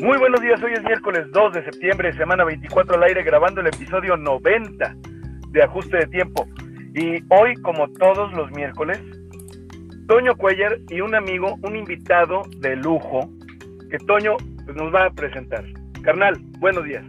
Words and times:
Muy 0.00 0.16
buenos 0.16 0.40
días, 0.40 0.62
hoy 0.62 0.72
es 0.72 0.82
miércoles 0.82 1.30
2 1.30 1.52
de 1.52 1.62
septiembre, 1.62 2.10
semana 2.14 2.42
24 2.44 2.94
al 2.94 3.02
aire, 3.02 3.22
grabando 3.22 3.60
el 3.60 3.66
episodio 3.66 4.16
90 4.16 4.96
de 5.50 5.62
Ajuste 5.62 5.98
de 5.98 6.06
Tiempo. 6.06 6.46
Y 6.94 7.22
hoy, 7.28 7.54
como 7.56 7.86
todos 7.92 8.32
los 8.32 8.50
miércoles, 8.52 8.98
Toño 10.08 10.34
Cuellar 10.36 10.78
y 10.88 11.02
un 11.02 11.14
amigo, 11.14 11.58
un 11.62 11.76
invitado 11.76 12.44
de 12.60 12.76
lujo, 12.76 13.28
que 13.90 13.98
Toño 13.98 14.38
pues, 14.64 14.74
nos 14.74 14.92
va 14.94 15.04
a 15.04 15.10
presentar. 15.10 15.66
Carnal, 16.02 16.34
buenos 16.60 16.84
días. 16.84 17.04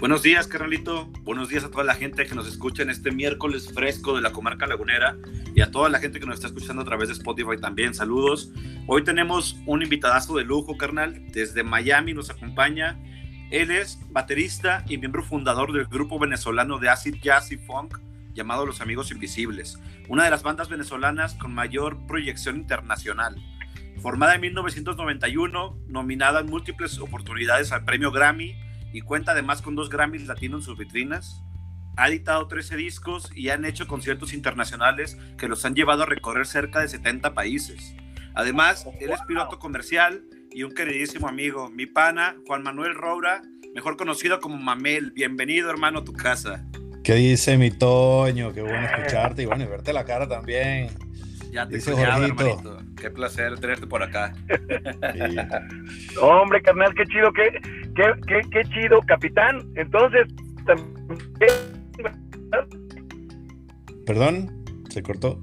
Buenos 0.00 0.22
días, 0.22 0.46
carnalito. 0.46 1.10
Buenos 1.24 1.50
días 1.50 1.62
a 1.62 1.70
toda 1.70 1.84
la 1.84 1.94
gente 1.94 2.24
que 2.24 2.34
nos 2.34 2.48
escucha 2.48 2.82
en 2.82 2.88
este 2.88 3.10
miércoles 3.10 3.70
fresco 3.70 4.16
de 4.16 4.22
la 4.22 4.32
comarca 4.32 4.66
lagunera 4.66 5.18
y 5.54 5.60
a 5.60 5.70
toda 5.70 5.90
la 5.90 5.98
gente 5.98 6.18
que 6.18 6.24
nos 6.24 6.36
está 6.36 6.46
escuchando 6.46 6.80
a 6.80 6.86
través 6.86 7.08
de 7.08 7.12
Spotify 7.12 7.60
también. 7.60 7.92
Saludos. 7.92 8.50
Hoy 8.86 9.04
tenemos 9.04 9.58
un 9.66 9.82
invitadazo 9.82 10.38
de 10.38 10.44
lujo, 10.44 10.78
carnal. 10.78 11.30
Desde 11.32 11.64
Miami 11.64 12.14
nos 12.14 12.30
acompaña. 12.30 12.98
Él 13.50 13.70
es 13.70 13.98
baterista 14.08 14.86
y 14.88 14.96
miembro 14.96 15.22
fundador 15.22 15.70
del 15.70 15.84
grupo 15.84 16.18
venezolano 16.18 16.78
de 16.78 16.88
acid 16.88 17.16
jazz 17.20 17.52
y 17.52 17.58
funk 17.58 17.98
llamado 18.32 18.64
Los 18.64 18.80
Amigos 18.80 19.10
Invisibles, 19.10 19.78
una 20.08 20.24
de 20.24 20.30
las 20.30 20.42
bandas 20.42 20.70
venezolanas 20.70 21.34
con 21.34 21.52
mayor 21.52 22.06
proyección 22.06 22.56
internacional. 22.56 23.36
Formada 24.00 24.36
en 24.36 24.40
1991, 24.40 25.76
nominada 25.88 26.40
en 26.40 26.46
múltiples 26.46 26.98
oportunidades 27.00 27.70
al 27.70 27.84
premio 27.84 28.10
Grammy 28.10 28.56
y 28.92 29.02
cuenta 29.02 29.32
además 29.32 29.62
con 29.62 29.74
dos 29.74 29.90
Grammys 29.90 30.26
latinos 30.26 30.60
en 30.60 30.64
sus 30.64 30.78
vitrinas. 30.78 31.42
Ha 31.96 32.08
editado 32.08 32.46
13 32.46 32.76
discos 32.76 33.30
y 33.34 33.50
han 33.50 33.64
hecho 33.64 33.86
conciertos 33.86 34.32
internacionales 34.32 35.16
que 35.38 35.48
los 35.48 35.64
han 35.64 35.74
llevado 35.74 36.04
a 36.04 36.06
recorrer 36.06 36.46
cerca 36.46 36.80
de 36.80 36.88
70 36.88 37.34
países. 37.34 37.94
Además, 38.34 38.86
él 39.00 39.10
es 39.10 39.20
piloto 39.22 39.58
comercial 39.58 40.24
y 40.52 40.62
un 40.62 40.72
queridísimo 40.72 41.28
amigo, 41.28 41.70
mi 41.70 41.86
pana 41.86 42.36
Juan 42.46 42.62
Manuel 42.62 42.94
Roura, 42.94 43.42
mejor 43.74 43.96
conocido 43.96 44.40
como 44.40 44.56
Mamel. 44.56 45.10
Bienvenido, 45.12 45.70
hermano, 45.70 46.00
a 46.00 46.04
tu 46.04 46.12
casa. 46.12 46.64
¿Qué 47.02 47.14
dice 47.14 47.56
mi 47.56 47.70
Toño? 47.70 48.52
Qué 48.52 48.62
bueno 48.62 48.86
escucharte 48.86 49.42
y 49.42 49.46
bueno, 49.46 49.64
y 49.64 49.66
verte 49.66 49.92
la 49.92 50.04
cara 50.04 50.28
también. 50.28 50.90
Ya 51.50 51.66
te 51.66 51.76
extrañaba, 51.76 52.24
hermanito. 52.24 52.78
Qué 53.00 53.10
placer 53.10 53.58
tenerte 53.58 53.86
por 53.86 54.02
acá. 54.02 54.32
Hombre, 56.20 56.62
carnal, 56.62 56.94
qué 56.94 57.04
chido, 57.06 57.32
qué, 57.32 57.60
qué, 57.94 58.40
qué, 58.50 58.64
chido, 58.70 59.00
capitán. 59.06 59.68
Entonces, 59.74 60.26
Perdón, 64.06 64.64
se 64.88 65.02
cortó. 65.02 65.40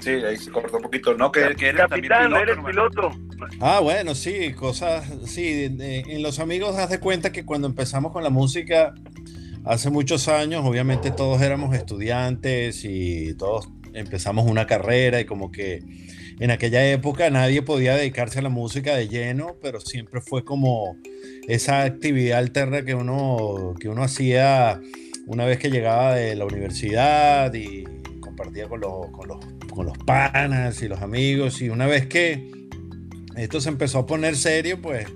Sí, 0.00 0.10
ahí 0.10 0.36
se 0.36 0.50
cortó 0.50 0.76
un 0.76 0.82
poquito, 0.84 1.14
¿no? 1.14 1.32
Que, 1.32 1.40
eres 1.40 1.56
Capitán, 1.56 2.26
piloto, 2.26 2.42
eres 2.42 2.58
piloto. 2.64 3.10
Ah, 3.60 3.80
bueno, 3.80 4.14
sí, 4.14 4.52
cosas, 4.52 5.10
sí, 5.24 5.64
en 5.78 6.22
Los 6.22 6.38
Amigos 6.38 6.76
haz 6.76 6.90
de 6.90 7.00
cuenta 7.00 7.32
que 7.32 7.44
cuando 7.44 7.66
empezamos 7.66 8.12
con 8.12 8.22
la 8.22 8.30
música, 8.30 8.94
hace 9.64 9.90
muchos 9.90 10.28
años, 10.28 10.64
obviamente 10.64 11.10
todos 11.10 11.40
éramos 11.42 11.74
estudiantes 11.74 12.84
y 12.84 13.34
todos 13.34 13.68
empezamos 13.98 14.50
una 14.50 14.66
carrera 14.66 15.20
y 15.20 15.24
como 15.24 15.50
que 15.50 15.82
en 16.40 16.50
aquella 16.50 16.88
época 16.90 17.30
nadie 17.30 17.62
podía 17.62 17.96
dedicarse 17.96 18.38
a 18.38 18.42
la 18.42 18.48
música 18.48 18.94
de 18.94 19.08
lleno, 19.08 19.56
pero 19.60 19.80
siempre 19.80 20.20
fue 20.20 20.44
como 20.44 20.96
esa 21.48 21.82
actividad 21.82 22.38
alterna 22.38 22.84
que 22.84 22.94
uno, 22.94 23.74
que 23.80 23.88
uno 23.88 24.02
hacía 24.02 24.80
una 25.26 25.44
vez 25.44 25.58
que 25.58 25.70
llegaba 25.70 26.14
de 26.14 26.36
la 26.36 26.44
universidad 26.44 27.52
y 27.54 27.84
compartía 28.20 28.68
con 28.68 28.80
los, 28.80 29.10
con 29.10 29.28
los, 29.28 29.38
con 29.72 29.86
los 29.86 29.98
panas 29.98 30.80
y 30.82 30.88
los 30.88 31.00
amigos. 31.00 31.60
Y 31.60 31.70
una 31.70 31.86
vez 31.86 32.06
que 32.06 32.50
esto 33.36 33.60
se 33.60 33.68
empezó 33.68 34.00
a 34.00 34.06
poner 34.06 34.36
serio, 34.36 34.80
pues 34.80 35.06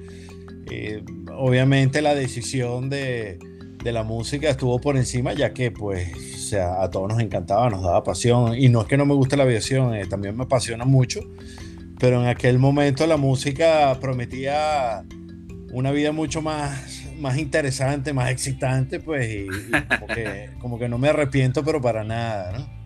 eh, 0.70 1.02
obviamente 1.34 2.02
la 2.02 2.14
decisión 2.14 2.90
de, 2.90 3.38
de 3.82 3.92
la 3.92 4.02
música 4.02 4.50
estuvo 4.50 4.80
por 4.80 4.96
encima, 4.96 5.32
ya 5.32 5.52
que 5.52 5.70
pues 5.70 6.10
sea, 6.52 6.82
a 6.82 6.90
todos 6.90 7.08
nos 7.08 7.20
encantaba, 7.20 7.70
nos 7.70 7.82
daba 7.82 8.04
pasión. 8.04 8.54
Y 8.56 8.68
no 8.68 8.82
es 8.82 8.86
que 8.86 8.96
no 8.96 9.06
me 9.06 9.14
guste 9.14 9.36
la 9.36 9.44
aviación, 9.44 9.94
eh, 9.94 10.06
también 10.06 10.36
me 10.36 10.44
apasiona 10.44 10.84
mucho. 10.84 11.20
Pero 11.98 12.20
en 12.20 12.28
aquel 12.28 12.58
momento 12.58 13.06
la 13.06 13.16
música 13.16 13.96
prometía 14.00 15.04
una 15.72 15.90
vida 15.90 16.12
mucho 16.12 16.42
más, 16.42 17.06
más 17.18 17.38
interesante, 17.38 18.12
más 18.12 18.30
excitante, 18.30 19.00
pues, 19.00 19.28
y, 19.28 19.46
como, 19.88 20.06
que, 20.06 20.50
como 20.60 20.78
que 20.78 20.88
no 20.88 20.98
me 20.98 21.08
arrepiento, 21.08 21.64
pero 21.64 21.80
para 21.80 22.04
nada, 22.04 22.58
¿no? 22.58 22.82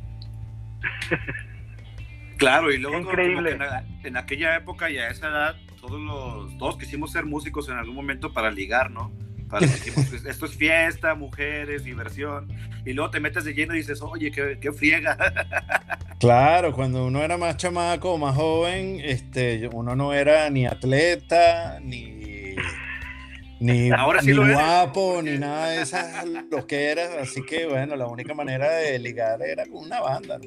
Claro, 2.36 2.70
y 2.70 2.78
luego 2.78 2.98
Increíble. 2.98 3.58
En, 4.04 4.16
aquella 4.16 4.56
época 4.56 4.90
y 4.90 4.98
a 4.98 5.08
esa 5.08 5.28
edad, 5.28 5.56
todos 5.80 6.00
los 6.00 6.58
dos 6.58 6.76
quisimos 6.76 7.10
ser 7.10 7.24
músicos 7.24 7.68
en 7.68 7.76
algún 7.76 7.94
momento 7.94 8.32
para 8.32 8.50
ligar, 8.50 8.90
¿no? 8.90 9.10
Pues, 9.94 10.24
esto 10.26 10.46
es 10.46 10.56
fiesta, 10.56 11.14
mujeres, 11.14 11.84
diversión. 11.84 12.48
Y 12.84 12.92
luego 12.92 13.10
te 13.10 13.20
metes 13.20 13.44
de 13.44 13.54
lleno 13.54 13.74
y 13.74 13.78
dices, 13.78 14.00
oye, 14.02 14.30
qué, 14.30 14.72
friega. 14.72 15.16
Claro, 16.18 16.72
cuando 16.72 17.04
uno 17.04 17.22
era 17.22 17.36
más 17.36 17.58
chamaco, 17.58 18.16
más 18.16 18.34
joven, 18.34 19.00
este, 19.04 19.68
uno 19.70 19.94
no 19.94 20.14
era 20.14 20.48
ni 20.48 20.64
atleta, 20.64 21.78
ni, 21.78 22.56
ni, 23.60 23.90
guapo, 23.90 25.20
ni 25.22 25.36
nada 25.36 25.68
de 25.68 25.82
esas 25.82 26.24
lo 26.50 26.66
que 26.66 26.90
eras. 26.90 27.10
Así 27.20 27.42
que 27.42 27.66
bueno, 27.66 27.96
la 27.96 28.06
única 28.06 28.32
manera 28.32 28.70
de 28.70 28.98
ligar 28.98 29.42
era 29.42 29.66
con 29.66 29.84
una 29.84 30.00
banda, 30.00 30.40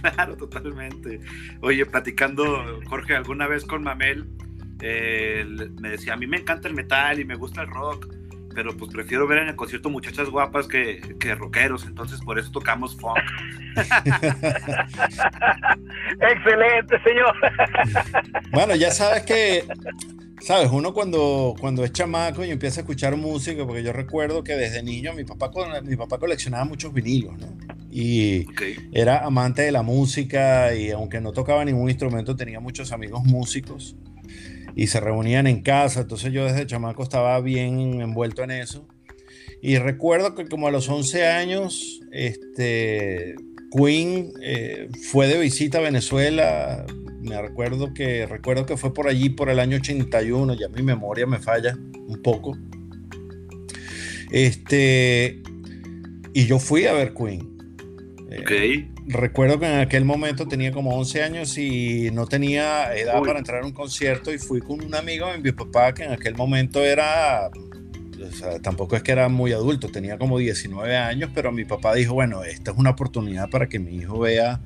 Claro, 0.00 0.36
totalmente. 0.36 1.20
Oye, 1.62 1.84
platicando, 1.84 2.80
Jorge, 2.88 3.16
alguna 3.16 3.48
vez 3.48 3.64
con 3.64 3.82
Mamel, 3.82 4.30
me 4.80 5.90
decía, 5.90 6.14
a 6.14 6.16
mí 6.16 6.26
me 6.26 6.38
encanta 6.38 6.68
el 6.68 6.74
metal 6.74 7.20
y 7.20 7.24
me 7.24 7.34
gusta 7.34 7.62
el 7.62 7.68
rock, 7.68 8.08
pero 8.54 8.76
pues 8.76 8.90
prefiero 8.90 9.26
ver 9.26 9.38
en 9.38 9.48
el 9.48 9.56
concierto 9.56 9.90
muchachas 9.90 10.28
guapas 10.28 10.66
que, 10.66 11.16
que 11.18 11.34
rockeros, 11.34 11.86
entonces 11.86 12.20
por 12.20 12.38
eso 12.38 12.50
tocamos 12.50 12.96
funk. 12.96 13.18
Excelente, 16.20 17.00
señor. 17.02 17.34
bueno, 18.52 18.74
ya 18.74 18.90
sabes 18.90 19.22
que, 19.22 19.64
sabes, 20.40 20.70
uno 20.72 20.92
cuando, 20.92 21.54
cuando 21.60 21.84
es 21.84 21.92
chamaco 21.92 22.44
y 22.44 22.50
empieza 22.50 22.80
a 22.80 22.82
escuchar 22.82 23.16
música, 23.16 23.64
porque 23.64 23.82
yo 23.82 23.92
recuerdo 23.92 24.42
que 24.42 24.56
desde 24.56 24.82
niño 24.82 25.12
mi 25.14 25.24
papá, 25.24 25.50
mi 25.82 25.96
papá 25.96 26.18
coleccionaba 26.18 26.64
muchos 26.64 26.92
vinilos, 26.92 27.38
¿no? 27.38 27.46
Y 27.92 28.46
era 28.92 29.24
amante 29.24 29.62
de 29.62 29.72
la 29.72 29.82
música 29.82 30.74
y 30.74 30.90
aunque 30.90 31.20
no 31.20 31.32
tocaba 31.32 31.64
ningún 31.64 31.88
instrumento, 31.88 32.36
tenía 32.36 32.60
muchos 32.60 32.92
amigos 32.92 33.24
músicos 33.24 33.96
y 34.74 34.86
se 34.86 35.00
reunían 35.00 35.46
en 35.46 35.62
casa, 35.62 36.00
entonces 36.00 36.32
yo 36.32 36.44
desde 36.44 36.66
chamaco 36.66 37.02
estaba 37.02 37.40
bien 37.40 38.00
envuelto 38.00 38.42
en 38.42 38.52
eso. 38.52 38.86
Y 39.62 39.76
recuerdo 39.76 40.34
que 40.34 40.46
como 40.46 40.68
a 40.68 40.70
los 40.70 40.88
11 40.88 41.26
años, 41.26 42.00
este, 42.12 43.34
Queen 43.70 44.32
eh, 44.42 44.88
fue 45.10 45.26
de 45.26 45.38
visita 45.38 45.78
a 45.78 45.82
Venezuela. 45.82 46.86
Me 47.20 47.40
recuerdo 47.40 47.92
que, 47.92 48.26
recuerdo 48.26 48.64
que 48.64 48.76
fue 48.76 48.94
por 48.94 49.08
allí 49.08 49.28
por 49.28 49.50
el 49.50 49.60
año 49.60 49.76
81, 49.76 50.54
ya 50.54 50.68
mi 50.68 50.82
memoria 50.82 51.26
me 51.26 51.38
falla 51.38 51.76
un 52.06 52.22
poco. 52.22 52.56
Este, 54.30 55.42
y 56.32 56.46
yo 56.46 56.58
fui 56.58 56.86
a 56.86 56.92
ver 56.92 57.12
Queen. 57.12 57.49
Okay 58.42 58.92
recuerdo 59.10 59.58
que 59.58 59.66
en 59.66 59.80
aquel 59.80 60.04
momento 60.04 60.46
tenía 60.46 60.72
como 60.72 60.96
11 60.96 61.22
años 61.22 61.58
y 61.58 62.10
no 62.12 62.26
tenía 62.26 62.94
edad 62.94 63.20
para 63.22 63.38
entrar 63.38 63.62
a 63.62 63.66
un 63.66 63.72
concierto 63.72 64.32
y 64.32 64.38
fui 64.38 64.60
con 64.60 64.82
un 64.82 64.94
amigo 64.94 65.26
de 65.30 65.38
mi 65.38 65.52
papá 65.52 65.92
que 65.92 66.04
en 66.04 66.12
aquel 66.12 66.36
momento 66.36 66.84
era, 66.84 67.48
o 67.48 68.32
sea, 68.32 68.60
tampoco 68.60 68.96
es 68.96 69.02
que 69.02 69.12
era 69.12 69.28
muy 69.28 69.52
adulto, 69.52 69.88
tenía 69.88 70.18
como 70.18 70.38
19 70.38 70.96
años, 70.96 71.30
pero 71.34 71.50
mi 71.52 71.64
papá 71.64 71.94
dijo, 71.94 72.14
bueno, 72.14 72.44
esta 72.44 72.70
es 72.70 72.78
una 72.78 72.90
oportunidad 72.90 73.50
para 73.50 73.68
que 73.68 73.78
mi 73.78 73.96
hijo 73.96 74.18
vea 74.20 74.60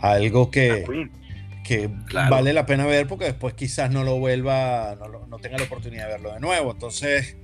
algo 0.00 0.50
que, 0.50 1.08
que 1.64 1.90
vale 2.12 2.52
la 2.52 2.66
pena 2.66 2.86
ver 2.86 3.06
porque 3.06 3.26
después 3.26 3.54
quizás 3.54 3.90
no 3.90 4.02
lo 4.02 4.18
vuelva, 4.18 4.96
no, 4.98 5.26
no 5.26 5.38
tenga 5.38 5.58
la 5.58 5.64
oportunidad 5.64 6.06
de 6.06 6.12
verlo 6.12 6.34
de 6.34 6.40
nuevo. 6.40 6.72
Entonces 6.72 7.36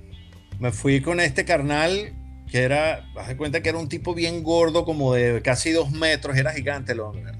me 0.59 0.71
fui 0.71 1.01
con 1.01 1.19
este 1.19 1.45
carnal 1.45 2.13
que 2.51 2.59
era, 2.59 3.09
vas 3.13 3.29
a 3.29 3.37
cuenta 3.37 3.61
que 3.61 3.69
era 3.69 3.77
un 3.77 3.87
tipo 3.87 4.13
bien 4.13 4.43
gordo, 4.43 4.83
como 4.83 5.13
de 5.13 5.41
casi 5.41 5.71
dos 5.71 5.91
metros, 5.91 6.35
era 6.35 6.51
gigante 6.51 6.91
el 6.91 6.99
hombre. 6.99 7.31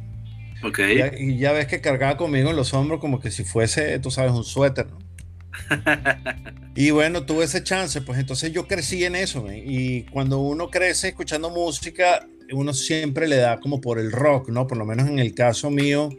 Ok. 0.63 0.79
Y 1.19 1.37
ya, 1.37 1.51
ves 1.51 1.67
que 1.67 1.81
cargaba 1.81 2.15
conmigo 2.15 2.49
en 2.49 2.55
los 2.55 2.73
hombros 2.73 3.01
como 3.01 3.19
que 3.19 3.29
si 3.29 3.43
fuese, 3.43 3.99
tú 3.99 4.09
sabes, 4.09 4.31
un 4.31 4.45
suéter, 4.45 4.87
¿no? 4.87 4.99
y 6.75 6.91
bueno, 6.91 7.25
tuve 7.25 7.43
ese 7.43 7.61
chance, 7.61 8.01
pues 8.01 8.19
entonces 8.19 8.53
yo 8.53 8.67
crecí 8.67 9.03
en 9.03 9.15
eso, 9.15 9.45
y 9.51 10.03
cuando 10.11 10.39
uno 10.39 10.69
crece 10.69 11.09
escuchando 11.09 11.49
música, 11.49 12.25
uno 12.53 12.73
siempre 12.73 13.27
le 13.27 13.35
da 13.35 13.59
como 13.59 13.81
por 13.81 13.99
el 13.99 14.13
rock, 14.13 14.47
¿no? 14.49 14.65
Por 14.65 14.77
lo 14.77 14.85
menos 14.85 15.09
en 15.09 15.19
el 15.19 15.33
caso 15.33 15.69
mío, 15.69 16.09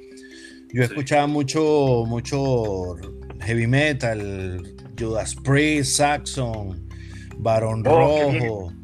yo 0.75 0.83
escuchaba 0.83 1.27
mucho, 1.27 2.05
mucho 2.07 2.97
heavy 3.41 3.67
metal, 3.67 4.75
Judas 4.99 5.35
Priest, 5.35 5.97
Saxon, 5.97 6.89
Barón 7.39 7.83
oh, 7.87 7.91
Rojo. 7.91 8.82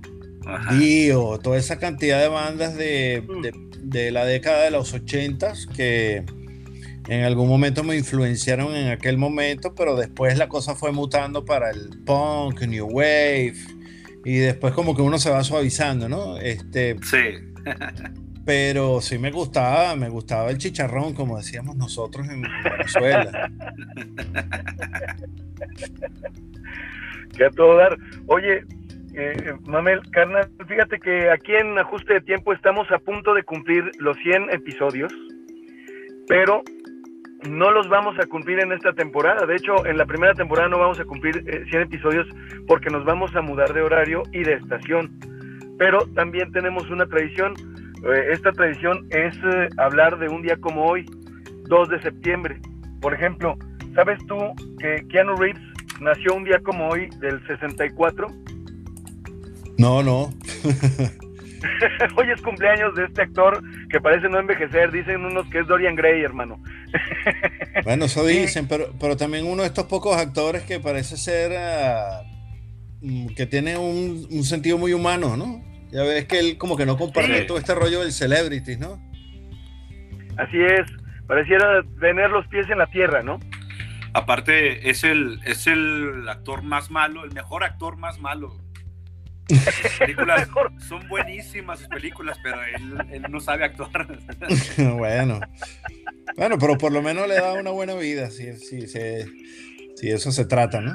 Dio, 0.78 1.38
toda 1.38 1.58
esa 1.58 1.78
cantidad 1.78 2.20
de 2.20 2.28
bandas 2.28 2.76
de, 2.76 3.22
mm. 3.26 3.88
de, 3.88 4.10
la 4.10 4.24
década 4.24 4.64
de 4.64 4.70
los 4.70 4.92
80 4.92 5.52
que, 5.74 6.24
en 7.08 7.24
algún 7.24 7.48
momento 7.48 7.82
me 7.84 7.96
influenciaron 7.96 8.74
en 8.74 8.88
aquel 8.88 9.16
momento, 9.16 9.74
pero 9.74 9.96
después 9.96 10.36
la 10.36 10.48
cosa 10.48 10.74
fue 10.74 10.92
mutando 10.92 11.44
para 11.44 11.70
el 11.70 11.90
punk, 12.04 12.62
new 12.62 12.86
wave, 12.86 13.54
y 14.24 14.36
después 14.36 14.74
como 14.74 14.94
que 14.94 15.02
uno 15.02 15.18
se 15.18 15.30
va 15.30 15.42
suavizando, 15.42 16.08
¿no? 16.08 16.36
Este, 16.38 16.96
sí. 17.02 17.18
pero 18.44 19.00
sí 19.00 19.18
me 19.18 19.30
gustaba, 19.30 19.96
me 19.96 20.10
gustaba 20.10 20.50
el 20.50 20.58
chicharrón, 20.58 21.14
como 21.14 21.38
decíamos 21.38 21.76
nosotros 21.76 22.28
en 22.28 22.42
Venezuela. 22.42 23.50
que 27.36 27.44
a 27.44 27.50
todo 27.50 27.76
dar. 27.76 27.96
Oye, 28.26 28.64
eh, 29.18 29.54
Mamel, 29.66 30.00
carnal, 30.12 30.48
fíjate 30.66 30.98
que 31.00 31.30
aquí 31.30 31.54
en 31.54 31.78
Ajuste 31.78 32.14
de 32.14 32.20
Tiempo 32.20 32.52
estamos 32.52 32.90
a 32.92 32.98
punto 32.98 33.34
de 33.34 33.42
cumplir 33.42 33.90
los 33.98 34.16
100 34.18 34.50
episodios, 34.50 35.12
pero 36.28 36.62
no 37.48 37.70
los 37.70 37.88
vamos 37.88 38.18
a 38.18 38.26
cumplir 38.26 38.60
en 38.60 38.72
esta 38.72 38.92
temporada. 38.92 39.46
De 39.46 39.56
hecho, 39.56 39.86
en 39.86 39.96
la 39.96 40.06
primera 40.06 40.34
temporada 40.34 40.68
no 40.68 40.78
vamos 40.78 41.00
a 41.00 41.04
cumplir 41.04 41.42
100 41.42 41.80
eh, 41.80 41.82
episodios 41.82 42.26
porque 42.66 42.90
nos 42.90 43.04
vamos 43.04 43.34
a 43.36 43.42
mudar 43.42 43.72
de 43.72 43.82
horario 43.82 44.22
y 44.32 44.42
de 44.42 44.54
estación. 44.54 45.10
Pero 45.78 46.06
también 46.14 46.52
tenemos 46.52 46.88
una 46.90 47.06
tradición. 47.06 47.54
Eh, 48.04 48.32
esta 48.32 48.52
tradición 48.52 49.06
es 49.10 49.36
eh, 49.36 49.68
hablar 49.78 50.18
de 50.18 50.28
un 50.28 50.42
día 50.42 50.56
como 50.56 50.84
hoy, 50.84 51.06
2 51.68 51.88
de 51.88 52.02
septiembre. 52.02 52.60
Por 53.00 53.14
ejemplo, 53.14 53.56
¿sabes 53.94 54.18
tú 54.26 54.36
que 54.78 55.04
Keanu 55.08 55.36
Reeves 55.36 55.62
nació 56.00 56.34
un 56.34 56.44
día 56.44 56.60
como 56.60 56.88
hoy 56.88 57.08
del 57.20 57.44
64? 57.46 58.26
No, 59.78 60.02
no. 60.02 60.34
Hoy 62.16 62.30
es 62.30 62.42
cumpleaños 62.42 62.94
de 62.96 63.04
este 63.04 63.22
actor 63.22 63.62
que 63.88 64.00
parece 64.00 64.28
no 64.28 64.40
envejecer. 64.40 64.90
Dicen 64.90 65.24
unos 65.24 65.46
que 65.48 65.60
es 65.60 65.66
Dorian 65.68 65.94
Gray, 65.94 66.22
hermano. 66.22 66.60
bueno, 67.84 68.06
eso 68.06 68.26
dicen, 68.26 68.66
pero, 68.66 68.92
pero 69.00 69.16
también 69.16 69.46
uno 69.46 69.62
de 69.62 69.68
estos 69.68 69.84
pocos 69.86 70.16
actores 70.16 70.64
que 70.64 70.80
parece 70.80 71.16
ser. 71.16 71.52
Ah, 71.56 72.22
mm, 73.00 73.28
que 73.28 73.46
tiene 73.46 73.78
un, 73.78 74.42
sentido 74.42 74.78
muy 74.78 74.92
humano, 74.92 75.36
¿no? 75.36 75.62
Ya 75.92 76.02
ves 76.02 76.26
que 76.26 76.40
él 76.40 76.58
como 76.58 76.76
que 76.76 76.84
no 76.84 76.96
comparte 76.96 77.42
todo 77.42 77.58
este 77.58 77.74
rollo 77.74 78.00
del 78.00 78.12
celebrity, 78.12 78.76
¿no? 78.76 79.00
Así 80.36 80.58
es. 80.60 80.90
Pareciera 81.28 81.82
tener 82.00 82.30
los 82.30 82.46
pies 82.48 82.68
en 82.68 82.78
la 82.78 82.86
tierra, 82.88 83.22
¿no? 83.22 83.38
Aparte, 84.12 84.90
es 84.90 85.04
el, 85.04 85.40
es 85.44 85.66
el 85.68 86.28
actor 86.28 86.62
más 86.62 86.90
malo, 86.90 87.24
el 87.24 87.32
mejor 87.32 87.62
actor 87.62 87.96
más 87.96 88.18
malo 88.18 88.56
películas 89.98 90.48
son 90.88 91.08
buenísimas 91.08 91.80
sus 91.80 91.88
películas, 91.88 92.38
pero 92.42 92.58
él, 93.10 93.22
no 93.30 93.40
sabe 93.40 93.64
actuar. 93.64 94.06
bueno. 94.96 95.40
Bueno, 96.36 96.58
pero 96.58 96.76
por 96.76 96.92
lo 96.92 97.02
menos 97.02 97.26
le 97.26 97.34
da 97.34 97.54
una 97.54 97.70
buena 97.70 97.94
vida, 97.94 98.30
si, 98.30 98.54
si, 98.56 98.86
si 98.86 100.10
eso 100.10 100.30
se 100.30 100.44
trata, 100.44 100.80
¿no? 100.80 100.92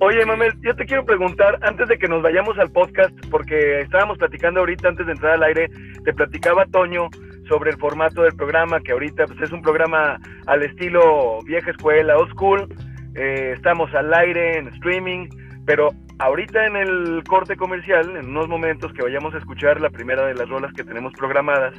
Oye, 0.00 0.24
Mamel, 0.24 0.52
yo 0.60 0.76
te 0.76 0.86
quiero 0.86 1.04
preguntar, 1.04 1.58
antes 1.62 1.88
de 1.88 1.98
que 1.98 2.06
nos 2.06 2.22
vayamos 2.22 2.56
al 2.58 2.70
podcast, 2.70 3.12
porque 3.30 3.80
estábamos 3.80 4.16
platicando 4.16 4.60
ahorita 4.60 4.88
antes 4.88 5.06
de 5.06 5.12
entrar 5.12 5.32
al 5.32 5.42
aire, 5.42 5.68
te 6.04 6.12
platicaba 6.14 6.66
Toño 6.66 7.08
sobre 7.48 7.70
el 7.70 7.78
formato 7.78 8.22
del 8.22 8.36
programa, 8.36 8.80
que 8.80 8.92
ahorita 8.92 9.26
pues, 9.26 9.40
es 9.42 9.50
un 9.50 9.60
programa 9.60 10.20
al 10.46 10.62
estilo 10.62 11.40
vieja 11.42 11.72
escuela, 11.72 12.16
old 12.16 12.30
school. 12.30 12.68
Eh, 13.16 13.54
estamos 13.56 13.92
al 13.92 14.14
aire, 14.14 14.58
en 14.58 14.68
streaming, 14.68 15.28
pero 15.68 15.90
ahorita 16.18 16.66
en 16.66 16.76
el 16.76 17.22
corte 17.24 17.54
comercial, 17.54 18.16
en 18.16 18.30
unos 18.30 18.48
momentos 18.48 18.90
que 18.94 19.02
vayamos 19.02 19.34
a 19.34 19.38
escuchar 19.38 19.82
la 19.82 19.90
primera 19.90 20.26
de 20.26 20.34
las 20.34 20.48
rolas 20.48 20.72
que 20.72 20.82
tenemos 20.82 21.12
programadas, 21.12 21.74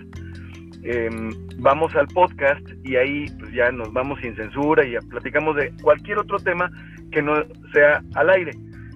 em, 0.83 1.31
vamos 1.57 1.95
al 1.95 2.07
podcast 2.09 2.61
y 2.83 2.97
ahí 2.97 3.25
pues, 3.39 3.51
ya 3.51 3.71
nos 3.71 3.91
vamos 3.91 4.19
sin 4.21 4.35
censura 4.35 4.85
y 4.85 4.95
platicamos 5.07 5.55
de 5.55 5.73
cualquier 5.81 6.19
otro 6.19 6.37
tema 6.37 6.71
que 7.11 7.23
no 7.23 7.33
sea 7.73 8.03
al 8.13 8.29
aire. 8.29 8.51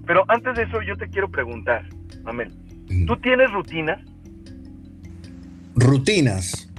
Pero 0.05 0.25
antes 0.27 0.53
de 0.57 0.61
eso 0.61 0.79
yo 0.83 0.95
te 0.95 1.09
quiero 1.09 1.27
preguntar, 1.27 1.89
Amel, 2.25 2.51
¿tú 3.07 3.17
tienes 3.17 3.51
rutinas? 3.51 3.99
¿Rutinas? 5.73 6.71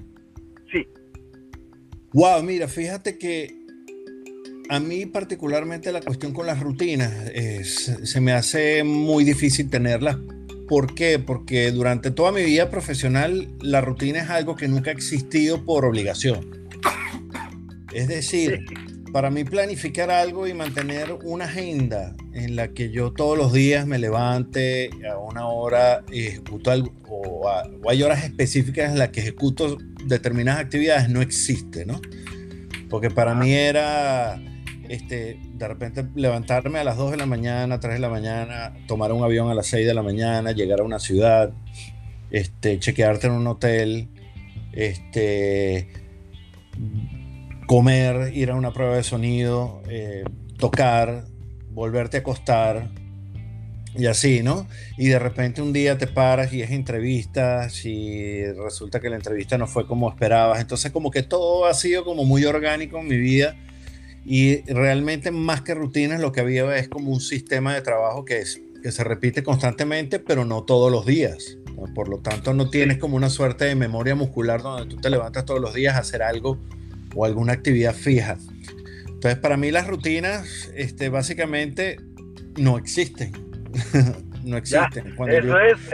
Sí. 0.70 0.86
Wow, 2.12 2.44
mira, 2.44 2.68
fíjate 2.68 3.18
que 3.18 3.63
a 4.68 4.80
mí 4.80 5.06
particularmente 5.06 5.92
la 5.92 6.00
cuestión 6.00 6.32
con 6.32 6.46
las 6.46 6.60
rutinas 6.60 7.12
se 7.64 8.20
me 8.20 8.32
hace 8.32 8.84
muy 8.84 9.24
difícil 9.24 9.68
tenerlas. 9.68 10.16
¿Por 10.68 10.94
qué? 10.94 11.18
Porque 11.18 11.70
durante 11.70 12.10
toda 12.10 12.32
mi 12.32 12.42
vida 12.42 12.70
profesional 12.70 13.48
la 13.60 13.80
rutina 13.80 14.20
es 14.20 14.30
algo 14.30 14.56
que 14.56 14.66
nunca 14.68 14.90
ha 14.90 14.94
existido 14.94 15.64
por 15.64 15.84
obligación. 15.84 16.68
Es 17.92 18.08
decir, 18.08 18.64
para 19.12 19.30
mí 19.30 19.44
planificar 19.44 20.10
algo 20.10 20.48
y 20.48 20.54
mantener 20.54 21.12
una 21.22 21.44
agenda 21.44 22.16
en 22.32 22.56
la 22.56 22.68
que 22.68 22.90
yo 22.90 23.12
todos 23.12 23.36
los 23.36 23.52
días 23.52 23.86
me 23.86 23.98
levante 23.98 24.90
a 25.08 25.18
una 25.18 25.46
hora 25.46 26.02
y 26.10 26.26
ejecuto 26.26 26.70
algo, 26.70 26.92
o, 27.08 27.46
o 27.82 27.90
hay 27.90 28.02
horas 28.02 28.24
específicas 28.24 28.90
en 28.90 28.98
las 28.98 29.10
que 29.10 29.20
ejecuto 29.20 29.78
determinadas 30.06 30.62
actividades, 30.62 31.08
no 31.10 31.20
existe, 31.20 31.84
¿no? 31.84 32.00
Porque 32.88 33.10
para 33.10 33.34
mí 33.34 33.52
era 33.52 34.40
este, 34.88 35.38
de 35.54 35.68
repente 35.68 36.04
levantarme 36.14 36.78
a 36.78 36.84
las 36.84 36.96
2 36.96 37.12
de 37.12 37.16
la 37.16 37.26
mañana, 37.26 37.80
3 37.80 37.94
de 37.94 38.00
la 38.00 38.08
mañana, 38.08 38.74
tomar 38.86 39.12
un 39.12 39.22
avión 39.22 39.50
a 39.50 39.54
las 39.54 39.66
6 39.66 39.86
de 39.86 39.94
la 39.94 40.02
mañana, 40.02 40.52
llegar 40.52 40.80
a 40.80 40.82
una 40.84 40.98
ciudad, 40.98 41.52
este, 42.30 42.78
chequearte 42.78 43.26
en 43.26 43.34
un 43.34 43.46
hotel, 43.46 44.08
este, 44.72 45.88
comer, 47.66 48.34
ir 48.34 48.50
a 48.50 48.54
una 48.54 48.72
prueba 48.72 48.96
de 48.96 49.02
sonido, 49.02 49.82
eh, 49.88 50.24
tocar, 50.58 51.24
volverte 51.70 52.18
a 52.18 52.20
acostar 52.20 52.90
y 53.96 54.06
así, 54.06 54.42
¿no? 54.42 54.66
Y 54.96 55.08
de 55.08 55.18
repente 55.18 55.62
un 55.62 55.72
día 55.72 55.96
te 55.98 56.06
paras 56.06 56.52
y 56.52 56.62
es 56.62 56.70
entrevistas 56.70 57.84
y 57.84 58.44
resulta 58.52 59.00
que 59.00 59.08
la 59.08 59.16
entrevista 59.16 59.56
no 59.56 59.66
fue 59.66 59.86
como 59.86 60.08
esperabas. 60.10 60.60
Entonces 60.60 60.90
como 60.90 61.10
que 61.10 61.22
todo 61.22 61.66
ha 61.66 61.74
sido 61.74 62.04
como 62.04 62.24
muy 62.24 62.44
orgánico 62.44 62.98
en 62.98 63.08
mi 63.08 63.16
vida 63.16 63.56
y 64.24 64.62
realmente 64.62 65.30
más 65.30 65.60
que 65.62 65.74
rutinas, 65.74 66.20
lo 66.20 66.32
que 66.32 66.40
había 66.40 66.76
es 66.76 66.88
como 66.88 67.10
un 67.10 67.20
sistema 67.20 67.74
de 67.74 67.82
trabajo 67.82 68.24
que, 68.24 68.38
es, 68.38 68.60
que 68.82 68.90
se 68.90 69.04
repite 69.04 69.42
constantemente, 69.42 70.18
pero 70.18 70.44
no 70.44 70.62
todos 70.62 70.90
los 70.90 71.04
días. 71.04 71.58
Por 71.94 72.08
lo 72.08 72.18
tanto, 72.18 72.54
no 72.54 72.70
tienes 72.70 72.98
como 72.98 73.16
una 73.16 73.28
suerte 73.28 73.64
de 73.66 73.74
memoria 73.74 74.14
muscular 74.14 74.62
donde 74.62 74.86
tú 74.86 75.00
te 75.00 75.10
levantas 75.10 75.44
todos 75.44 75.60
los 75.60 75.74
días 75.74 75.96
a 75.96 75.98
hacer 75.98 76.22
algo 76.22 76.58
o 77.14 77.24
alguna 77.24 77.52
actividad 77.52 77.94
fija. 77.94 78.38
Entonces, 79.08 79.38
para 79.38 79.56
mí 79.56 79.70
las 79.70 79.86
rutinas 79.86 80.70
este, 80.74 81.08
básicamente 81.08 81.98
no 82.56 82.78
existen. 82.78 83.32
no 84.44 84.56
existen. 84.56 85.14
Cuando 85.16 85.36
eso 85.36 85.58
es. 85.60 85.90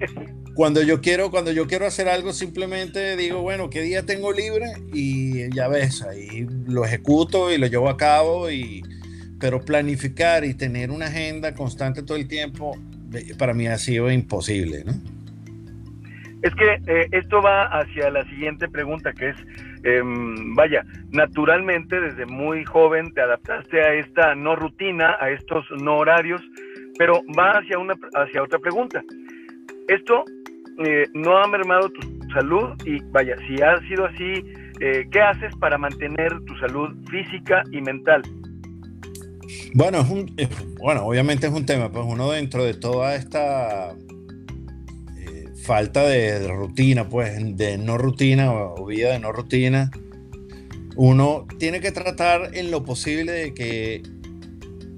cuando 0.54 0.82
yo 0.82 1.00
quiero, 1.00 1.30
cuando 1.30 1.52
yo 1.52 1.66
quiero 1.66 1.86
hacer 1.86 2.08
algo, 2.08 2.32
simplemente 2.32 3.16
digo, 3.16 3.42
bueno, 3.42 3.70
¿qué 3.70 3.82
día 3.82 4.04
tengo 4.04 4.32
libre? 4.32 4.66
Y 4.92 5.54
ya 5.54 5.68
ves, 5.68 6.02
ahí 6.02 6.46
lo 6.66 6.84
ejecuto 6.84 7.52
y 7.52 7.58
lo 7.58 7.66
llevo 7.66 7.88
a 7.88 7.96
cabo. 7.96 8.50
Y, 8.50 8.82
pero 9.40 9.60
planificar 9.60 10.44
y 10.44 10.54
tener 10.54 10.90
una 10.90 11.06
agenda 11.06 11.54
constante 11.54 12.02
todo 12.02 12.16
el 12.16 12.28
tiempo, 12.28 12.78
para 13.38 13.52
mí 13.52 13.66
ha 13.66 13.78
sido 13.78 14.10
imposible, 14.10 14.84
¿no? 14.84 14.92
Es 16.42 16.54
que 16.56 16.74
eh, 16.86 17.08
esto 17.10 17.40
va 17.40 17.64
hacia 17.64 18.10
la 18.10 18.22
siguiente 18.24 18.68
pregunta, 18.68 19.14
que 19.14 19.30
es, 19.30 19.36
em, 19.82 20.54
vaya, 20.54 20.84
naturalmente 21.10 21.98
desde 21.98 22.26
muy 22.26 22.64
joven 22.66 23.14
te 23.14 23.22
adaptaste 23.22 23.80
a 23.80 23.94
esta 23.94 24.34
no 24.34 24.54
rutina, 24.54 25.16
a 25.20 25.30
estos 25.30 25.64
no 25.82 25.96
horarios, 25.96 26.42
pero 26.98 27.22
va 27.38 27.52
hacia, 27.52 27.78
una, 27.78 27.94
hacia 28.14 28.42
otra 28.42 28.58
pregunta. 28.58 29.02
Esto 29.88 30.24
eh, 30.84 31.04
no 31.14 31.36
ha 31.38 31.46
mermado 31.46 31.88
tu 31.90 32.00
salud 32.32 32.70
y 32.84 33.00
vaya, 33.10 33.36
si 33.46 33.62
ha 33.62 33.78
sido 33.88 34.06
así, 34.06 34.44
eh, 34.80 35.06
¿qué 35.10 35.20
haces 35.20 35.54
para 35.56 35.78
mantener 35.78 36.32
tu 36.46 36.56
salud 36.56 36.90
física 37.10 37.62
y 37.70 37.80
mental? 37.80 38.22
Bueno, 39.74 40.00
es 40.00 40.10
un, 40.10 40.34
bueno, 40.80 41.06
obviamente 41.06 41.46
es 41.46 41.52
un 41.52 41.66
tema, 41.66 41.90
pues 41.90 42.04
uno 42.06 42.30
dentro 42.30 42.64
de 42.64 42.74
toda 42.74 43.14
esta 43.14 43.92
eh, 45.16 45.48
falta 45.64 46.02
de, 46.04 46.48
rutina, 46.48 47.08
pues 47.08 47.56
de 47.56 47.78
no 47.78 47.98
rutina 47.98 48.52
o 48.52 48.86
vida 48.86 49.12
de 49.12 49.18
no 49.18 49.32
rutina, 49.32 49.90
uno 50.96 51.46
tiene 51.58 51.80
que 51.80 51.92
tratar 51.92 52.50
en 52.54 52.70
lo 52.70 52.84
posible 52.84 53.32
de 53.32 53.54
que 53.54 54.02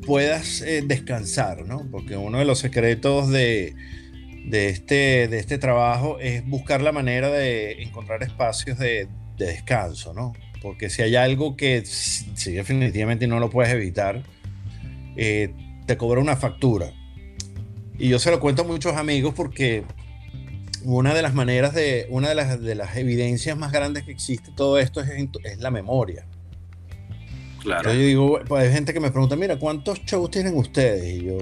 puedas 0.06 0.64
descansar, 0.84 1.66
¿no? 1.66 1.86
Porque 1.90 2.16
uno 2.16 2.38
de 2.38 2.44
los 2.44 2.58
secretos 2.58 3.28
de, 3.28 3.74
de 4.46 4.68
este, 4.68 5.28
de 5.28 5.38
este 5.38 5.58
trabajo 5.58 6.18
es 6.20 6.46
buscar 6.46 6.80
la 6.80 6.92
manera 6.92 7.30
de 7.30 7.82
encontrar 7.82 8.22
espacios 8.22 8.78
de, 8.78 9.08
descanso, 9.36 10.14
¿no? 10.14 10.32
Porque 10.62 10.88
si 10.88 11.02
hay 11.02 11.14
algo 11.14 11.56
que 11.56 11.84
si 11.84 12.52
definitivamente 12.52 13.26
no 13.26 13.38
lo 13.38 13.50
puedes 13.50 13.70
evitar, 13.74 14.22
eh, 15.16 15.52
te 15.84 15.98
cobra 15.98 16.22
una 16.22 16.36
factura. 16.36 16.90
Y 17.98 18.08
yo 18.08 18.18
se 18.18 18.30
lo 18.30 18.40
cuento 18.40 18.62
a 18.62 18.64
muchos 18.64 18.96
amigos 18.96 19.34
porque 19.34 19.84
una 20.84 21.12
de 21.12 21.20
las 21.20 21.34
maneras 21.34 21.74
de, 21.74 22.06
una 22.08 22.30
de 22.30 22.34
las, 22.34 22.62
de 22.62 22.74
las 22.74 22.96
evidencias 22.96 23.58
más 23.58 23.72
grandes 23.72 24.04
que 24.04 24.12
existe 24.12 24.50
todo 24.56 24.78
esto 24.78 25.02
es, 25.02 25.10
es 25.44 25.58
la 25.58 25.70
memoria. 25.70 26.24
Claro. 27.66 27.92
yo 27.92 27.98
digo, 27.98 28.40
pues 28.46 28.62
hay 28.62 28.72
gente 28.72 28.94
que 28.94 29.00
me 29.00 29.10
pregunta, 29.10 29.34
mira, 29.34 29.58
¿cuántos 29.58 29.98
shows 30.04 30.30
tienen 30.30 30.56
ustedes? 30.56 31.16
Y 31.16 31.24
yo, 31.24 31.38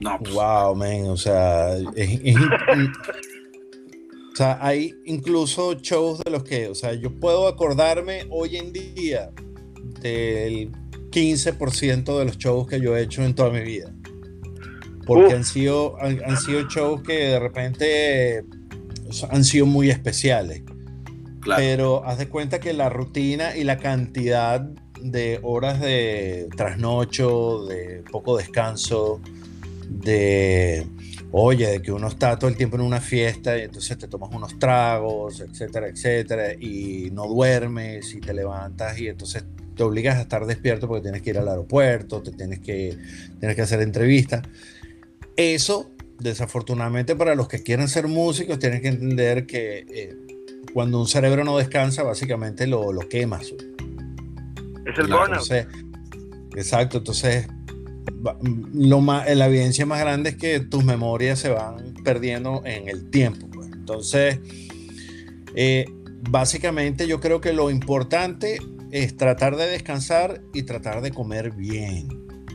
no, 0.00 0.18
pues, 0.18 0.34
wow, 0.34 0.76
man, 0.76 1.08
o 1.08 1.16
sea, 1.16 1.74
es, 1.96 2.36
o 2.36 4.36
sea, 4.36 4.58
hay 4.60 4.94
incluso 5.06 5.72
shows 5.80 6.22
de 6.22 6.30
los 6.30 6.44
que, 6.44 6.68
o 6.68 6.74
sea, 6.74 6.92
yo 6.92 7.18
puedo 7.18 7.48
acordarme 7.48 8.26
hoy 8.28 8.58
en 8.58 8.74
día 8.74 9.30
del 10.02 10.70
15% 11.10 12.18
de 12.18 12.24
los 12.26 12.36
shows 12.36 12.66
que 12.66 12.78
yo 12.78 12.94
he 12.94 13.00
hecho 13.00 13.24
en 13.24 13.34
toda 13.34 13.48
mi 13.48 13.60
vida. 13.60 13.90
Porque 15.06 15.32
han 15.32 15.44
sido, 15.44 15.96
han, 15.98 16.36
sido 16.36 16.68
shows 16.68 17.02
que 17.02 17.14
de 17.14 17.40
repente 17.40 18.44
han 19.30 19.44
sido 19.44 19.64
muy 19.64 19.88
especiales. 19.88 20.62
Pero 21.56 22.04
haz 22.04 22.18
de 22.18 22.28
cuenta 22.28 22.60
que 22.60 22.74
la 22.74 22.90
rutina 22.90 23.56
y 23.56 23.64
la 23.64 23.78
cantidad 23.78 24.68
de 25.02 25.40
horas 25.42 25.80
de 25.80 26.48
trasnocho, 26.56 27.66
de 27.66 28.04
poco 28.10 28.36
descanso, 28.36 29.20
de, 29.88 30.86
oye, 31.32 31.66
de 31.68 31.82
que 31.82 31.92
uno 31.92 32.08
está 32.08 32.38
todo 32.38 32.48
el 32.48 32.56
tiempo 32.56 32.76
en 32.76 32.82
una 32.82 33.00
fiesta 33.00 33.58
y 33.58 33.62
entonces 33.62 33.98
te 33.98 34.08
tomas 34.08 34.30
unos 34.32 34.58
tragos, 34.58 35.40
etcétera, 35.40 35.88
etcétera, 35.88 36.54
y 36.54 37.10
no 37.12 37.26
duermes 37.26 38.14
y 38.14 38.20
te 38.20 38.32
levantas 38.32 38.98
y 38.98 39.08
entonces 39.08 39.44
te 39.74 39.82
obligas 39.82 40.18
a 40.18 40.22
estar 40.22 40.46
despierto 40.46 40.86
porque 40.86 41.02
tienes 41.02 41.22
que 41.22 41.30
ir 41.30 41.38
al 41.38 41.48
aeropuerto, 41.48 42.22
te 42.22 42.32
tienes 42.32 42.60
que, 42.60 42.96
tienes 43.40 43.56
que 43.56 43.62
hacer 43.62 43.80
entrevistas. 43.80 44.42
Eso, 45.36 45.90
desafortunadamente, 46.18 47.16
para 47.16 47.34
los 47.34 47.48
que 47.48 47.62
quieren 47.62 47.88
ser 47.88 48.06
músicos, 48.06 48.58
tienen 48.58 48.82
que 48.82 48.88
entender 48.88 49.46
que 49.46 49.86
eh, 49.88 50.16
cuando 50.74 51.00
un 51.00 51.08
cerebro 51.08 51.44
no 51.44 51.56
descansa, 51.56 52.02
básicamente 52.02 52.66
lo, 52.66 52.92
lo 52.92 53.08
quemas. 53.08 53.54
Es 54.84 54.98
el 54.98 55.06
burnout. 55.06 55.50
Exacto, 56.54 56.98
entonces 56.98 57.48
lo 58.72 59.00
más, 59.00 59.34
la 59.34 59.46
evidencia 59.46 59.86
más 59.86 60.00
grande 60.00 60.30
es 60.30 60.36
que 60.36 60.60
tus 60.60 60.84
memorias 60.84 61.38
se 61.38 61.50
van 61.50 61.94
perdiendo 62.04 62.62
en 62.64 62.88
el 62.88 63.10
tiempo. 63.10 63.48
Pues. 63.50 63.68
Entonces, 63.72 64.38
eh, 65.54 65.86
básicamente 66.30 67.06
yo 67.06 67.20
creo 67.20 67.40
que 67.40 67.52
lo 67.52 67.70
importante 67.70 68.58
es 68.90 69.16
tratar 69.16 69.56
de 69.56 69.66
descansar 69.66 70.42
y 70.52 70.62
tratar 70.64 71.00
de 71.00 71.10
comer 71.10 71.52
bien. 71.52 72.08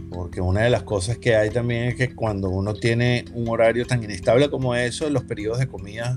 Porque 0.10 0.40
una 0.40 0.62
de 0.62 0.70
las 0.70 0.84
cosas 0.84 1.18
que 1.18 1.36
hay 1.36 1.50
también 1.50 1.84
es 1.84 1.96
que 1.96 2.16
cuando 2.16 2.50
uno 2.50 2.74
tiene 2.74 3.26
un 3.34 3.50
horario 3.50 3.86
tan 3.86 4.04
inestable 4.04 4.50
como 4.50 4.74
eso, 4.76 5.10
los 5.10 5.24
periodos 5.24 5.60
de 5.60 5.68
comida 5.68 6.16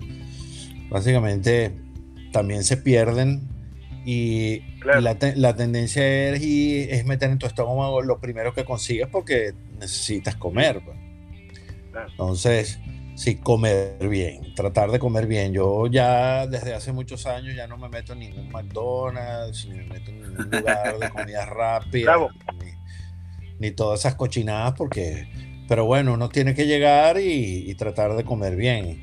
básicamente 0.91 1.73
también 2.33 2.65
se 2.65 2.77
pierden 2.77 3.49
y 4.05 4.63
la, 4.85 5.01
la, 5.01 5.57
tendencia 5.57 6.33
es, 6.33 6.43
y, 6.43 6.83
es 6.91 7.05
meter 7.05 7.31
en 7.31 7.39
tu 7.39 7.47
estómago 7.47 8.03
lo 8.03 8.19
primero 8.19 8.55
que 8.55 8.65
consigues 8.65 9.09
porque 9.09 9.53
necesitas 9.79 10.37
comer. 10.37 10.81
Pues. 10.85 10.97
Entonces, 12.11 12.79
sí, 13.15 13.37
comer 13.37 14.09
bien, 14.09 14.55
tratar 14.55 14.91
de 14.91 14.99
comer 14.99 15.27
bien. 15.27 15.53
Yo 15.53 15.87
ya 15.87 16.47
desde 16.47 16.75
hace 16.75 16.93
muchos 16.93 17.27
años 17.27 17.55
ya 17.55 17.67
no 17.67 17.77
me 17.77 17.89
meto 17.89 18.15
en 18.15 18.21
ningún 18.21 18.51
McDonald's, 18.51 19.67
ni 19.67 19.77
me 19.77 19.85
meto 19.85 20.11
en 20.11 20.23
ningún 20.23 20.51
lugar 20.51 20.99
de 20.99 21.11
comida 21.11 21.45
rápida 21.47 22.17
ni 23.61 23.71
todas 23.71 24.01
esas 24.01 24.17
cochinadas 24.17 24.73
porque, 24.77 25.29
pero 25.69 25.85
bueno, 25.85 26.15
uno 26.15 26.31
tiene 26.31 26.55
que 26.55 26.67
llegar 26.67 27.21
y, 27.21 27.73
tratar 27.75 28.17
de 28.17 28.25
comer 28.25 28.57
bien. 28.57 29.03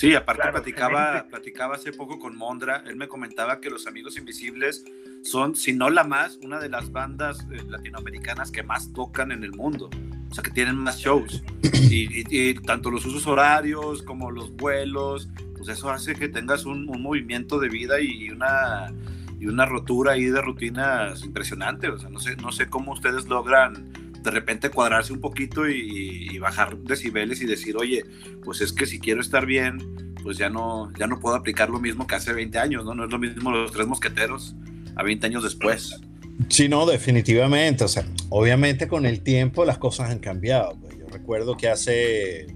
Sí, 0.00 0.14
aparte 0.14 0.48
platicaba, 0.50 1.26
platicaba 1.28 1.74
hace 1.74 1.92
poco 1.92 2.18
con 2.18 2.34
Mondra, 2.34 2.82
él 2.86 2.96
me 2.96 3.06
comentaba 3.06 3.60
que 3.60 3.68
los 3.68 3.86
Amigos 3.86 4.16
Invisibles 4.16 4.82
son, 5.22 5.54
si 5.54 5.74
no 5.74 5.90
la 5.90 6.04
más, 6.04 6.38
una 6.42 6.58
de 6.58 6.70
las 6.70 6.90
bandas 6.90 7.46
eh, 7.52 7.62
latinoamericanas 7.68 8.50
que 8.50 8.62
más 8.62 8.94
tocan 8.94 9.30
en 9.30 9.44
el 9.44 9.52
mundo. 9.52 9.90
O 10.30 10.34
sea, 10.34 10.42
que 10.42 10.52
tienen 10.52 10.76
más 10.76 11.00
shows. 11.00 11.42
Y, 11.90 12.54
tanto 12.60 12.90
los 12.90 13.04
usos 13.04 13.26
horarios 13.26 14.02
como 14.02 14.30
los 14.30 14.56
vuelos, 14.56 15.28
pues 15.54 15.68
eso 15.68 15.90
hace 15.90 16.14
que 16.14 16.30
tengas 16.30 16.64
un, 16.64 16.88
un 16.88 17.02
movimiento 17.02 17.58
de 17.58 17.68
vida 17.68 18.00
y 18.00 18.30
una, 18.30 18.94
y 19.38 19.48
una 19.48 19.66
rotura 19.66 20.12
ahí 20.12 20.24
de 20.24 20.40
rutinas 20.40 21.22
impresionante. 21.24 21.90
O 21.90 21.98
sea, 21.98 22.08
no 22.08 22.20
sé, 22.20 22.36
no 22.36 22.52
sé 22.52 22.70
cómo 22.70 22.92
ustedes 22.92 23.28
logran 23.28 23.92
de 24.22 24.30
repente 24.30 24.70
cuadrarse 24.70 25.12
un 25.12 25.20
poquito 25.20 25.68
y, 25.68 26.38
bajar 26.38 26.76
decibeles 26.78 27.42
y 27.42 27.46
decir, 27.46 27.76
oye, 27.76 28.04
pues 28.42 28.60
es 28.60 28.72
que 28.72 28.86
si 28.86 28.98
quiero 28.98 29.20
estar 29.20 29.44
bien, 29.44 30.14
pues 30.22 30.38
ya 30.38 30.48
no, 30.48 30.90
ya 30.98 31.06
no 31.06 31.20
puedo 31.20 31.36
aplicar 31.36 31.68
lo 31.68 31.78
mismo 31.78 32.06
que 32.06 32.14
hace 32.14 32.32
20 32.32 32.58
años, 32.58 32.84
¿no? 32.84 32.94
No 32.94 33.04
es 33.04 33.10
lo 33.10 33.18
mismo 33.18 33.50
los 33.50 33.72
tres 33.72 33.86
mosqueteros 33.86 34.54
a 34.96 35.02
20 35.02 35.26
años 35.26 35.42
después. 35.42 36.00
Sí, 36.48 36.68
no, 36.68 36.86
definitivamente. 36.86 37.84
O 37.84 37.88
sea, 37.88 38.04
obviamente 38.30 38.88
con 38.88 39.04
el 39.04 39.22
tiempo 39.22 39.64
las 39.64 39.78
cosas 39.78 40.10
han 40.10 40.18
cambiado. 40.18 40.78
Pues. 40.80 40.98
Yo 40.98 41.06
recuerdo 41.08 41.56
que 41.56 41.68
hace 41.68 42.46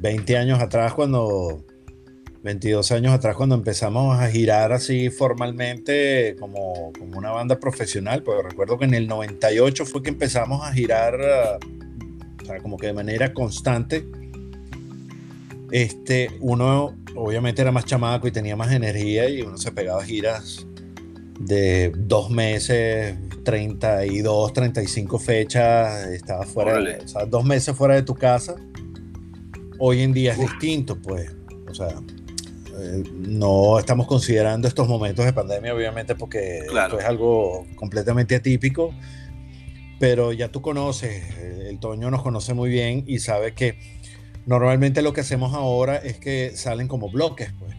20 0.00 0.36
años 0.36 0.60
atrás, 0.60 0.94
cuando 0.94 1.64
22 2.42 2.90
años 2.92 3.12
atrás 3.12 3.36
cuando 3.36 3.54
empezamos 3.54 4.18
a 4.18 4.28
girar 4.30 4.72
así 4.72 5.10
formalmente 5.10 6.36
como, 6.40 6.92
como 6.98 7.18
una 7.18 7.30
banda 7.30 7.60
profesional, 7.60 8.22
pero 8.22 8.42
recuerdo 8.42 8.78
que 8.78 8.86
en 8.86 8.94
el 8.94 9.06
98 9.06 9.84
fue 9.84 10.02
que 10.02 10.10
empezamos 10.10 10.66
a 10.66 10.72
girar, 10.72 11.16
o 11.20 12.44
sea, 12.44 12.58
como 12.60 12.78
que 12.78 12.86
de 12.86 12.92
manera 12.94 13.34
constante. 13.34 14.06
Este, 15.70 16.30
uno 16.40 16.96
obviamente 17.14 17.62
era 17.62 17.72
más 17.72 17.84
chamaco 17.84 18.26
y 18.26 18.32
tenía 18.32 18.56
más 18.56 18.72
energía 18.72 19.28
y 19.28 19.42
uno 19.42 19.56
se 19.56 19.70
pegaba 19.70 20.02
giras 20.02 20.66
de 21.38 21.92
dos 21.96 22.30
meses, 22.30 23.16
32, 23.44 24.52
35 24.52 25.18
fechas, 25.18 26.06
estaba 26.08 26.44
fuera, 26.44 26.78
de, 26.80 26.96
o 26.96 27.08
sea, 27.08 27.24
dos 27.24 27.44
meses 27.44 27.76
fuera 27.76 27.94
de 27.94 28.02
tu 28.02 28.14
casa. 28.14 28.56
Hoy 29.78 30.02
en 30.02 30.12
día 30.12 30.32
es 30.32 30.38
distinto, 30.38 31.00
pues. 31.00 31.30
O 31.68 31.74
sea, 31.74 31.88
eh, 32.80 33.02
no 33.12 33.78
estamos 33.78 34.06
considerando 34.06 34.68
estos 34.68 34.88
momentos 34.88 35.24
de 35.24 35.32
pandemia, 35.32 35.74
obviamente, 35.74 36.14
porque 36.14 36.58
esto 36.60 36.98
es 36.98 37.04
algo 37.04 37.66
completamente 37.76 38.36
atípico, 38.36 38.94
pero 39.98 40.32
ya 40.32 40.48
tú 40.48 40.62
conoces, 40.62 41.36
el 41.38 41.78
Toño 41.78 42.10
nos 42.10 42.22
conoce 42.22 42.54
muy 42.54 42.70
bien 42.70 43.04
y 43.06 43.18
sabe 43.18 43.52
que 43.52 43.78
normalmente 44.46 45.02
lo 45.02 45.12
que 45.12 45.20
hacemos 45.20 45.54
ahora 45.54 45.96
es 45.96 46.18
que 46.18 46.52
salen 46.54 46.88
como 46.88 47.10
bloques, 47.10 47.52
pues. 47.58 47.74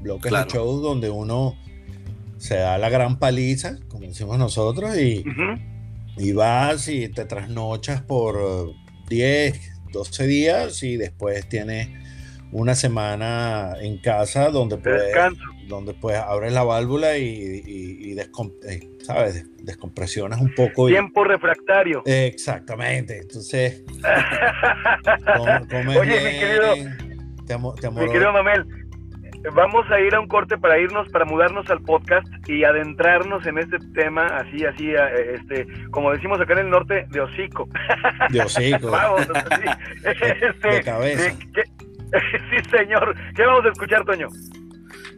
Bloques 0.00 0.30
de 0.30 0.44
shows 0.48 0.80
donde 0.80 1.10
uno 1.10 1.56
se 2.36 2.56
da 2.56 2.78
la 2.78 2.88
gran 2.88 3.18
paliza, 3.18 3.78
como 3.88 4.06
decimos 4.06 4.38
nosotros, 4.38 4.96
y, 4.96 5.24
y 6.16 6.32
vas 6.32 6.86
y 6.88 7.08
te 7.08 7.24
trasnochas 7.24 8.02
por 8.02 8.72
10, 9.08 9.60
12 9.92 10.26
días 10.26 10.82
y 10.82 10.96
después 10.96 11.48
tienes 11.48 11.88
una 12.52 12.74
semana 12.74 13.74
en 13.80 13.98
casa 13.98 14.50
donde 14.50 14.78
puedes, 14.78 15.14
donde 15.68 15.94
pues 15.94 16.16
abres 16.16 16.52
la 16.52 16.64
válvula 16.64 17.18
y, 17.18 17.62
y, 17.66 18.18
eh, 18.18 18.90
¿sabes? 19.02 19.46
descompresionas 19.62 20.40
un 20.40 20.54
poco. 20.54 20.86
Tiempo 20.88 21.24
refractario. 21.24 22.02
exactamente. 22.06 23.18
Entonces, 23.18 23.84
Oye, 25.98 26.20
mi 26.20 26.38
querido, 26.38 26.74
te 27.46 27.90
mi 27.90 28.06
querido 28.06 28.32
Mamel, 28.32 28.66
vamos 29.54 29.90
a 29.90 30.00
ir 30.00 30.14
a 30.14 30.20
un 30.20 30.28
corte 30.28 30.56
para 30.58 30.78
irnos, 30.78 31.08
para 31.10 31.24
mudarnos 31.24 31.68
al 31.70 31.80
podcast 31.82 32.26
y 32.48 32.64
adentrarnos 32.64 33.46
en 33.46 33.58
este 33.58 33.78
tema, 33.94 34.26
así, 34.26 34.64
así, 34.64 34.90
eh, 34.90 35.34
este, 35.34 35.66
como 35.90 36.12
decimos 36.12 36.40
acá 36.40 36.54
en 36.54 36.60
el 36.60 36.70
norte, 36.70 37.06
de 37.10 37.20
hocico. 37.20 37.68
De 38.30 38.40
hocico. 38.40 38.90
vamos, 38.90 39.20
este, 40.04 40.68
de 40.68 40.82
cabeza. 40.82 41.34
sí, 42.50 42.70
señor. 42.70 43.14
¿Qué 43.34 43.44
vamos 43.44 43.64
a 43.66 43.68
escuchar, 43.70 44.04
Toño? 44.04 44.28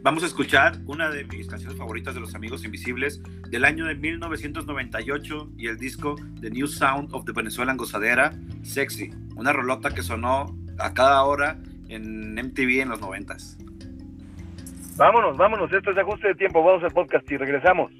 Vamos 0.03 0.23
a 0.23 0.25
escuchar 0.25 0.73
una 0.87 1.09
de 1.09 1.23
mis 1.25 1.47
canciones 1.47 1.77
favoritas 1.77 2.15
de 2.15 2.21
Los 2.21 2.33
Amigos 2.33 2.65
Invisibles 2.65 3.21
del 3.49 3.65
año 3.65 3.85
de 3.85 3.95
1998 3.95 5.51
y 5.57 5.67
el 5.67 5.77
disco 5.77 6.15
The 6.41 6.49
New 6.49 6.65
Sound 6.65 7.13
of 7.13 7.25
the 7.25 7.31
Venezuelan 7.33 7.77
Gozadera, 7.77 8.33
Sexy, 8.63 9.11
una 9.35 9.53
rolota 9.53 9.93
que 9.93 10.01
sonó 10.01 10.57
a 10.79 10.93
cada 10.93 11.23
hora 11.23 11.57
en 11.87 12.33
MTV 12.33 12.81
en 12.81 12.89
los 12.89 12.99
noventas. 12.99 13.57
Vámonos, 14.97 15.37
vámonos, 15.37 15.71
esto 15.71 15.91
es 15.91 15.97
ajuste 15.97 16.29
de 16.29 16.35
tiempo, 16.35 16.63
vamos 16.63 16.83
al 16.83 16.91
podcast 16.91 17.29
y 17.31 17.37
regresamos. 17.37 17.91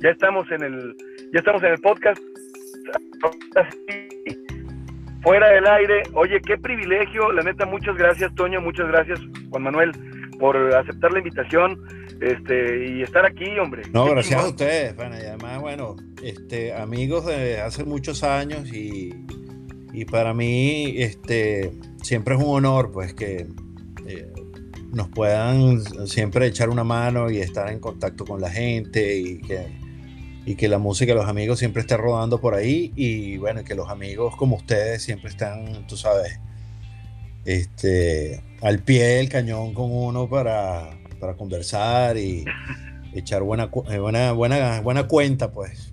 Ya 0.00 0.10
estamos 0.10 0.50
en 0.50 0.62
el, 0.62 0.96
ya 1.32 1.40
estamos 1.40 1.62
en 1.62 1.72
el 1.72 1.80
podcast 1.80 2.20
fuera 5.24 5.48
del 5.48 5.66
aire. 5.66 6.02
Oye, 6.12 6.40
qué 6.40 6.56
privilegio, 6.58 7.32
la 7.32 7.42
neta, 7.42 7.66
muchas 7.66 7.96
gracias, 7.96 8.32
Toño, 8.34 8.60
muchas 8.60 8.86
gracias, 8.86 9.18
Juan 9.50 9.62
Manuel, 9.64 9.92
por 10.38 10.56
aceptar 10.56 11.12
la 11.12 11.18
invitación 11.18 11.80
este, 12.20 12.88
y 12.90 13.02
estar 13.02 13.24
aquí, 13.24 13.58
hombre. 13.58 13.82
No, 13.92 14.04
gracias 14.04 14.44
a 14.44 14.48
ustedes, 14.48 14.94
bueno, 14.94 15.16
y 15.16 15.26
además, 15.26 15.60
bueno, 15.60 15.96
este, 16.22 16.74
amigos 16.74 17.26
de 17.26 17.60
hace 17.60 17.84
muchos 17.84 18.22
años 18.22 18.72
y, 18.72 19.14
y 19.92 20.04
para 20.04 20.34
mí 20.34 20.94
este, 20.98 21.72
siempre 22.02 22.34
es 22.34 22.42
un 22.42 22.56
honor 22.56 22.92
pues 22.92 23.14
que 23.14 23.46
eh, 24.06 24.32
nos 24.92 25.08
puedan 25.08 25.80
siempre 26.06 26.46
echar 26.46 26.68
una 26.68 26.84
mano 26.84 27.30
y 27.30 27.38
estar 27.38 27.70
en 27.70 27.80
contacto 27.80 28.26
con 28.26 28.40
la 28.40 28.50
gente 28.50 29.16
y 29.16 29.40
que, 29.40 29.83
y 30.46 30.56
que 30.56 30.68
la 30.68 30.78
música 30.78 31.12
de 31.12 31.18
los 31.18 31.28
amigos 31.28 31.58
siempre 31.58 31.80
esté 31.80 31.96
rodando 31.96 32.40
por 32.40 32.54
ahí 32.54 32.92
y 32.96 33.38
bueno, 33.38 33.64
que 33.64 33.74
los 33.74 33.88
amigos 33.88 34.36
como 34.36 34.56
ustedes 34.56 35.02
siempre 35.02 35.30
están, 35.30 35.86
tú 35.86 35.96
sabes, 35.96 36.38
este, 37.44 38.42
al 38.62 38.80
pie 38.80 39.04
del 39.04 39.28
cañón 39.28 39.74
con 39.74 39.90
uno 39.90 40.28
para, 40.28 40.90
para 41.20 41.34
conversar 41.34 42.16
y 42.16 42.44
echar 43.14 43.42
buena, 43.42 43.70
eh, 43.90 43.98
buena, 43.98 44.32
buena, 44.32 44.80
buena 44.80 45.04
cuenta, 45.04 45.50
pues. 45.52 45.92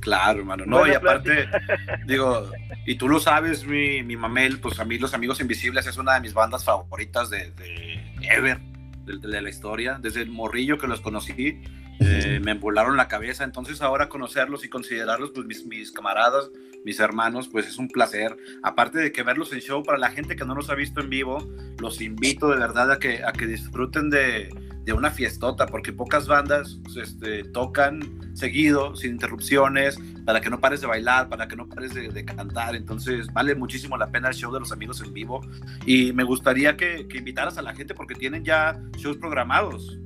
Claro, 0.00 0.40
hermano. 0.40 0.66
No, 0.66 0.86
y 0.86 0.90
aparte, 0.92 1.46
digo, 2.06 2.50
y 2.84 2.96
tú 2.96 3.08
lo 3.08 3.20
sabes, 3.20 3.66
mi, 3.66 4.02
mi, 4.02 4.16
mamel, 4.16 4.60
pues 4.60 4.78
a 4.78 4.84
mí 4.84 4.98
Los 4.98 5.14
Amigos 5.14 5.40
Invisibles 5.40 5.86
es 5.86 5.96
una 5.96 6.14
de 6.14 6.20
mis 6.20 6.34
bandas 6.34 6.62
favoritas 6.62 7.30
de, 7.30 7.50
de 7.52 7.98
ever, 8.20 8.60
de, 9.06 9.40
la 9.40 9.48
historia. 9.48 9.98
Desde 10.00 10.20
el 10.20 10.30
morrillo 10.30 10.76
que 10.76 10.86
los 10.86 11.00
conocí, 11.00 11.62
eh, 12.00 12.40
me 12.42 12.54
volaron 12.54 12.96
la 12.96 13.08
cabeza. 13.08 13.44
Entonces 13.44 13.82
ahora 13.82 14.08
conocerlos 14.08 14.64
y 14.64 14.68
considerarlos, 14.68 15.30
pues 15.30 15.64
mis, 15.66 15.92
camaradas, 15.92 16.50
mis 16.84 17.00
hermanos, 17.00 17.48
pues 17.48 17.66
es 17.66 17.78
un 17.78 17.88
placer. 17.88 18.36
Aparte 18.62 18.98
de 18.98 19.12
que 19.12 19.22
verlos 19.22 19.52
en 19.52 19.60
show, 19.60 19.82
para 19.82 19.98
la 19.98 20.10
gente 20.10 20.36
que 20.36 20.44
no 20.44 20.54
los 20.54 20.70
ha 20.70 20.74
visto 20.74 21.00
en 21.00 21.10
vivo, 21.10 21.46
los 21.78 22.00
invito 22.00 22.48
de 22.48 22.56
verdad 22.56 22.90
a 22.92 22.98
que, 22.98 23.24
a 23.24 23.32
que 23.32 23.46
disfruten 23.46 24.10
de, 24.10 24.50
de 24.84 24.92
una 24.92 25.10
fiestota, 25.10 25.66
porque 25.66 25.92
pocas 25.92 26.26
bandas 26.26 26.78
este, 26.96 27.44
tocan 27.44 28.00
seguido, 28.34 28.94
sin 28.96 29.12
interrupciones, 29.12 29.98
para 30.24 30.40
que 30.40 30.50
no 30.50 30.60
pares 30.60 30.80
de 30.80 30.86
bailar, 30.86 31.28
para 31.28 31.48
que 31.48 31.56
no 31.56 31.68
pares 31.68 31.94
de, 31.94 32.24
cantar. 32.24 32.76
Entonces, 32.76 33.32
vale 33.32 33.54
muchísimo 33.54 33.96
la 33.96 34.10
pena 34.10 34.28
el 34.28 34.34
show 34.34 34.52
de 34.52 34.60
los 34.60 34.72
amigos 34.72 35.00
en 35.00 35.12
vivo. 35.12 35.40
Y 35.86 36.12
me 36.12 36.24
gustaría 36.24 36.76
que, 36.76 37.06
invitaras 37.14 37.56
a 37.56 37.62
la 37.62 37.74
gente 37.74 37.94
porque 37.94 38.14
tienen 38.14 38.44
ya 38.44 38.78
shows 38.96 39.16
programados. 39.16 39.98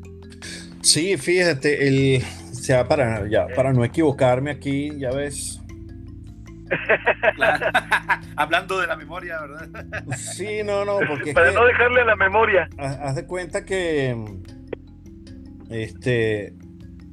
Sí, 0.89 1.19
fíjate, 1.19 1.87
el, 1.87 2.23
sea, 2.51 2.89
para, 2.89 3.29
ya, 3.29 3.47
para 3.49 3.75
no 3.75 3.85
equivocarme 3.85 4.51
aquí, 4.51 4.91
ya 4.99 5.11
ves. 5.11 5.61
Hablando 8.37 8.81
de 8.81 8.87
la 8.87 8.97
memoria, 8.97 9.39
¿verdad? 9.39 9.69
Sí, 10.17 10.63
no, 10.65 10.87
no, 10.87 11.01
porque. 11.07 11.35
Para 11.35 11.53
no 11.53 11.67
dejarle 11.67 12.07
la 12.07 12.17
memoria. 12.17 12.71
Haz 12.79 13.17
de 13.17 13.27
cuenta 13.27 13.67
que 13.67 14.17
este, 15.69 16.55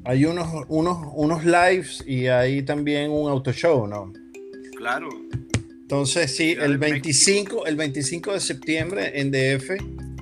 hay 0.05 0.23
unos, 0.23 0.47
unos, 0.69 1.09
unos 1.13 1.43
lives 1.43 2.01
y 2.07 2.27
hay 2.27 2.61
también 2.63 3.11
un 3.11 3.29
auto 3.29 3.51
show, 3.51 3.87
¿no? 3.87 4.13
Claro. 4.77 5.09
Entonces, 5.81 6.33
sí, 6.33 6.55
el 6.57 6.77
25, 6.77 7.65
el 7.65 7.75
25 7.75 8.31
de 8.31 8.39
septiembre 8.39 9.19
en 9.19 9.31
DF 9.31 10.14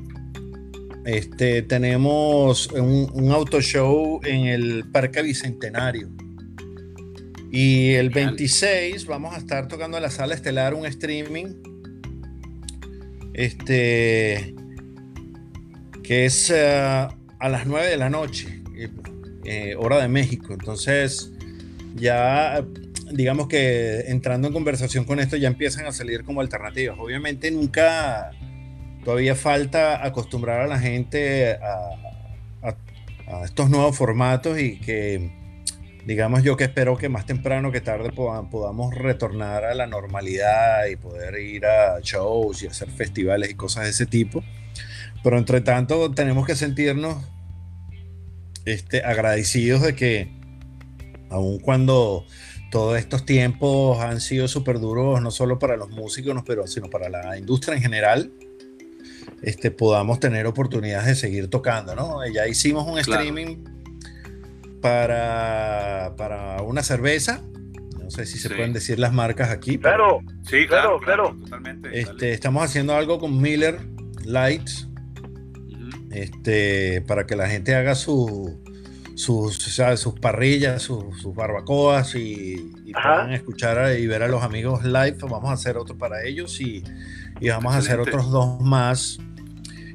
este, 1.06 1.62
tenemos 1.62 2.68
un, 2.72 3.10
un 3.14 3.32
auto 3.32 3.62
show 3.62 4.20
en 4.24 4.48
el 4.48 4.86
Parque 4.92 5.22
Bicentenario. 5.22 6.10
Y 7.52 7.92
el 7.94 8.10
26 8.10 9.06
vamos 9.06 9.36
a 9.36 9.38
estar 9.38 9.68
tocando 9.68 9.98
en 9.98 10.04
la 10.04 10.10
sala 10.10 10.34
estelar 10.34 10.74
un 10.74 10.86
streaming. 10.86 11.48
Este. 13.34 14.56
Que 16.04 16.26
es. 16.26 16.50
Uh, 16.50 17.24
a 17.44 17.50
las 17.50 17.68
9 17.68 17.90
de 17.90 17.98
la 17.98 18.10
noche, 18.10 18.64
eh, 19.44 19.76
hora 19.78 20.00
de 20.00 20.08
México. 20.08 20.54
Entonces, 20.54 21.34
ya 21.94 22.66
digamos 23.12 23.50
que 23.50 24.06
entrando 24.08 24.48
en 24.48 24.54
conversación 24.54 25.04
con 25.04 25.20
esto 25.20 25.36
ya 25.36 25.50
empiezan 25.50 25.86
a 25.86 25.92
salir 25.92 26.24
como 26.24 26.40
alternativas. 26.40 26.98
Obviamente 26.98 27.52
nunca, 27.52 28.32
todavía 29.04 29.36
falta 29.36 30.06
acostumbrar 30.06 30.62
a 30.62 30.68
la 30.68 30.80
gente 30.80 31.54
a, 31.54 32.70
a, 33.28 33.46
estos 33.46 33.70
nuevos 33.70 33.98
formatos 33.98 34.60
y 34.60 34.80
que, 34.80 35.32
digamos 36.06 36.44
yo 36.44 36.58
que 36.58 36.66
espero 36.66 36.98
que 36.98 37.10
más 37.10 37.26
temprano 37.26 37.72
que 37.72 37.82
tarde 37.82 38.12
podamos 38.12 38.94
retornar 38.94 39.66
a 39.66 39.74
la 39.74 39.88
normalidad 39.88 40.86
y 40.86 40.96
poder 40.96 41.40
ir 41.40 41.66
a 41.66 42.00
shows 42.02 42.64
y 42.64 42.68
hacer 42.68 42.90
festivales 42.90 43.50
y 43.50 43.56
cosas 43.56 43.86
de 43.86 43.90
ese 43.92 44.06
tipo. 44.06 44.44
Pero 45.24 45.38
entre 45.38 45.62
tanto 45.62 46.12
tenemos 46.12 46.46
que 46.46 46.56
sentirnos 46.56 47.18
este, 48.66 49.04
agradecidos 49.04 49.82
de 49.82 49.96
que, 49.96 50.32
aun 51.30 51.60
cuando 51.60 52.26
todos 52.72 52.98
estos 52.98 53.26
tiempos 53.26 54.00
han 54.00 54.20
sido 54.20 54.48
súper 54.48 54.80
duros, 54.80 55.22
no 55.22 55.32
solo 55.32 55.60
para 55.60 55.78
los 55.78 55.90
músicos, 55.92 56.34
sino 56.66 56.90
para 56.90 57.10
la 57.10 57.38
industria 57.38 57.76
en 57.76 57.84
general, 57.84 58.32
este, 59.44 59.72
podamos 59.72 60.20
tener 60.22 60.48
oportunidades 60.48 61.06
de 61.08 61.16
seguir 61.16 61.50
tocando, 61.50 61.96
¿no? 61.96 62.26
Ya 62.28 62.48
hicimos 62.48 62.88
un 62.88 62.98
streaming 62.98 63.58
para, 64.82 66.14
para 66.18 66.62
una 66.62 66.82
cerveza. 66.82 67.42
No 68.02 68.10
sé 68.10 68.26
si 68.26 68.38
se 68.38 68.50
pueden 68.50 68.72
decir 68.72 69.00
las 69.00 69.12
marcas 69.12 69.50
aquí. 69.50 69.78
Claro, 69.78 70.22
sí, 70.48 70.66
claro, 70.66 71.00
claro. 71.00 71.38
Totalmente. 71.42 72.00
Este, 72.00 72.32
estamos 72.32 72.64
haciendo 72.64 72.96
algo 72.96 73.20
con 73.20 73.42
Miller 73.42 73.80
Lights 74.24 74.88
este, 76.12 77.02
para 77.02 77.26
que 77.26 77.36
la 77.36 77.50
gente 77.50 77.76
haga 77.76 77.96
su, 77.96 78.62
sus, 79.16 79.58
sus 79.58 80.14
parrillas, 80.20 80.84
sus 80.84 81.36
barbacoas 81.36 82.16
y, 82.16 82.72
puedan 82.94 83.34
escuchar 83.34 83.98
y 83.98 84.08
ver 84.08 84.24
a 84.24 84.30
los 84.30 84.42
amigos 84.42 84.86
live. 84.86 85.18
Vamos 85.22 85.50
a 85.50 85.54
hacer 85.54 85.78
otro 85.78 85.98
para 85.98 86.24
ellos 86.24 86.62
y, 86.62 86.84
vamos 87.42 87.74
a 87.74 87.80
hacer 87.80 88.00
otros 88.00 88.32
dos 88.32 88.62
más 88.62 89.20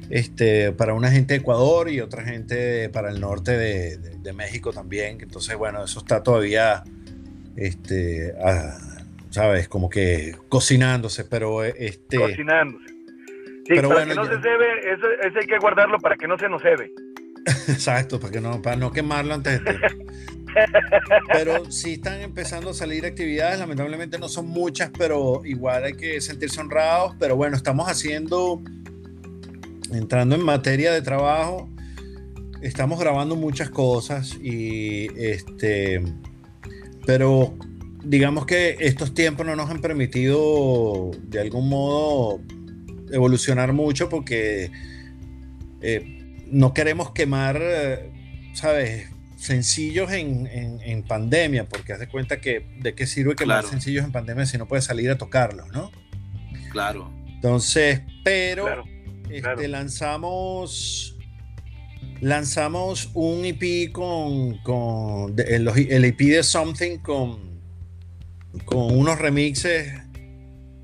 este, 0.09 0.71
para 0.71 0.93
una 0.93 1.11
gente 1.11 1.33
de 1.33 1.39
Ecuador 1.39 1.89
y 1.89 2.01
otra 2.01 2.23
gente 2.23 2.89
para 2.89 3.09
el 3.09 3.19
norte 3.19 3.57
de, 3.57 4.33
México 4.33 4.71
también. 4.71 5.17
Entonces, 5.21 5.57
bueno, 5.57 5.83
eso 5.83 5.99
está 5.99 6.21
todavía, 6.21 6.83
este, 7.55 8.33
¿sabes? 9.31 9.67
Como 9.67 9.89
que 9.89 10.35
cocinándose, 10.49 11.25
pero 11.25 11.63
este... 11.63 12.17
Cocinándose 12.17 12.99
pero 13.69 13.89
para 13.89 14.05
bueno, 14.05 14.23
que 14.23 14.27
no 14.29 14.35
se 14.35 14.41
cebe, 14.41 14.93
eso, 14.93 15.39
hay 15.39 15.47
que 15.47 15.57
guardarlo 15.59 15.99
para 15.99 16.17
que 16.17 16.27
no 16.27 16.37
se 16.39 16.49
nos 16.49 16.61
cebe. 16.61 16.91
Exacto, 17.67 18.19
para 18.19 18.33
que 18.33 18.41
no, 18.41 18.61
para 18.61 18.75
no 18.75 18.91
quemarlo 18.91 19.35
antes 19.35 19.63
de 19.63 19.75
Pero 21.31 21.71
sí 21.71 21.93
están 21.93 22.21
empezando 22.21 22.71
a 22.71 22.73
salir 22.73 23.05
actividades, 23.05 23.59
lamentablemente 23.59 24.17
no 24.17 24.27
son 24.27 24.47
muchas, 24.47 24.89
pero 24.97 25.41
igual 25.45 25.83
hay 25.83 25.93
que 25.93 26.19
sentirse 26.19 26.59
honrados. 26.59 27.15
Pero 27.19 27.35
bueno, 27.35 27.55
estamos 27.55 27.87
haciendo, 27.87 28.59
entrando 29.91 30.35
en 30.35 30.43
materia 30.43 30.91
de 30.91 31.01
trabajo, 31.01 31.69
estamos 32.61 32.99
grabando 32.99 33.35
muchas 33.35 33.69
cosas 33.69 34.35
y 34.41 35.07
este, 35.17 36.01
pero 37.05 37.55
digamos 38.03 38.45
que 38.45 38.77
estos 38.79 39.13
tiempos 39.13 39.45
no 39.45 39.55
nos 39.55 39.69
han 39.69 39.81
permitido 39.81 41.11
de 41.23 41.39
algún 41.39 41.69
modo 41.69 42.41
evolucionar 43.11 43.73
mucho 43.73 44.09
porque 44.09 44.71
eh, 45.81 46.37
no 46.47 46.73
queremos 46.73 47.11
quemar, 47.11 47.59
eh, 47.61 48.11
¿sabes? 48.53 49.09
Sencillos 49.37 50.11
en, 50.11 51.03
pandemia, 51.07 51.67
porque 51.67 51.93
haz 51.93 51.99
de 51.99 52.09
cuenta 52.09 52.41
que 52.41 52.65
de 52.81 52.93
qué 52.93 53.07
sirve 53.07 53.35
quemar 53.35 53.65
sencillos 53.65 54.03
en 54.03 54.11
pandemia 54.11 54.45
si 54.45 54.57
no 54.57 54.67
puedes 54.67 54.83
salir 54.83 55.09
a 55.09 55.17
tocarlos, 55.17 55.71
¿no? 55.71 55.91
Claro. 56.71 57.09
Entonces, 57.35 58.01
pero 58.23 58.83
este, 59.29 59.67
lanzamos 59.67 61.15
lanzamos 62.21 63.11
un 63.13 63.45
EP 63.45 63.91
con, 63.91 64.57
con 64.59 65.35
el, 65.37 65.67
el, 65.67 66.05
EP 66.05 66.17
de 66.17 66.43
Something 66.43 66.97
con, 66.97 67.61
con 68.65 68.97
unos 68.97 69.19
remixes 69.19 69.93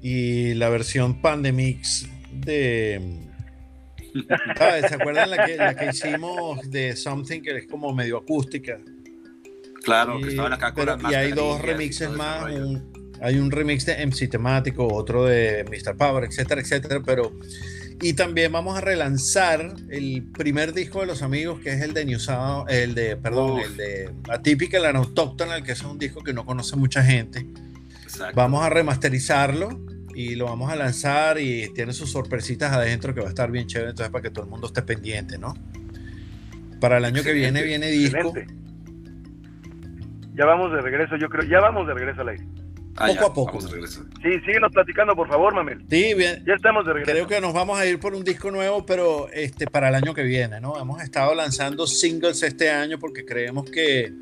y 0.01 0.53
la 0.53 0.69
versión 0.69 1.21
Pandemix 1.21 2.08
de. 2.31 3.21
¿Se 4.88 4.95
acuerdan 4.95 5.29
la 5.31 5.45
que, 5.45 5.89
hicimos 5.89 6.69
de 6.69 6.95
Something 6.95 7.41
que 7.41 7.58
es 7.58 7.67
como 7.67 7.93
medio 7.93 8.17
acústica? 8.17 8.79
Claro, 9.84 10.21
que 10.21 10.29
estaban 10.29 10.53
acá 10.53 10.73
con 10.73 10.88
Y 11.12 11.15
hay 11.15 11.31
dos 11.31 11.62
remixes 11.62 12.10
más. 12.12 12.45
hay 13.21 13.36
un 13.38 13.51
remix 13.51 13.86
de 13.86 14.05
MC 14.05 14.29
temático, 14.29 14.88
otro 14.88 15.25
de 15.25 15.65
Mr. 15.69 15.97
Power, 15.97 16.23
etcétera, 16.23 16.62
etcétera. 16.62 17.01
Pero. 17.05 17.34
Y 18.01 18.13
también 18.13 18.51
vamos 18.51 18.77
a 18.77 18.81
relanzar 18.81 19.73
el 19.89 20.23
primer 20.34 20.73
disco 20.73 21.01
de 21.01 21.08
los 21.08 21.21
amigos, 21.21 21.60
que 21.62 21.71
es 21.71 21.81
el 21.81 21.93
de 21.93 22.05
New 22.05 22.19
Sound, 22.19 22.69
el 22.69 22.93
de, 22.93 23.15
perdón, 23.15 23.62
el 23.62 23.77
de 23.77 24.12
Atípica, 24.29 24.77
el 24.77 24.95
Autóctona, 24.95 25.62
que 25.63 25.71
es 25.71 25.81
un 25.84 25.97
disco 25.97 26.21
que 26.21 26.34
no 26.34 26.45
conoce 26.45 26.75
mucha 26.75 27.03
gente. 27.03 27.45
Vamos 28.34 28.63
a 28.63 28.69
remasterizarlo 28.69 29.79
y 30.13 30.36
lo 30.36 30.45
vamos 30.45 30.71
a 30.71 30.75
lanzar 30.75 31.39
y 31.39 31.69
tiene 31.73 31.93
sus 31.93 32.12
sorpresitas 32.12 32.71
adentro 32.71 33.13
que 33.13 33.21
va 33.21 33.27
a 33.27 33.29
estar 33.29 33.51
bien 33.51 33.67
chévere, 33.67 33.91
entonces 33.91 34.12
para 34.12 34.21
que 34.21 34.29
todo 34.29 34.45
el 34.45 34.51
mundo 34.51 34.67
esté 34.67 34.81
pendiente, 34.81 35.38
¿no? 35.38 35.53
Para 36.79 36.97
el 36.97 37.05
año 37.05 37.23
que 37.23 37.34
viene 37.34 37.63
viene 37.63 37.88
disco. 37.88 38.34
Ya 40.34 40.45
vamos 40.45 40.71
de 40.73 40.81
regreso, 40.81 41.15
yo 41.15 41.29
creo, 41.29 41.43
ya 41.49 41.60
vamos 41.62 41.88
de 41.88 41.93
regreso 41.93 42.21
al 42.21 42.29
aire. 42.29 42.45
Ah, 42.97 43.08
poco 43.08 43.25
a 43.25 43.34
poco. 43.34 43.62
Sí, 43.62 44.39
síguenos 44.45 44.71
platicando, 44.71 45.15
por 45.15 45.27
favor, 45.27 45.53
Mamel. 45.53 45.79
Sí, 45.89 46.13
bien. 46.13 46.43
Ya 46.47 46.53
estamos 46.53 46.86
de 46.86 46.93
regreso. 46.93 47.12
Creo 47.12 47.27
que 47.27 47.41
nos 47.41 47.53
vamos 47.53 47.77
a 47.77 47.86
ir 47.86 47.99
por 47.99 48.15
un 48.15 48.23
disco 48.23 48.51
nuevo, 48.51 48.86
pero 48.86 49.27
este 49.34 49.67
para 49.67 49.89
el 49.89 49.95
año 49.95 50.13
que 50.13 50.23
viene, 50.23 50.62
¿no? 50.62 50.79
Hemos 50.79 51.01
estado 51.01 51.36
lanzando 51.36 51.88
singles 51.88 52.41
este 52.41 52.71
año 52.71 52.97
porque 52.97 53.25
creemos 53.25 53.69
que 53.69 54.13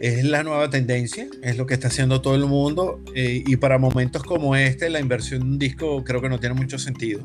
es 0.00 0.22
la 0.24 0.42
nueva 0.42 0.68
tendencia, 0.68 1.26
es 1.42 1.56
lo 1.56 1.66
que 1.66 1.74
está 1.74 1.88
haciendo 1.88 2.20
todo 2.20 2.34
el 2.34 2.44
mundo 2.44 3.02
eh, 3.14 3.42
y 3.44 3.56
para 3.56 3.78
momentos 3.78 4.22
como 4.22 4.54
este 4.54 4.90
la 4.90 5.00
inversión 5.00 5.42
en 5.42 5.48
un 5.48 5.58
disco 5.58 6.04
creo 6.04 6.20
que 6.20 6.28
no 6.28 6.38
tiene 6.38 6.54
mucho 6.54 6.78
sentido. 6.78 7.22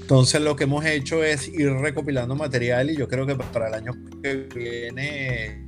Entonces 0.00 0.40
lo 0.40 0.56
que 0.56 0.64
hemos 0.64 0.84
hecho 0.86 1.22
es 1.22 1.46
ir 1.48 1.70
recopilando 1.70 2.34
material 2.34 2.90
y 2.90 2.96
yo 2.96 3.06
creo 3.06 3.26
que 3.26 3.36
para 3.36 3.68
el 3.68 3.74
año 3.74 3.92
que 4.22 4.48
viene 4.54 5.64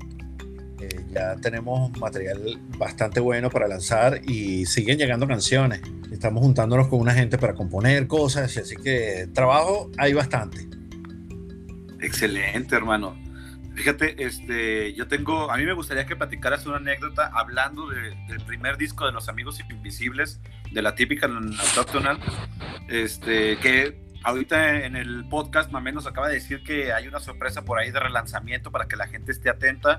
eh, 0.83 1.05
ya 1.13 1.37
tenemos 1.37 1.97
material 1.99 2.59
bastante 2.77 3.21
bueno 3.21 3.51
para 3.51 3.69
lanzar 3.69 4.21
y 4.25 4.67
siguen 4.67 4.99
llegando 4.99 5.29
canciones. 5.29 5.81
Estamos 6.11 6.43
juntándonos 6.43 6.89
con 6.89 7.01
una 7.01 7.15
gente 7.15 7.39
para 7.39 7.55
componer 7.55 8.07
cosas, 8.07 8.57
así 8.57 8.77
que 8.77 9.29
trabajo 9.33 9.91
hay 9.99 10.13
bastante. 10.13 10.67
Excelente, 12.01 12.75
hermano. 12.75 13.17
Fíjate, 13.75 14.23
este, 14.23 14.93
yo 14.95 15.09
tengo, 15.09 15.51
a 15.51 15.57
mí 15.57 15.65
me 15.65 15.73
gustaría 15.73 16.05
que 16.05 16.17
platicaras 16.17 16.67
una 16.67 16.77
anécdota 16.77 17.31
hablando 17.33 17.89
del 17.89 18.41
primer 18.47 18.77
disco 18.77 19.07
de 19.07 19.13
Los 19.13 19.29
Amigos 19.29 19.61
Invisibles, 19.71 20.41
de 20.73 20.83
la 20.83 20.95
típica 20.95 21.27
Autóctona, 21.27 22.19
este, 22.89 23.57
que 23.59 24.03
ahorita 24.25 24.85
en 24.85 24.97
el 24.97 25.27
podcast 25.29 25.71
Mamé 25.71 25.93
nos 25.93 26.07
acaba 26.07 26.29
de 26.29 26.35
decir 26.35 26.63
que 26.63 26.93
hay 26.93 27.09
una 27.09 27.21
sorpresa 27.21 27.65
por 27.65 27.79
ahí 27.79 27.91
de 27.91 28.01
relanzamiento 28.01 28.71
para 28.71 28.87
que 28.87 28.97
la 28.97 29.07
gente 29.07 29.33
esté 29.33 29.49
atenta, 29.49 29.99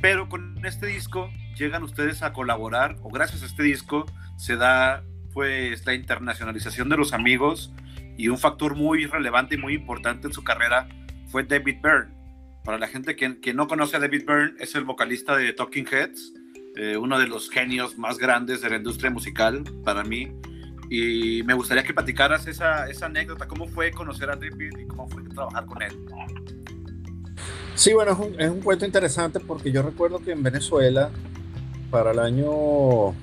pero 0.00 0.28
con 0.28 0.64
este 0.64 0.86
disco 0.86 1.30
llegan 1.56 1.82
ustedes 1.82 2.22
a 2.22 2.32
colaborar, 2.32 2.96
o 3.02 3.10
gracias 3.10 3.42
a 3.42 3.46
este 3.46 3.62
disco 3.62 4.06
se 4.36 4.56
da 4.56 5.04
pues 5.32 5.86
la 5.86 5.94
internacionalización 5.94 6.88
de 6.88 6.96
los 6.96 7.12
amigos 7.12 7.72
y 8.18 8.28
un 8.28 8.38
factor 8.38 8.74
muy 8.74 9.06
relevante 9.06 9.54
y 9.54 9.58
muy 9.58 9.74
importante 9.74 10.26
en 10.26 10.32
su 10.32 10.44
carrera 10.44 10.88
fue 11.28 11.44
David 11.44 11.78
Byrne 11.82 12.22
para 12.64 12.78
la 12.78 12.86
gente 12.86 13.16
que, 13.16 13.54
no 13.54 13.66
conoce 13.66 13.96
a 13.96 14.00
David 14.00 14.24
Byrne, 14.24 14.54
es 14.60 14.74
el 14.74 14.84
vocalista 14.84 15.36
de 15.36 15.52
Talking 15.52 15.86
Heads, 15.90 16.32
eh, 16.76 16.96
uno 16.96 17.18
de 17.18 17.26
los 17.26 17.50
genios 17.50 17.98
más 17.98 18.18
grandes 18.18 18.60
de 18.60 18.70
la 18.70 18.76
industria 18.76 19.10
musical 19.10 19.64
para 19.84 20.04
mí. 20.04 20.32
Y 20.88 21.42
me 21.44 21.54
gustaría 21.54 21.82
que 21.82 21.92
platicaras 21.92 22.46
esa, 22.46 22.88
esa 22.88 23.06
anécdota, 23.06 23.48
cómo 23.48 23.66
fue 23.66 23.90
conocer 23.90 24.30
a 24.30 24.36
David 24.36 24.78
y 24.78 24.86
cómo 24.86 25.08
fue 25.08 25.22
trabajar 25.24 25.66
con 25.66 25.82
él. 25.82 25.92
Sí, 27.74 27.92
bueno, 27.92 28.12
es 28.12 28.18
un, 28.18 28.40
es 28.40 28.50
un 28.50 28.60
cuento 28.60 28.84
interesante 28.84 29.40
porque 29.40 29.72
yo 29.72 29.82
recuerdo 29.82 30.20
que 30.20 30.32
en 30.32 30.42
Venezuela, 30.42 31.10
para 31.90 32.12
el 32.12 32.18
año 32.18 33.14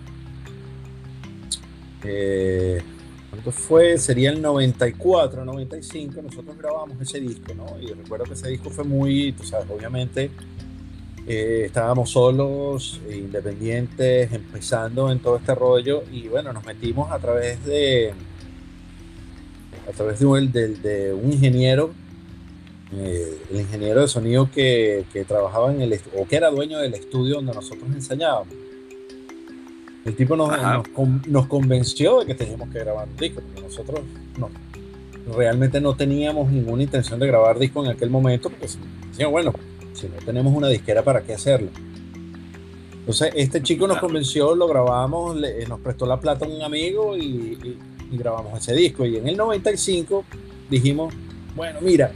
eh, 2.04 2.82
¿Cuánto 3.30 3.52
fue? 3.52 3.98
Sería 3.98 4.32
el 4.32 4.42
94, 4.42 5.46
95, 5.46 6.22
nosotros 6.22 6.58
grabamos 6.58 7.00
ese 7.00 7.20
disco, 7.20 7.54
¿no? 7.54 7.80
Y 7.80 7.94
recuerdo 7.94 8.26
que 8.26 8.34
ese 8.34 8.50
disco 8.50 8.70
fue 8.70 8.84
muy, 8.84 9.34
tú 9.34 9.44
sabes, 9.44 9.70
obviamente 9.70 10.32
eh, 11.28 11.64
estábamos 11.66 12.10
solos, 12.10 13.00
independientes, 13.10 14.34
empezando 14.34 15.12
en 15.12 15.20
todo 15.20 15.38
este 15.38 15.54
rollo 15.54 16.04
y 16.12 16.28
bueno, 16.28 16.52
nos 16.54 16.66
metimos 16.66 17.12
a 17.12 17.20
través 17.20 17.64
de, 17.66 18.14
a 19.88 19.92
través 19.92 20.20
de, 20.20 21.14
un 21.14 21.32
ingeniero, 21.32 21.92
eh, 22.92 23.38
el 23.52 23.62
ingeniero 23.62 24.02
de 24.02 24.08
sonido 24.08 24.50
que, 24.52 25.06
que 25.14 25.24
trabajaba 25.24 25.72
en 25.72 25.82
el, 25.82 26.00
o 26.18 26.28
que 26.28 26.36
era 26.36 26.50
dueño 26.50 26.80
del 26.80 26.96
estudio 26.96 27.36
donde 27.36 27.54
nosotros 27.54 27.88
ensayábamos. 27.94 28.54
El 30.06 30.16
tipo 30.16 30.36
nos, 30.36 30.50
nos, 31.28 31.46
convenció 31.46 32.22
de 32.22 32.26
que 32.26 32.34
teníamos 32.34 32.70
que 32.70 32.80
grabar 32.80 33.08
un 33.08 33.18
disco, 33.18 33.42
porque 33.42 33.62
nosotros 33.62 34.00
no, 34.40 34.50
realmente 35.36 35.80
no 35.80 35.96
teníamos 35.96 36.52
ninguna 36.52 36.82
intención 36.82 37.20
de 37.20 37.28
grabar 37.28 37.60
disco 37.60 37.84
en 37.86 37.92
aquel 37.92 38.10
momento, 38.10 38.50
porque 38.50 38.68
decíamos, 39.10 39.32
bueno, 39.34 39.54
si 39.94 40.08
no 40.08 40.16
tenemos 40.26 40.52
una 40.56 40.70
disquera, 40.70 41.04
¿para 41.04 41.22
qué 41.22 41.34
hacerlo? 41.34 41.70
Entonces, 43.02 43.34
este 43.36 43.62
chico 43.62 43.88
nos 43.88 44.00
convenció, 44.00 44.56
lo 44.56 44.68
grabamos, 44.68 45.36
nos 45.68 45.80
prestó 45.82 46.08
la 46.08 46.20
plata 46.20 46.46
a 46.46 46.48
un 46.48 46.62
amigo 46.64 47.16
y, 47.16 47.78
y 48.12 48.18
grabamos 48.18 48.60
ese 48.60 48.74
disco. 48.74 49.06
Y 49.06 49.18
en 49.18 49.28
el 49.28 49.38
95 49.38 50.24
dijimos, 50.70 51.14
bueno, 51.56 51.80
mira, 51.82 52.12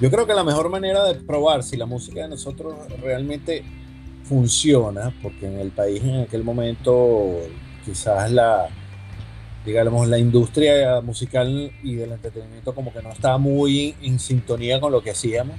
yo 0.00 0.10
creo 0.10 0.26
que 0.26 0.34
la 0.34 0.44
mejor 0.44 0.68
manera 0.70 1.04
de 1.04 1.14
probar 1.14 1.62
si 1.62 1.76
la 1.76 1.86
música 1.86 2.22
de 2.22 2.28
nosotros 2.28 2.74
realmente 3.00 3.64
funciona, 4.24 5.12
porque 5.22 5.46
en 5.46 5.58
el 5.60 5.70
país 5.70 6.02
en 6.02 6.20
aquel 6.20 6.44
momento 6.44 7.40
quizás 7.84 8.30
la, 8.30 8.68
digamos, 9.64 10.08
la 10.08 10.18
industria 10.18 11.00
musical 11.00 11.70
y 11.82 11.94
del 11.94 12.12
entretenimiento 12.12 12.74
como 12.74 12.92
que 12.92 13.02
no 13.02 13.10
estaba 13.10 13.38
muy 13.38 13.94
en, 14.02 14.18
sintonía 14.18 14.80
con 14.80 14.92
lo 14.92 15.02
que 15.02 15.10
hacíamos. 15.10 15.56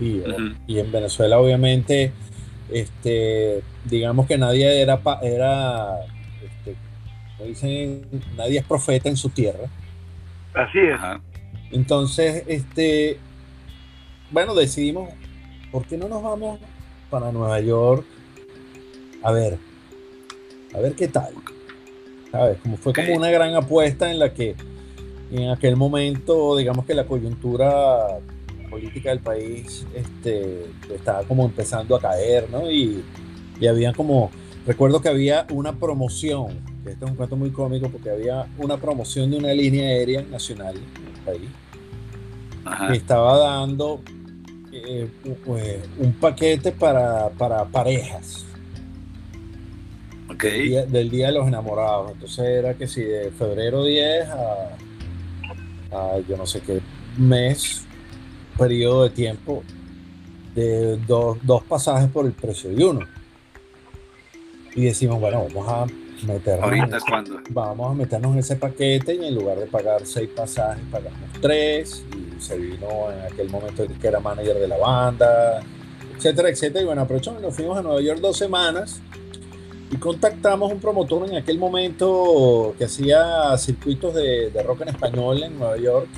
Y, 0.00 0.22
y, 0.66 0.78
en 0.78 0.92
Venezuela 0.92 1.38
obviamente, 1.38 2.12
este, 2.70 3.62
digamos 3.84 4.26
que 4.26 4.36
nadie 4.36 4.82
era, 4.82 5.00
era 5.22 6.00
este, 6.42 6.76
dicen, 7.46 8.02
nadie 8.36 8.58
es 8.58 8.64
profeta 8.64 9.08
en 9.08 9.16
su 9.16 9.30
tierra. 9.30 9.68
Así 10.52 10.78
es. 10.78 10.98
Entonces, 11.70 12.44
este, 12.46 13.18
bueno, 14.30 14.54
decidimos, 14.54 15.10
¿por 15.70 15.86
qué 15.86 15.96
no 15.96 16.08
nos 16.08 16.22
vamos 16.22 16.58
para 17.10 17.32
Nueva 17.32 17.60
York. 17.60 18.04
A 19.22 19.32
ver, 19.32 19.58
a 20.74 20.80
ver 20.80 20.94
qué 20.94 21.08
tal. 21.08 21.32
¿Sabes? 22.30 22.58
Como 22.62 22.76
fue 22.76 22.92
como 22.92 23.14
una 23.14 23.30
gran 23.30 23.54
apuesta 23.54 24.10
en 24.10 24.18
la 24.18 24.32
que 24.32 24.54
en 25.30 25.50
aquel 25.50 25.76
momento, 25.76 26.56
digamos 26.56 26.84
que 26.84 26.94
la 26.94 27.06
coyuntura 27.06 28.18
política 28.70 29.10
del 29.10 29.20
país 29.20 29.86
este, 29.94 30.66
estaba 30.92 31.22
como 31.22 31.44
empezando 31.44 31.96
a 31.96 32.00
caer, 32.00 32.50
¿no? 32.50 32.70
Y, 32.70 33.04
y 33.60 33.66
había 33.66 33.92
como, 33.92 34.30
recuerdo 34.66 35.00
que 35.00 35.08
había 35.08 35.46
una 35.50 35.78
promoción, 35.78 36.60
que 36.84 36.90
este 36.90 37.04
es 37.04 37.10
un 37.10 37.16
cuento 37.16 37.36
muy 37.36 37.50
cómico 37.50 37.88
porque 37.88 38.10
había 38.10 38.46
una 38.58 38.76
promoción 38.76 39.30
de 39.30 39.38
una 39.38 39.52
línea 39.52 39.86
aérea 39.86 40.22
nacional 40.22 40.76
en 40.76 41.14
el 41.14 41.20
país 41.24 41.50
que 42.88 42.96
estaba 42.96 43.38
dando 43.38 44.00
eh, 44.84 45.82
un 45.98 46.12
paquete 46.14 46.72
para, 46.72 47.30
parejas. 47.70 48.44
Okay. 50.32 50.70
Del, 50.86 51.10
día, 51.10 51.28
de 51.28 51.32
los 51.32 51.46
enamorados. 51.46 52.12
Entonces 52.12 52.44
era 52.44 52.74
que 52.74 52.86
si 52.86 53.02
de 53.02 53.30
febrero 53.30 53.84
10 53.84 54.28
a, 54.28 54.76
yo 56.28 56.36
no 56.36 56.46
sé 56.46 56.60
qué 56.60 56.80
mes, 57.16 57.86
periodo 58.58 59.04
de 59.04 59.10
tiempo, 59.10 59.62
de 60.54 60.96
dos, 60.98 61.38
dos 61.42 61.62
pasajes 61.62 62.10
por 62.10 62.26
el 62.26 62.32
precio 62.32 62.70
de 62.70 62.84
uno. 62.84 63.06
Y 64.74 64.84
decimos, 64.84 65.20
bueno, 65.20 65.46
vamos 65.48 65.68
a 65.68 66.05
meternos, 66.24 67.02
vamos 67.50 67.90
a 67.90 67.94
meternos 67.94 68.32
en 68.32 68.38
ese 68.38 68.56
paquete 68.56 69.14
y 69.14 69.24
en 69.24 69.34
lugar 69.34 69.58
de 69.58 69.66
pagar 69.66 70.06
seis 70.06 70.28
pasajes, 70.34 70.82
pagamos 70.90 71.18
tres. 71.40 72.04
Y 72.16 72.40
se 72.40 72.56
vino 72.56 73.10
en 73.12 73.32
aquel 73.32 73.50
momento 73.50 73.84
que 74.00 74.06
era 74.06 74.20
manager 74.20 74.58
de 74.58 74.68
la 74.68 74.78
banda, 74.78 75.60
etcétera, 76.16 76.48
etcétera. 76.48 76.82
Y 76.82 76.86
bueno, 76.86 77.02
aprovechamos, 77.02 77.42
nos 77.42 77.54
fuimos 77.54 77.78
a 77.78 77.82
Nueva 77.82 78.00
York 78.00 78.20
dos 78.20 78.36
semanas 78.36 79.00
y 79.90 79.96
contactamos 79.96 80.72
un 80.72 80.80
promotor 80.80 81.28
en 81.28 81.36
aquel 81.36 81.58
momento 81.58 82.74
que 82.76 82.84
hacía 82.84 83.56
circuitos 83.56 84.14
de, 84.14 84.50
rock 84.64 84.82
en 84.82 84.88
español 84.88 85.42
en 85.42 85.58
Nueva 85.58 85.76
York 85.76 86.08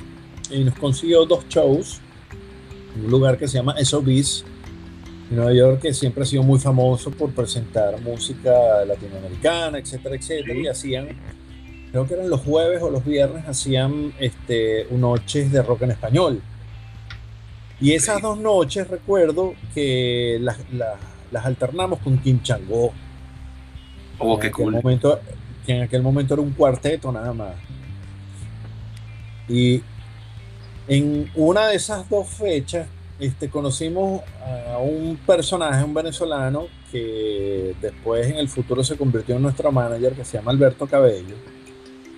y 0.49 0.63
nos 0.63 0.75
consiguió 0.75 1.25
dos 1.25 1.47
shows 1.49 2.01
en 2.95 3.05
un 3.05 3.11
lugar 3.11 3.37
que 3.37 3.47
se 3.47 3.57
llama 3.57 3.75
SOBs 3.83 4.43
Nueva 5.29 5.53
York 5.53 5.81
que 5.81 5.93
siempre 5.93 6.23
ha 6.23 6.25
sido 6.25 6.43
muy 6.43 6.59
famoso 6.59 7.11
por 7.11 7.31
presentar 7.31 7.99
música 8.01 8.83
latinoamericana, 8.85 9.77
etcétera, 9.77 10.15
etcétera, 10.15 10.59
y 10.59 10.67
hacían 10.67 11.09
creo 11.91 12.07
que 12.07 12.13
eran 12.13 12.29
los 12.29 12.41
jueves 12.41 12.81
o 12.81 12.89
los 12.89 13.03
viernes, 13.03 13.47
hacían 13.47 14.13
este, 14.19 14.87
noches 14.91 15.51
de 15.51 15.61
rock 15.61 15.83
en 15.83 15.91
español. 15.91 16.41
Y 17.81 17.93
esas 17.93 18.21
dos 18.21 18.37
noches 18.37 18.87
recuerdo 18.87 19.53
que 19.73 20.37
las, 20.41 20.59
alternamos 21.33 21.99
con 21.99 22.17
Kim 22.17 22.41
Changó. 22.41 22.91
Oh, 24.17 24.37
qué 24.37 24.51
cool. 24.51 24.73
Momento, 24.73 25.19
que 25.65 25.75
en 25.75 25.83
aquel 25.83 26.01
momento 26.01 26.33
era 26.33 26.43
un 26.43 26.51
cuarteto 26.51 27.11
nada 27.11 27.33
más. 27.33 27.55
Y 29.47 29.81
en 30.87 31.31
una 31.35 31.67
de 31.67 31.75
esas 31.75 32.07
dos 32.09 32.27
fechas 32.27 32.87
este, 33.19 33.49
conocimos 33.49 34.21
a 34.73 34.77
un 34.79 35.17
personaje, 35.17 35.83
un 35.83 35.93
venezolano, 35.93 36.67
que 36.91 37.75
después 37.81 38.27
en 38.27 38.37
el 38.37 38.49
futuro 38.49 38.83
se 38.83 38.97
convirtió 38.97 39.35
en 39.35 39.41
nuestro 39.41 39.71
manager, 39.71 40.13
que 40.13 40.25
se 40.25 40.37
llama 40.37 40.51
Alberto 40.51 40.87
Cabello 40.87 41.35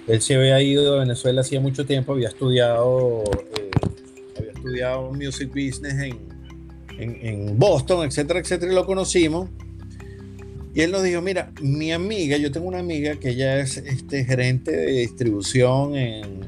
él 0.07 0.21
se 0.21 0.35
había 0.35 0.61
ido 0.61 0.93
de 0.93 0.99
Venezuela 0.99 1.41
hacía 1.41 1.59
mucho 1.59 1.85
tiempo, 1.85 2.13
había 2.13 2.29
estudiado, 2.29 3.23
eh, 3.57 3.69
había 4.37 4.51
estudiado 4.51 5.11
music 5.13 5.49
business 5.49 5.93
en, 5.93 6.19
en, 6.99 7.57
Boston, 7.57 8.05
etcétera, 8.05 8.39
etcétera, 8.39 8.71
y 8.71 8.75
lo 8.75 8.85
conocimos. 8.85 9.49
Y 10.73 10.81
él 10.81 10.91
nos 10.91 11.03
dijo, 11.03 11.21
mira, 11.21 11.51
mi 11.61 11.91
amiga, 11.91 12.37
yo 12.37 12.51
tengo 12.51 12.67
una 12.67 12.79
amiga 12.79 13.15
que 13.15 13.29
ella 13.29 13.59
es 13.59 13.77
este, 13.77 14.23
gerente 14.25 14.71
de 14.71 14.91
distribución 14.91 15.95
en, 15.95 16.41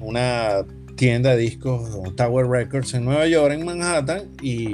una 0.00 0.64
tienda 1.00 1.34
de 1.34 1.38
discos, 1.38 2.14
Tower 2.14 2.46
Records 2.46 2.92
en 2.92 3.06
Nueva 3.06 3.26
York, 3.26 3.54
en 3.54 3.64
Manhattan, 3.64 4.24
y, 4.42 4.68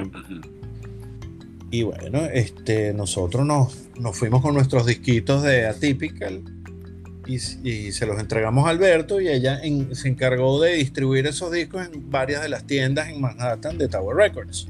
y 1.71 1.83
bueno, 1.83 2.25
este, 2.25 2.93
nosotros 2.93 3.45
nos, 3.45 3.87
nos 3.97 4.17
fuimos 4.17 4.41
con 4.41 4.53
nuestros 4.53 4.85
disquitos 4.85 5.41
de 5.43 5.67
Atypical 5.67 6.43
y, 7.25 7.39
se 7.39 8.05
los 8.05 8.19
entregamos 8.19 8.67
a 8.67 8.71
Alberto 8.71 9.21
y 9.21 9.29
ella 9.29 9.61
se 9.93 10.09
encargó 10.09 10.61
de 10.61 10.73
distribuir 10.73 11.27
esos 11.27 11.49
discos 11.49 11.87
en 11.87 12.11
varias 12.11 12.41
de 12.41 12.49
las 12.49 12.67
tiendas 12.67 13.07
en 13.07 13.21
Manhattan 13.21 13.77
de 13.77 13.87
Tower 13.87 14.17
Records. 14.17 14.67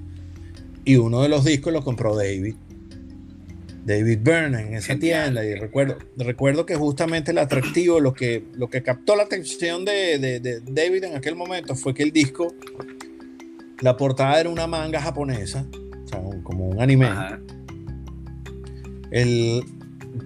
Y 0.86 0.98
uno 0.98 1.24
de 1.24 1.30
los 1.30 1.44
discos 1.44 1.74
lo 1.74 1.84
compró 1.84 2.16
David. 2.16 2.54
David 3.88 4.20
Byrne 4.22 4.60
en 4.60 4.74
esa 4.74 5.00
tienda 5.00 5.46
y 5.46 5.56
recuerdo, 5.56 5.98
recuerdo 6.18 6.66
que 6.66 6.76
justamente 6.76 7.32
el 7.32 7.38
atractivo, 7.38 8.02
lo 8.02 8.14
que, 8.14 8.44
lo 8.54 8.70
que 8.70 8.84
captó 8.84 9.16
la 9.16 9.24
atención 9.24 9.86
de, 9.86 10.60
David 10.66 11.06
en 11.06 11.16
aquel 11.16 11.38
momento 11.38 11.74
fue 11.74 11.94
que 11.94 12.04
el 12.04 12.12
disco, 12.12 12.54
la 13.80 13.96
portada 13.96 14.42
era 14.42 14.50
una 14.50 14.68
manga 14.68 15.02
japonesa, 15.02 15.66
o 16.04 16.08
sea, 16.08 16.22
como 16.44 16.68
un 16.68 16.82
anime. 16.82 17.10
El 19.10 19.64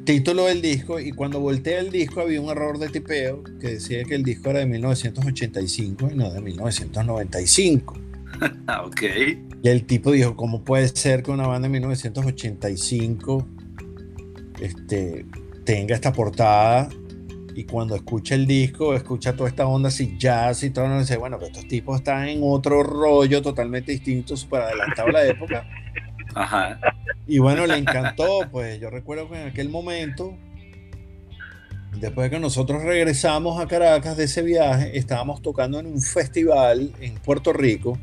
título 0.06 0.46
del 0.46 0.64
disco 0.64 1.00
y 1.00 1.12
cuando 1.12 1.40
volteé 1.40 1.78
el 1.78 1.92
disco 1.92 2.22
había 2.22 2.42
un 2.42 2.50
error 2.50 2.80
de 2.80 2.90
tipeo 2.90 3.44
que 3.60 3.74
decía 3.74 4.04
que 4.06 4.16
el 4.16 4.24
disco 4.24 4.50
era 4.50 4.60
de 4.60 4.66
1985 4.66 6.10
y 6.12 6.16
no 6.16 6.32
de 6.32 6.42
1995. 6.42 7.94
ok. 8.86 9.04
Y 9.64 9.70
el 9.70 9.86
tipo 9.86 10.12
dijo, 10.12 10.36
¿cómo 10.36 10.64
puede 10.64 10.88
ser 10.88 11.22
que 11.22 11.30
una 11.30 11.46
banda 11.46 11.68
de 11.68 11.74
1985 11.74 13.48
este, 14.60 15.26
tenga 15.64 15.94
esta 15.94 16.12
portada? 16.12 16.90
Y 17.54 17.66
cuando 17.66 17.96
escucha 17.96 18.34
el 18.34 18.48
disco, 18.48 18.96
escucha 18.96 19.36
toda 19.36 19.50
esta 19.50 19.68
onda 19.68 19.90
así 19.90 20.16
jazz 20.18 20.64
y 20.64 20.72
todo, 20.72 20.88
no 20.88 21.00
dice, 21.00 21.18
bueno, 21.18 21.38
pero 21.38 21.52
estos 21.52 21.68
tipos 21.68 21.98
están 21.98 22.28
en 22.28 22.40
otro 22.42 22.82
rollo 22.82 23.42
totalmente 23.42 23.92
distinto, 23.92 24.36
súper 24.36 24.62
adelantado 24.62 25.10
a 25.10 25.12
la 25.12 25.26
época. 25.26 25.68
Ajá. 26.34 26.80
Y 27.28 27.38
bueno, 27.38 27.68
le 27.68 27.78
encantó, 27.78 28.50
pues 28.52 28.80
yo 28.80 28.90
recuerdo 28.90 29.30
que 29.30 29.42
en 29.42 29.48
aquel 29.50 29.70
momento, 29.70 30.38
después 32.00 32.32
de 32.32 32.38
que 32.38 32.40
nosotros 32.40 32.82
regresamos 32.82 33.62
a 33.62 33.68
Caracas 33.68 34.18
de 34.18 34.24
ese 34.24 34.42
viaje, 34.42 34.98
estábamos 34.98 35.42
tocando 35.42 35.80
en 35.80 35.86
un 35.86 36.02
festival 36.02 36.94
en 37.00 37.16
Puerto 37.16 37.54
Rico 37.54 37.98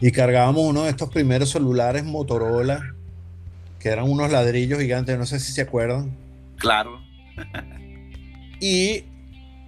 y 0.00 0.10
cargábamos 0.12 0.64
uno 0.64 0.84
de 0.84 0.90
estos 0.90 1.10
primeros 1.10 1.50
celulares 1.50 2.04
Motorola, 2.04 2.94
que 3.78 3.88
eran 3.88 4.10
unos 4.10 4.30
ladrillos 4.30 4.80
gigantes, 4.80 5.18
no 5.18 5.26
sé 5.26 5.40
si 5.40 5.52
se 5.52 5.62
acuerdan. 5.62 6.16
Claro. 6.56 7.00
y 8.60 9.04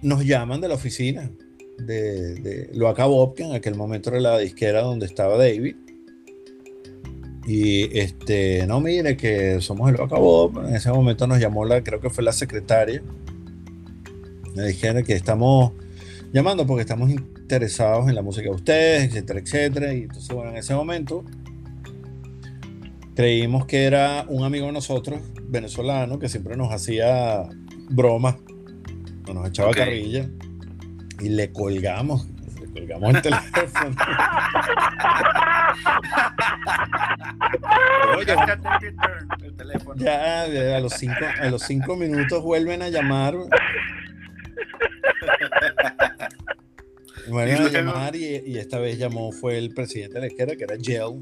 nos 0.01 0.25
llaman 0.25 0.61
de 0.61 0.67
la 0.67 0.75
oficina 0.75 1.29
de, 1.77 2.35
de 2.35 2.69
Loaca 2.73 3.05
Bob, 3.05 3.35
que 3.35 3.43
en 3.43 3.53
aquel 3.53 3.75
momento 3.75 4.09
era 4.09 4.19
la 4.19 4.37
disquera 4.37 4.81
donde 4.81 5.05
estaba 5.05 5.37
David. 5.37 5.75
Y 7.45 7.97
este, 7.97 8.65
no, 8.67 8.79
mire 8.79 9.17
que 9.17 9.59
somos 9.61 9.89
el 9.89 9.97
Loaca 9.97 10.17
Bob. 10.17 10.65
En 10.65 10.75
ese 10.75 10.91
momento 10.91 11.27
nos 11.27 11.39
llamó 11.39 11.65
la, 11.65 11.83
creo 11.83 11.99
que 11.99 12.09
fue 12.09 12.23
la 12.23 12.33
secretaria. 12.33 13.01
Me 14.55 14.67
dijeron 14.67 15.03
que 15.03 15.13
estamos 15.13 15.73
llamando 16.33 16.65
porque 16.65 16.81
estamos 16.81 17.09
interesados 17.51 18.07
en 18.07 18.15
la 18.15 18.21
música 18.21 18.47
de 18.47 18.55
ustedes, 18.55 19.09
etcétera, 19.09 19.41
etcétera. 19.41 19.93
Y 19.93 20.03
entonces, 20.03 20.33
bueno, 20.33 20.51
en 20.51 20.57
ese 20.57 20.73
momento 20.73 21.25
creímos 23.13 23.65
que 23.65 23.83
era 23.83 24.23
un 24.29 24.45
amigo 24.45 24.67
de 24.67 24.71
nosotros, 24.71 25.19
venezolano, 25.49 26.17
que 26.17 26.29
siempre 26.29 26.55
nos 26.55 26.71
hacía 26.71 27.43
bromas, 27.89 28.37
nos 29.33 29.49
echaba 29.49 29.71
carrilla, 29.71 30.29
y 31.19 31.27
le 31.27 31.51
colgamos, 31.51 32.25
le 32.61 32.71
colgamos 32.71 33.15
el 33.15 33.21
teléfono. 33.21 33.95
ya, 39.97 40.77
a 40.77 40.79
los 40.79 40.93
cinco, 40.93 41.25
a 41.41 41.47
los 41.47 41.63
cinco 41.63 41.97
minutos 41.97 42.41
vuelven 42.41 42.81
a 42.81 42.87
llamar 42.87 43.35
a 47.29 47.69
llamar 47.69 48.15
y, 48.15 48.57
esta 48.57 48.79
vez 48.79 48.97
llamó, 48.97 49.31
fue 49.31 49.57
el 49.57 49.73
presidente 49.73 50.15
de 50.15 50.21
la 50.21 50.27
izquierda, 50.27 50.55
que 50.55 50.63
era 50.63 50.75
Gel, 50.81 51.21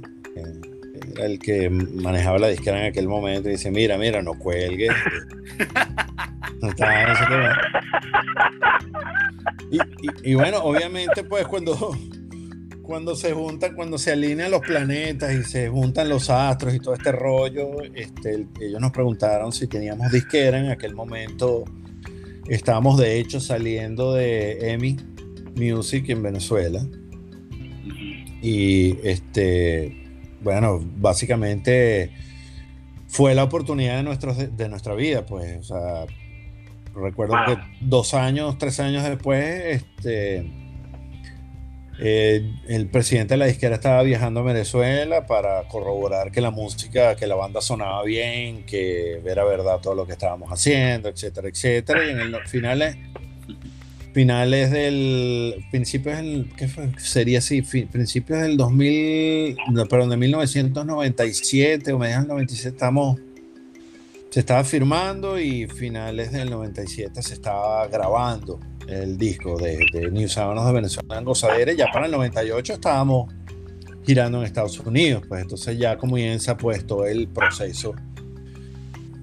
era 1.15 1.25
el 1.25 1.39
que 1.39 1.69
manejaba 1.69 2.39
la 2.39 2.47
disquera 2.47 2.79
en 2.79 2.87
aquel 2.87 3.07
momento, 3.07 3.49
y 3.49 3.53
dice, 3.53 3.71
mira, 3.71 3.97
mira, 3.97 4.21
no 4.21 4.37
cuelgues. 4.37 4.91
no 6.61 6.69
y, 10.23 10.33
bueno, 10.33 10.59
obviamente, 10.59 11.23
pues 11.23 11.47
cuando, 11.47 11.95
cuando 12.81 13.15
se 13.15 13.33
juntan, 13.33 13.75
cuando 13.75 13.97
se 13.97 14.11
alinean 14.11 14.51
los 14.51 14.61
planetas 14.61 15.33
y 15.33 15.43
se 15.43 15.69
juntan 15.69 16.09
los 16.09 16.29
astros 16.29 16.73
y 16.73 16.79
todo 16.79 16.95
este 16.95 17.11
rollo, 17.11 17.81
este, 17.93 18.47
ellos 18.59 18.81
nos 18.81 18.91
preguntaron 18.91 19.51
si 19.51 19.67
teníamos 19.67 20.11
disquera 20.11 20.59
en 20.59 20.71
aquel 20.71 20.95
momento. 20.95 21.65
Estábamos 22.47 22.97
de 22.97 23.19
hecho 23.19 23.39
saliendo 23.39 24.15
de 24.15 24.71
EMI 24.71 24.97
Music 25.55 26.09
en 26.09 26.23
Venezuela. 26.23 26.85
Y 28.41 28.97
este, 29.07 30.07
bueno, 30.41 30.79
básicamente 30.97 32.11
fue 33.07 33.35
la 33.35 33.43
oportunidad 33.43 33.97
de, 33.97 34.03
nuestros, 34.03 34.37
de 34.55 34.69
nuestra 34.69 34.93
vida, 34.93 35.25
pues, 35.25 35.57
o 35.59 35.63
sea, 35.63 36.05
recuerdo 36.95 37.35
que 37.45 37.57
dos 37.81 38.13
años, 38.13 38.57
tres 38.57 38.79
años 38.79 39.03
después, 39.03 39.81
este, 39.81 40.49
eh, 42.01 42.49
el 42.69 42.87
presidente 42.87 43.33
de 43.33 43.39
la 43.39 43.45
disquera 43.47 43.75
estaba 43.75 44.03
viajando 44.03 44.39
a 44.39 44.43
Venezuela 44.43 45.25
para 45.25 45.67
corroborar 45.67 46.31
que 46.31 46.39
la 46.39 46.49
música, 46.49 47.15
que 47.17 47.27
la 47.27 47.35
banda 47.35 47.59
sonaba 47.59 48.03
bien, 48.03 48.65
que 48.65 49.21
era 49.25 49.43
verdad 49.43 49.79
todo 49.81 49.95
lo 49.95 50.05
que 50.05 50.13
estábamos 50.13 50.49
haciendo, 50.49 51.09
etcétera, 51.09 51.49
etcétera. 51.49 52.05
Y 52.05 52.11
en 52.11 52.19
el 52.19 52.47
final 52.47 52.97
finales 54.13 54.71
del 54.71 55.65
principios 55.71 56.17
del 56.17 56.49
¿qué 56.57 56.67
fue? 56.67 56.89
sería 56.97 57.39
así 57.39 57.61
principios 57.61 58.41
del 58.41 58.57
2000 58.57 59.55
perdón 59.89 60.09
de 60.09 60.17
1997 60.17 61.93
o 61.93 61.99
mediados 61.99 62.23
del 62.23 62.29
97 62.29 62.69
estamos 62.69 63.19
se 64.29 64.39
estaba 64.39 64.63
firmando 64.63 65.39
y 65.39 65.67
finales 65.67 66.31
del 66.31 66.49
97 66.49 67.21
se 67.21 67.33
estaba 67.33 67.87
grabando 67.87 68.59
el 68.87 69.17
disco 69.17 69.57
de, 69.57 69.77
de 69.93 70.09
New 70.11 70.27
de 70.27 70.73
Venezuela 70.73 71.17
en 71.17 71.25
Gozadera 71.25 71.73
ya 71.73 71.87
para 71.91 72.05
el 72.05 72.11
98 72.11 72.73
estábamos 72.73 73.33
girando 74.09 74.39
en 74.39 74.45
Estados 74.45 74.79
Unidos 74.79 75.23
pues 75.27 75.43
entonces 75.43 75.77
ya 75.77 75.97
comienza 75.97 76.57
pues 76.57 76.85
todo 76.87 77.05
el 77.05 77.27
proceso. 77.27 77.93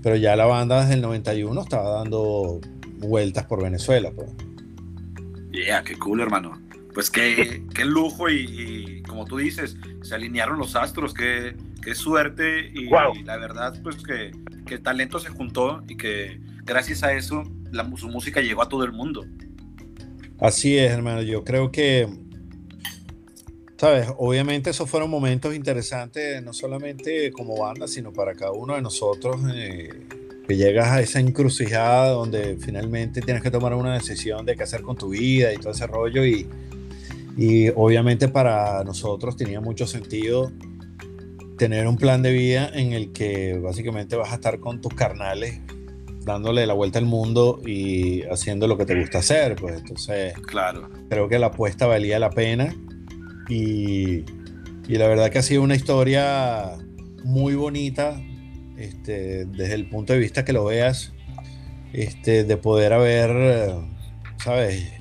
Pero 0.00 0.14
ya 0.14 0.36
la 0.36 0.46
banda 0.46 0.82
desde 0.82 0.94
el 0.94 1.00
91 1.00 1.60
estaba 1.60 1.90
dando 1.90 2.60
vueltas 2.98 3.46
por 3.46 3.62
Venezuela 3.62 4.12
pues 4.14 4.30
Yeah, 5.56 5.82
qué 5.82 5.96
cool, 5.96 6.20
hermano. 6.20 6.60
Pues 6.92 7.10
qué, 7.10 7.64
qué 7.74 7.84
lujo 7.84 8.28
y, 8.28 9.02
como 9.08 9.24
tú 9.24 9.38
dices, 9.38 9.76
se 10.02 10.14
alinearon 10.14 10.58
los 10.58 10.76
astros, 10.76 11.14
qué, 11.14 11.56
qué 11.82 11.94
suerte 11.94 12.70
y, 12.74 12.88
la 13.24 13.36
verdad, 13.38 13.80
pues 13.82 13.96
que, 13.96 14.32
que, 14.66 14.74
el 14.74 14.82
talento 14.82 15.18
se 15.18 15.30
juntó 15.30 15.82
y 15.88 15.96
que 15.96 16.40
gracias 16.64 17.02
a 17.02 17.12
eso 17.14 17.44
la, 17.72 17.90
su 17.96 18.08
música 18.08 18.40
llegó 18.40 18.62
a 18.62 18.68
todo 18.68 18.84
el 18.84 18.92
mundo. 18.92 19.24
Así 20.38 20.76
es, 20.76 20.92
hermano. 20.92 21.22
Yo 21.22 21.42
creo 21.42 21.72
que, 21.72 22.06
sabes, 23.78 24.08
obviamente 24.18 24.70
esos 24.70 24.90
fueron 24.90 25.08
momentos 25.08 25.54
interesantes, 25.54 26.42
no 26.42 26.52
solamente 26.52 27.32
como 27.32 27.58
banda, 27.58 27.88
sino 27.88 28.12
para 28.12 28.34
cada 28.34 28.52
uno 28.52 28.74
de 28.74 28.82
nosotros. 28.82 29.40
Eh, 29.54 29.88
que 30.46 30.56
llegas 30.56 30.88
a 30.88 31.00
esa 31.00 31.20
encrucijada 31.20 32.10
donde 32.10 32.56
finalmente 32.58 33.20
tienes 33.20 33.42
que 33.42 33.50
tomar 33.50 33.74
una 33.74 33.94
decisión 33.94 34.46
de 34.46 34.56
qué 34.56 34.62
hacer 34.62 34.82
con 34.82 34.96
tu 34.96 35.10
vida 35.10 35.52
y 35.52 35.56
todo 35.56 35.72
ese 35.72 35.86
rollo 35.86 36.24
y, 36.24 36.46
y 37.36 37.68
obviamente 37.70 38.28
para 38.28 38.84
nosotros 38.84 39.36
tenía 39.36 39.60
mucho 39.60 39.86
sentido 39.86 40.52
tener 41.58 41.86
un 41.86 41.96
plan 41.96 42.22
de 42.22 42.32
vida 42.32 42.70
en 42.72 42.92
el 42.92 43.12
que 43.12 43.58
básicamente 43.58 44.14
vas 44.16 44.32
a 44.32 44.36
estar 44.36 44.60
con 44.60 44.80
tus 44.80 44.94
carnales 44.94 45.60
dándole 46.20 46.66
la 46.66 46.74
vuelta 46.74 46.98
al 46.98 47.06
mundo 47.06 47.60
y 47.64 48.22
haciendo 48.24 48.66
lo 48.66 48.76
que 48.76 48.84
te 48.84 48.98
gusta 48.98 49.18
hacer, 49.18 49.56
pues 49.56 49.78
entonces 49.78 50.34
claro. 50.40 50.90
creo 51.08 51.28
que 51.28 51.38
la 51.38 51.46
apuesta 51.46 51.86
valía 51.86 52.18
la 52.18 52.30
pena 52.30 52.74
y, 53.48 54.24
y 54.88 54.96
la 54.96 55.06
verdad 55.06 55.30
que 55.30 55.38
ha 55.38 55.42
sido 55.42 55.62
una 55.62 55.76
historia 55.76 56.72
muy 57.22 57.54
bonita 57.54 58.20
este, 58.78 59.44
desde 59.46 59.74
el 59.74 59.86
punto 59.88 60.12
de 60.12 60.18
vista 60.18 60.44
que 60.44 60.52
lo 60.52 60.64
veas, 60.64 61.12
este, 61.92 62.44
de 62.44 62.56
poder 62.56 62.92
haber, 62.92 63.74
¿sabes? 64.38 64.92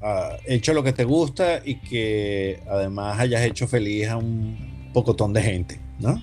Ah, 0.00 0.36
hecho 0.46 0.74
lo 0.74 0.82
que 0.82 0.92
te 0.92 1.04
gusta 1.04 1.60
y 1.64 1.76
que 1.76 2.60
además 2.68 3.20
hayas 3.20 3.42
hecho 3.42 3.68
feliz 3.68 4.08
a 4.08 4.16
un 4.16 4.90
pocotón 4.92 5.32
de 5.32 5.42
gente, 5.42 5.80
¿no? 6.00 6.20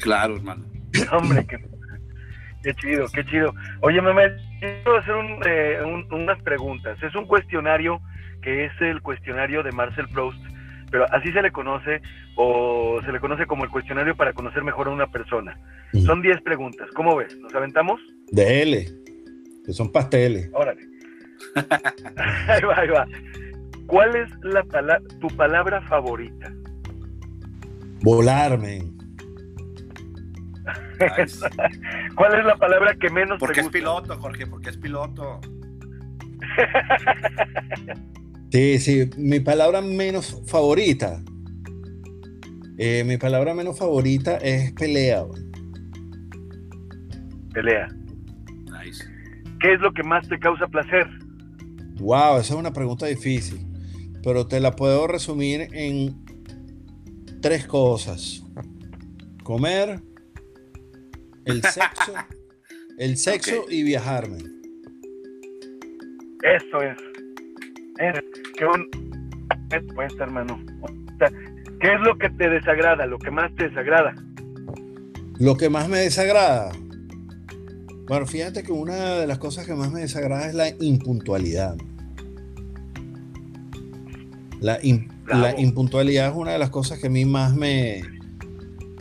Claro, 0.00 0.36
hermano. 0.36 0.64
Hombre, 1.12 1.46
qué, 1.46 1.56
qué 2.62 2.74
chido, 2.74 3.06
qué 3.12 3.24
chido. 3.26 3.54
Oye, 3.80 4.00
Mehmet, 4.02 4.32
quiero 4.60 4.98
hacer 4.98 5.14
un, 5.14 5.38
eh, 5.46 5.78
un- 5.84 6.12
unas 6.12 6.40
preguntas. 6.42 7.00
Es 7.02 7.14
un 7.14 7.26
cuestionario 7.26 8.00
que 8.42 8.64
es 8.66 8.72
el 8.80 9.00
cuestionario 9.02 9.62
de 9.62 9.72
Marcel 9.72 10.08
Proust, 10.08 10.38
pero 10.96 11.12
así 11.12 11.30
se 11.30 11.42
le 11.42 11.52
conoce 11.52 12.00
o 12.36 12.98
se 13.04 13.12
le 13.12 13.20
conoce 13.20 13.44
como 13.44 13.64
el 13.64 13.70
cuestionario 13.70 14.16
para 14.16 14.32
conocer 14.32 14.64
mejor 14.64 14.88
a 14.88 14.90
una 14.92 15.06
persona. 15.06 15.54
Mm. 15.92 16.00
Son 16.06 16.22
10 16.22 16.40
preguntas. 16.40 16.88
¿Cómo 16.94 17.14
ves? 17.16 17.36
¿Nos 17.38 17.54
aventamos? 17.54 18.00
De 18.30 18.62
L, 18.62 18.86
que 19.66 19.72
son 19.74 19.92
pasteles. 19.92 20.48
Órale. 20.54 20.80
ahí 22.48 22.62
va, 22.62 22.78
ahí 22.78 22.88
va. 22.88 23.06
¿Cuál 23.86 24.16
es 24.16 24.30
la 24.42 24.62
pala- 24.64 25.02
tu 25.20 25.28
palabra 25.36 25.82
favorita? 25.82 26.50
Volarme. 28.00 28.78
Nice. 31.18 31.46
¿Cuál 32.14 32.38
es 32.38 32.44
la 32.46 32.56
palabra 32.56 32.94
que 32.94 33.10
menos 33.10 33.38
Porque 33.38 33.56
te 33.56 33.60
es 33.60 33.66
gusta? 33.66 33.78
piloto, 33.80 34.16
Jorge, 34.16 34.46
porque 34.46 34.70
es 34.70 34.78
piloto. 34.78 35.42
Sí, 38.52 38.78
sí, 38.78 39.10
mi 39.16 39.40
palabra 39.40 39.80
menos 39.82 40.42
favorita. 40.46 41.22
eh, 42.78 43.04
mi 43.04 43.16
palabra 43.16 43.54
menos 43.54 43.78
favorita 43.78 44.36
es 44.36 44.72
pelea. 44.72 45.24
Pelea. 47.52 47.88
Nice. 48.84 49.04
¿Qué 49.60 49.74
es 49.74 49.80
lo 49.80 49.92
que 49.92 50.02
más 50.02 50.28
te 50.28 50.38
causa 50.38 50.66
placer? 50.66 51.06
Wow, 51.98 52.38
esa 52.38 52.54
es 52.54 52.60
una 52.60 52.72
pregunta 52.72 53.06
difícil, 53.06 53.66
pero 54.22 54.46
te 54.46 54.60
la 54.60 54.72
puedo 54.76 55.06
resumir 55.06 55.68
en 55.72 56.14
tres 57.40 57.66
cosas. 57.66 58.42
Comer, 59.42 60.02
el 61.46 61.62
sexo, 61.62 62.12
el 62.98 63.16
sexo 63.16 63.64
y 63.70 63.82
viajarme. 63.82 64.38
Eso 66.42 66.82
es. 66.82 66.96
Es 67.98 68.24
qué 68.56 68.64
un... 68.64 68.88
es, 69.72 69.82
pues, 69.94 70.12
hermano. 70.18 70.60
O 70.82 71.18
sea, 71.18 71.30
¿Qué 71.80 71.92
es 71.92 72.00
lo 72.00 72.16
que 72.16 72.30
te 72.30 72.48
desagrada? 72.48 73.06
Lo 73.06 73.18
que 73.18 73.30
más 73.30 73.54
te 73.54 73.68
desagrada. 73.68 74.14
Lo 75.38 75.56
que 75.56 75.68
más 75.68 75.88
me 75.88 75.98
desagrada. 75.98 76.72
Bueno, 78.08 78.26
fíjate 78.26 78.62
que 78.62 78.72
una 78.72 79.16
de 79.16 79.26
las 79.26 79.38
cosas 79.38 79.66
que 79.66 79.74
más 79.74 79.92
me 79.92 80.00
desagrada 80.00 80.48
es 80.48 80.54
la 80.54 80.68
impuntualidad. 80.80 81.76
La 84.60 84.78
impuntualidad 84.82 86.30
es 86.30 86.34
una 86.34 86.52
de 86.52 86.58
las 86.58 86.70
cosas 86.70 86.98
que 86.98 87.08
a 87.08 87.10
mí 87.10 87.26
más 87.26 87.54
me, 87.54 88.02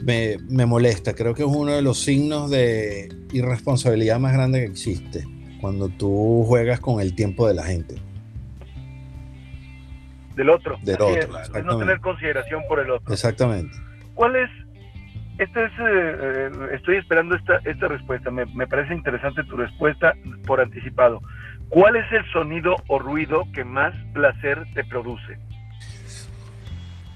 me, 0.03 0.37
me 0.49 0.65
molesta. 0.65 1.13
Creo 1.13 1.33
que 1.33 1.43
es 1.43 1.49
uno 1.49 1.71
de 1.71 1.81
los 1.81 2.01
signos 2.01 2.49
de 2.49 3.09
irresponsabilidad 3.31 4.19
más 4.19 4.33
grande 4.33 4.59
que 4.59 4.65
existe. 4.65 5.23
Cuando 5.61 5.87
tú 5.87 6.43
juegas 6.45 6.81
con 6.81 6.99
el 6.99 7.15
tiempo 7.15 7.47
de 7.47 7.53
la 7.53 7.63
gente. 7.63 7.95
Del 10.35 10.49
otro. 10.49 10.77
Del 10.81 11.01
otro, 11.01 11.39
es, 11.39 11.49
es 11.55 11.65
no 11.65 11.77
tener 11.77 11.99
consideración 12.01 12.63
por 12.67 12.79
el 12.79 12.91
otro. 12.91 13.13
Exactamente. 13.13 13.75
¿Cuál 14.13 14.35
es? 14.35 14.49
Este 15.37 15.65
es, 15.65 15.71
eh, 15.71 15.81
eh, 15.81 16.51
estoy 16.73 16.97
esperando 16.97 17.35
esta, 17.35 17.57
esta 17.65 17.87
respuesta. 17.87 18.31
Me, 18.31 18.45
me 18.47 18.67
parece 18.67 18.93
interesante 18.93 19.43
tu 19.43 19.57
respuesta 19.57 20.13
por 20.45 20.61
anticipado. 20.61 21.21
¿Cuál 21.69 21.95
es 21.95 22.11
el 22.11 22.25
sonido 22.31 22.75
o 22.87 22.99
ruido 22.99 23.43
que 23.53 23.63
más 23.63 23.93
placer 24.13 24.65
te 24.73 24.83
produce? 24.83 25.37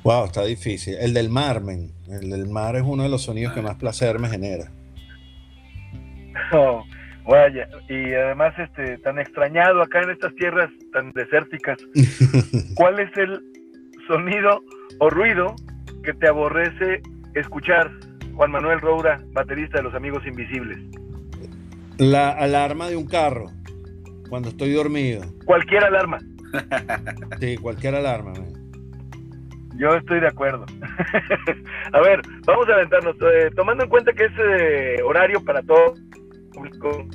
Wow, 0.03 0.25
está 0.25 0.43
difícil. 0.43 0.95
El 0.99 1.13
del 1.13 1.29
mar, 1.29 1.61
men. 1.61 1.91
El 2.09 2.29
del 2.29 2.47
mar 2.47 2.75
es 2.75 2.83
uno 2.83 3.03
de 3.03 3.09
los 3.09 3.23
sonidos 3.23 3.53
que 3.53 3.61
más 3.61 3.75
placer 3.75 4.19
me 4.19 4.29
genera. 4.29 4.65
Oh, 6.51 6.83
vaya, 7.29 7.69
y 7.87 8.13
además 8.13 8.53
este 8.57 8.97
tan 8.99 9.19
extrañado 9.19 9.81
acá 9.81 10.01
en 10.01 10.09
estas 10.09 10.33
tierras 10.35 10.69
tan 10.91 11.11
desérticas. 11.11 11.77
¿Cuál 12.75 12.99
es 12.99 13.15
el 13.17 13.39
sonido 14.07 14.61
o 14.99 15.09
ruido 15.09 15.55
que 16.03 16.13
te 16.13 16.27
aborrece 16.27 17.01
escuchar? 17.35 17.91
Juan 18.35 18.51
Manuel 18.51 18.79
Roura, 18.79 19.21
baterista 19.33 19.77
de 19.77 19.83
Los 19.83 19.93
Amigos 19.93 20.25
Invisibles. 20.25 20.77
La 21.97 22.29
alarma 22.29 22.87
de 22.89 22.95
un 22.95 23.05
carro 23.05 23.47
cuando 24.29 24.49
estoy 24.49 24.71
dormido. 24.71 25.21
Cualquier 25.45 25.83
alarma. 25.83 26.19
Sí, 27.39 27.57
cualquier 27.57 27.95
alarma. 27.95 28.33
Yo 29.75 29.93
estoy 29.95 30.19
de 30.19 30.27
acuerdo. 30.27 30.65
a 31.93 32.01
ver, 32.01 32.21
vamos 32.45 32.67
a 32.69 32.73
aventarnos. 32.73 33.15
eh, 33.21 33.51
tomando 33.55 33.83
en 33.83 33.89
cuenta 33.89 34.13
que 34.13 34.25
es 34.25 34.31
eh, 34.39 35.01
horario 35.03 35.43
para 35.43 35.61
todo 35.61 35.93
público, 36.59 37.07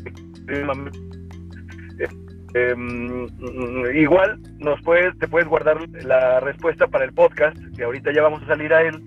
eh, 0.49 2.09
eh, 2.55 2.75
mm, 2.75 3.97
igual 3.97 4.41
nos 4.59 4.81
puedes, 4.83 5.17
te 5.19 5.29
puedes 5.29 5.49
guardar 5.49 5.79
la 6.05 6.41
respuesta 6.41 6.87
para 6.87 7.05
el 7.05 7.13
podcast, 7.13 7.57
que 7.77 7.85
ahorita 7.85 8.13
ya 8.13 8.23
vamos 8.23 8.43
a 8.45 8.47
salir 8.47 8.73
a 8.73 8.83
él. 8.83 9.05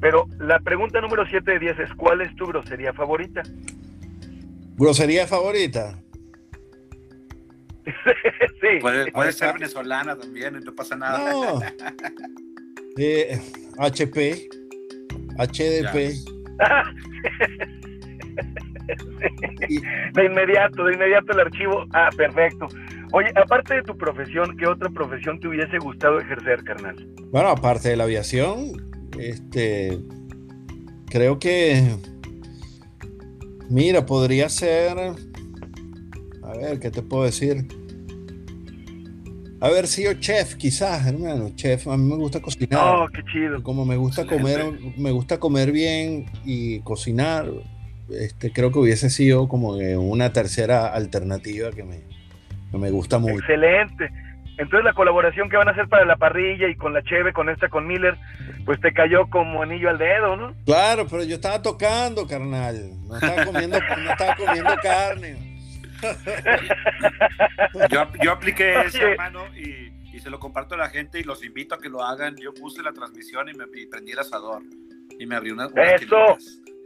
Pero 0.00 0.26
la 0.38 0.58
pregunta 0.60 1.00
número 1.00 1.26
7 1.28 1.52
de 1.52 1.58
10 1.58 1.78
es: 1.80 1.94
¿Cuál 1.96 2.20
es 2.22 2.34
tu 2.36 2.46
grosería 2.46 2.92
favorita? 2.92 3.42
¿Grosería 4.76 5.26
favorita? 5.26 5.98
sí, 7.84 8.80
Puede, 8.80 9.32
ser 9.32 9.54
venezolana 9.54 10.16
también, 10.16 10.58
no 10.64 10.74
pasa 10.74 10.96
nada. 10.96 11.30
No. 11.30 11.60
Eh, 12.96 13.40
HP. 13.76 14.48
HDP. 15.36 16.14
De 20.14 20.24
inmediato, 20.24 20.84
de 20.84 20.94
inmediato 20.94 21.32
el 21.32 21.40
archivo. 21.40 21.84
Ah, 21.92 22.10
perfecto. 22.16 22.68
Oye, 23.12 23.28
aparte 23.36 23.74
de 23.74 23.82
tu 23.82 23.96
profesión, 23.96 24.56
¿qué 24.56 24.66
otra 24.66 24.90
profesión 24.90 25.38
te 25.40 25.48
hubiese 25.48 25.78
gustado 25.78 26.18
ejercer, 26.20 26.64
carnal? 26.64 26.96
Bueno, 27.30 27.48
aparte 27.48 27.90
de 27.90 27.96
la 27.96 28.04
aviación, 28.04 28.72
este, 29.18 29.98
creo 31.06 31.38
que, 31.38 31.96
mira, 33.70 34.04
podría 34.04 34.48
ser, 34.48 34.98
a 34.98 36.56
ver, 36.58 36.80
¿qué 36.80 36.90
te 36.90 37.02
puedo 37.02 37.24
decir? 37.24 37.66
Haber 39.60 39.86
sido 39.86 40.12
chef, 40.14 40.56
quizás, 40.56 41.06
hermano, 41.06 41.50
chef. 41.54 41.88
A 41.88 41.96
mí 41.96 42.06
me 42.06 42.16
gusta 42.16 42.42
cocinar. 42.42 42.96
Oh, 42.96 43.08
qué 43.08 43.22
chido. 43.32 43.62
Como 43.62 43.86
me 43.86 43.96
gusta 43.96 44.26
comer, 44.26 44.78
me 44.98 45.10
gusta 45.10 45.40
comer 45.40 45.72
bien 45.72 46.26
y 46.44 46.80
cocinar, 46.80 47.46
este, 48.10 48.52
creo 48.52 48.70
que 48.70 48.78
hubiese 48.78 49.10
sido 49.10 49.48
como 49.48 49.70
una 49.70 50.32
tercera 50.32 50.88
alternativa 50.88 51.70
que 51.70 51.84
me, 51.84 52.00
que 52.70 52.78
me 52.78 52.90
gusta 52.90 53.18
mucho. 53.18 53.38
Excelente. 53.38 54.10
Entonces 54.56 54.84
la 54.84 54.92
colaboración 54.92 55.48
que 55.48 55.56
van 55.56 55.68
a 55.68 55.72
hacer 55.72 55.88
para 55.88 56.04
la 56.04 56.16
parrilla 56.16 56.68
y 56.68 56.76
con 56.76 56.92
la 56.92 57.02
Cheve, 57.02 57.32
con 57.32 57.48
esta, 57.48 57.68
con 57.68 57.88
Miller, 57.88 58.16
pues 58.64 58.80
te 58.80 58.92
cayó 58.92 59.28
como 59.28 59.62
anillo 59.62 59.90
al 59.90 59.98
dedo, 59.98 60.36
¿no? 60.36 60.54
Claro, 60.64 61.08
pero 61.08 61.24
yo 61.24 61.34
estaba 61.34 61.60
tocando, 61.60 62.26
carnal. 62.26 62.92
No 63.08 63.16
estaba 63.16 63.44
comiendo, 63.44 63.78
no 63.98 64.10
estaba 64.10 64.36
comiendo 64.36 64.74
carne. 64.80 65.36
Yo, 67.90 68.06
yo 68.22 68.32
apliqué 68.32 68.80
eso, 68.82 68.98
hermano, 68.98 69.40
y, 69.56 69.92
y 70.14 70.20
se 70.20 70.30
lo 70.30 70.38
comparto 70.38 70.76
a 70.76 70.78
la 70.78 70.88
gente 70.88 71.18
y 71.18 71.24
los 71.24 71.44
invito 71.44 71.74
a 71.74 71.78
que 71.78 71.88
lo 71.88 72.04
hagan. 72.04 72.36
Yo 72.36 72.54
puse 72.54 72.82
la 72.82 72.92
transmisión 72.92 73.48
y 73.48 73.54
me 73.54 73.64
y 73.74 73.86
prendí 73.86 74.12
el 74.12 74.20
asador. 74.20 74.62
Y 75.18 75.26
me 75.26 75.34
abrí 75.34 75.50
una, 75.50 75.66
unas 75.66 76.02
¡Eso! 76.02 76.38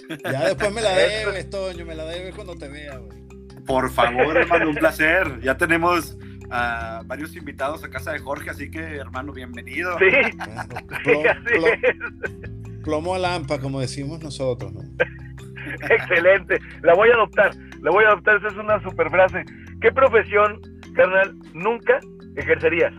Ya 0.24 0.46
después 0.46 0.72
me 0.72 0.80
la 0.80 0.92
debes, 0.96 1.50
Toño, 1.50 1.84
me 1.84 1.94
la 1.94 2.04
debes 2.04 2.34
cuando 2.34 2.54
te 2.56 2.68
vea, 2.68 2.96
güey. 2.98 3.18
Por 3.66 3.90
favor, 3.90 4.36
hermano, 4.36 4.70
un 4.70 4.76
placer. 4.76 5.40
Ya 5.42 5.56
tenemos 5.58 6.16
a 6.50 7.02
varios 7.04 7.36
invitados 7.36 7.84
a 7.84 7.90
casa 7.90 8.12
de 8.12 8.18
Jorge, 8.18 8.48
así 8.50 8.70
que, 8.70 8.78
hermano, 8.80 9.32
bienvenido. 9.32 9.98
Sí, 9.98 10.06
Claro, 10.38 11.66
es. 11.82 12.80
plomo 12.82 13.14
a 13.14 13.18
lampa, 13.18 13.58
como 13.60 13.80
decimos 13.80 14.22
nosotros, 14.22 14.72
¿no? 14.72 14.80
Excelente. 15.90 16.58
La 16.82 16.94
voy 16.94 17.10
a 17.10 17.14
adoptar. 17.14 17.50
La 17.82 17.90
voy 17.90 18.04
a 18.04 18.08
adoptar. 18.08 18.36
Esa 18.38 18.48
es 18.48 18.56
una 18.56 18.82
super 18.82 19.10
frase. 19.10 19.44
¿Qué 19.82 19.92
profesión, 19.92 20.60
carnal, 20.94 21.36
nunca 21.52 22.00
ejercerías? 22.36 22.94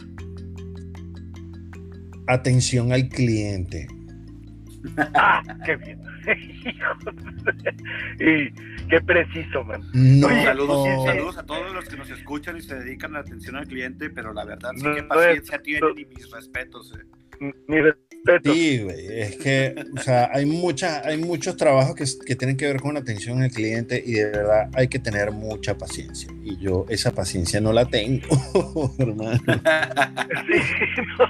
Atención 2.27 2.91
al 2.93 3.09
cliente. 3.09 3.87
Ah, 5.15 5.41
qué 5.65 5.75
bien. 5.77 5.99
y 8.19 8.51
qué 8.89 9.01
preciso, 9.05 9.63
man. 9.63 9.81
No, 9.93 10.27
Oye, 10.27 10.43
Saludos, 10.43 10.87
no. 10.87 11.05
saludos 11.05 11.37
a 11.37 11.45
todos 11.45 11.73
los 11.73 11.85
que 11.87 11.97
nos 11.97 12.09
escuchan 12.09 12.57
y 12.57 12.61
se 12.61 12.75
dedican 12.75 13.11
a 13.11 13.13
la 13.15 13.19
atención 13.21 13.55
al 13.55 13.67
cliente, 13.67 14.09
pero 14.09 14.33
la 14.33 14.45
verdad 14.45 14.71
sí 14.75 14.83
No, 14.83 14.95
que 14.95 15.03
paciencia 15.03 15.61
tienen 15.61 15.97
y 15.97 16.05
mis 16.05 16.29
respetos. 16.31 16.93
eh. 16.97 17.03
Mi 17.67 17.79
respeto. 17.81 18.08
Sí, 18.43 18.83
güey, 18.83 19.21
es 19.21 19.37
que, 19.37 19.75
o 19.97 20.01
sea, 20.01 20.29
hay 20.33 20.45
muchas, 20.45 21.05
hay 21.05 21.17
muchos 21.17 21.55
trabajos 21.57 21.95
que, 21.95 22.05
que 22.25 22.35
tienen 22.35 22.57
que 22.57 22.67
ver 22.67 22.79
con 22.79 22.93
la 22.93 22.99
atención 22.99 23.41
al 23.41 23.51
cliente 23.51 24.01
y 24.05 24.13
de 24.13 24.25
verdad 24.25 24.69
hay 24.73 24.87
que 24.87 24.99
tener 24.99 25.31
mucha 25.31 25.77
paciencia. 25.77 26.29
Y 26.43 26.57
yo 26.57 26.85
esa 26.89 27.11
paciencia 27.11 27.59
no 27.61 27.73
la 27.73 27.85
tengo, 27.85 28.27
hermano. 28.99 29.39
Sí, 30.47 31.01
no. 31.17 31.25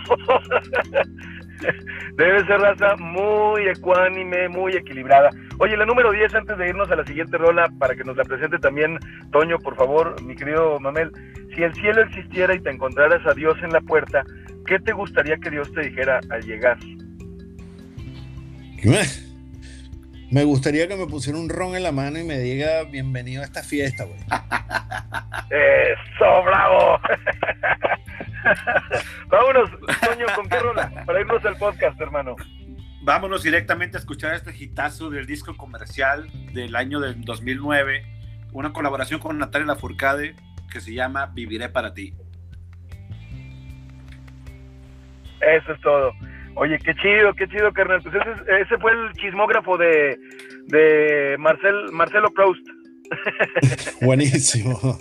Debe 2.15 2.45
ser 2.45 2.59
raza 2.59 2.95
muy 2.95 3.39
muy 3.49 3.67
ecuánime, 3.67 4.47
muy 4.47 4.73
equilibrada. 4.73 5.29
Oye, 5.57 5.75
la 5.75 5.85
número 5.85 6.11
10, 6.11 6.33
antes 6.35 6.57
de 6.57 6.69
irnos 6.69 6.89
a 6.91 6.95
la 6.95 7.05
siguiente 7.05 7.37
rola, 7.37 7.69
para 7.79 7.95
que 7.95 8.03
nos 8.03 8.15
la 8.15 8.23
presente 8.23 8.59
también 8.59 8.97
Toño, 9.31 9.59
por 9.59 9.75
favor, 9.75 10.21
mi 10.23 10.35
querido 10.35 10.79
Mamel, 10.79 11.11
si 11.55 11.63
el 11.63 11.73
cielo 11.73 12.01
existiera 12.01 12.55
y 12.55 12.59
te 12.59 12.69
encontraras 12.69 13.25
a 13.25 13.33
Dios 13.33 13.57
en 13.63 13.71
la 13.71 13.81
puerta, 13.81 14.23
¿qué 14.69 14.79
te 14.79 14.93
gustaría 14.93 15.35
que 15.37 15.49
Dios 15.49 15.71
te 15.73 15.81
dijera 15.81 16.21
al 16.29 16.43
llegar? 16.43 16.77
Me 20.31 20.43
gustaría 20.43 20.87
que 20.87 20.95
me 20.95 21.07
pusiera 21.07 21.39
un 21.39 21.49
ron 21.49 21.75
en 21.75 21.81
la 21.81 21.91
mano 21.91 22.19
y 22.19 22.23
me 22.23 22.37
diga 22.37 22.83
bienvenido 22.83 23.41
a 23.41 23.45
esta 23.45 23.63
fiesta, 23.63 24.03
güey. 24.03 24.19
¡Eso, 25.49 26.43
bravo! 26.45 26.99
Vámonos, 29.27 29.71
Toño, 29.71 30.27
¿con 30.35 30.47
qué 30.47 30.59
rola? 30.59 31.03
Para 31.07 31.21
irnos 31.21 31.43
al 31.43 31.57
podcast, 31.57 31.99
hermano. 31.99 32.35
Vámonos 33.01 33.41
directamente 33.41 33.97
a 33.97 34.01
escuchar 34.01 34.35
este 34.35 34.55
hitazo 34.55 35.09
del 35.09 35.25
disco 35.25 35.57
comercial 35.57 36.29
del 36.53 36.75
año 36.75 36.99
del 36.99 37.21
2009, 37.21 38.05
una 38.53 38.71
colaboración 38.71 39.19
con 39.19 39.39
Natalia 39.39 39.65
Lafourcade 39.65 40.35
que 40.71 40.79
se 40.79 40.93
llama 40.93 41.25
Viviré 41.25 41.69
para 41.69 41.95
ti. 41.95 42.13
Eso 45.41 45.73
es 45.73 45.81
todo. 45.81 46.11
Oye, 46.55 46.77
qué 46.79 46.93
chido, 46.95 47.33
qué 47.33 47.47
chido, 47.47 47.71
carnal. 47.71 48.01
Pues 48.01 48.15
ese, 48.15 48.61
ese 48.61 48.77
fue 48.79 48.91
el 48.91 49.13
chismógrafo 49.13 49.77
de, 49.77 50.19
de 50.67 51.35
Marcel, 51.39 51.91
Marcelo 51.91 52.29
Proust. 52.33 52.65
Buenísimo. 54.01 54.97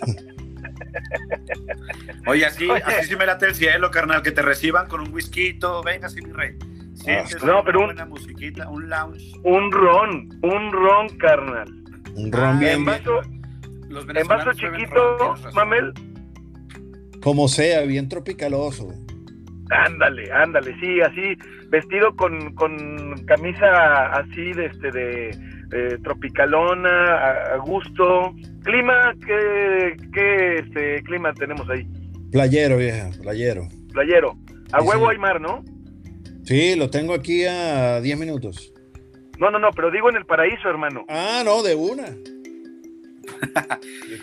Oye, 2.27 2.45
así, 2.45 2.69
así 2.69 3.07
sí 3.07 3.15
me 3.15 3.25
late 3.25 3.47
el 3.47 3.55
cielo, 3.55 3.91
carnal, 3.91 4.21
que 4.21 4.31
te 4.31 4.41
reciban 4.41 4.87
con 4.87 5.01
un 5.01 5.13
whisky, 5.13 5.59
venga, 5.83 6.09
sí, 6.09 6.21
mi 6.21 6.31
rey. 6.31 6.57
Sientes 6.93 7.43
no, 7.43 7.63
pero 7.63 7.81
una 7.81 8.03
un, 8.03 8.09
musiquita, 8.09 8.69
un 8.69 8.89
lounge. 8.89 9.31
Un 9.43 9.71
ron, 9.71 10.29
un 10.41 10.71
ron, 10.71 11.09
carnal. 11.17 11.67
Un 12.15 12.31
ron 12.31 12.57
ah, 12.57 12.59
bien, 12.59 12.73
en 12.73 12.85
vaso, 12.85 13.21
en 13.23 14.27
vaso 14.27 14.53
chiquito, 14.53 15.35
Mamel. 15.53 15.93
Como 17.21 17.47
sea, 17.47 17.81
bien 17.81 18.09
tropicaloso. 18.09 18.93
Ándale, 19.69 20.31
ándale, 20.31 20.75
sí, 20.79 20.99
así, 21.01 21.37
vestido 21.69 22.15
con, 22.15 22.55
con 22.55 23.23
camisa 23.25 24.07
así 24.13 24.51
de 24.53 24.65
este 24.65 24.91
de, 24.91 25.97
tropicalona, 26.03 27.53
a, 27.53 27.57
gusto. 27.57 28.33
Clima, 28.63 29.13
¿qué, 29.25 29.95
qué 30.11 30.55
este, 30.55 31.03
clima 31.03 31.33
tenemos 31.33 31.69
ahí? 31.69 31.87
Playero, 32.31 32.77
vieja, 32.77 33.09
playero. 33.21 33.67
Playero. 33.93 34.35
A 34.71 34.81
huevo 34.81 35.09
hay 35.09 35.17
mar, 35.17 35.39
¿no? 35.39 35.63
Sí, 36.43 36.75
lo 36.75 36.89
tengo 36.89 37.13
aquí 37.13 37.45
a 37.45 38.01
10 38.01 38.17
minutos. 38.17 38.73
No, 39.37 39.51
no, 39.51 39.59
no, 39.59 39.69
pero 39.71 39.91
digo 39.91 40.09
en 40.09 40.17
el 40.17 40.25
paraíso, 40.25 40.67
hermano. 40.67 41.05
Ah, 41.07 41.43
no, 41.45 41.61
de 41.63 41.75
una. 41.75 42.07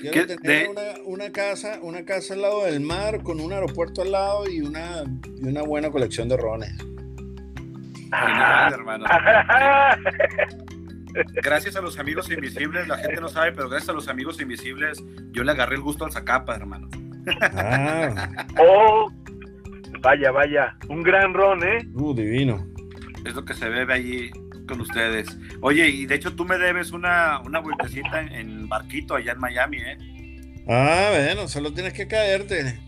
Yo 0.02 0.10
quiero 0.12 0.36
tener 0.36 0.70
una, 1.04 1.32
casa, 1.32 1.78
una 1.82 2.04
casa 2.04 2.34
al 2.34 2.42
lado 2.42 2.64
del 2.64 2.80
mar, 2.80 3.22
con 3.22 3.40
un 3.40 3.52
aeropuerto 3.52 4.02
al 4.02 4.12
lado 4.12 4.48
y 4.48 4.60
una, 4.60 5.04
y 5.36 5.48
una 5.48 5.62
buena 5.62 5.90
colección 5.90 6.28
de 6.28 6.36
rones. 6.36 6.72
Ah, 8.12 8.70
hermano. 8.72 9.04
gracias 11.42 11.76
a 11.76 11.80
los 11.80 11.98
amigos 11.98 12.30
invisibles, 12.30 12.86
la 12.88 12.98
gente 12.98 13.20
no 13.20 13.28
sabe, 13.28 13.52
pero 13.52 13.68
gracias 13.68 13.88
a 13.90 13.92
los 13.92 14.08
amigos 14.08 14.40
invisibles, 14.40 15.02
yo 15.32 15.44
le 15.44 15.52
agarré 15.52 15.76
el 15.76 15.82
gusto 15.82 16.04
al 16.04 16.12
zacapa, 16.12 16.54
hermano. 16.54 16.88
Ah. 17.40 18.46
oh, 18.60 19.10
vaya, 20.00 20.30
vaya, 20.30 20.76
un 20.88 21.02
gran 21.02 21.34
ron, 21.34 21.62
¿eh? 21.64 21.88
Uh, 21.94 22.14
divino. 22.14 22.66
Es 23.24 23.34
lo 23.34 23.44
que 23.44 23.54
se 23.54 23.68
bebe 23.68 23.94
allí 23.94 24.30
con 24.66 24.80
ustedes. 24.80 25.36
Oye, 25.60 25.88
y 25.88 26.06
de 26.06 26.14
hecho 26.14 26.34
tú 26.34 26.44
me 26.44 26.58
debes 26.58 26.92
una, 26.92 27.40
una 27.40 27.60
vueltecita 27.60 28.20
en, 28.20 28.55
barquito 28.68 29.14
allá 29.14 29.32
en 29.32 29.38
Miami, 29.38 29.78
¿eh? 29.78 29.98
Ah, 30.68 31.10
bueno, 31.12 31.48
solo 31.48 31.72
tienes 31.72 31.92
que 31.92 32.08
caerte. 32.08 32.80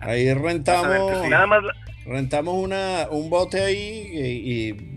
Ahí 0.00 0.32
rentamos. 0.34 1.28
Nada 1.28 1.46
más. 1.46 1.62
Rentamos 2.04 2.54
una, 2.54 3.06
un 3.10 3.30
bote 3.30 3.62
ahí 3.62 3.76
y, 3.78 4.96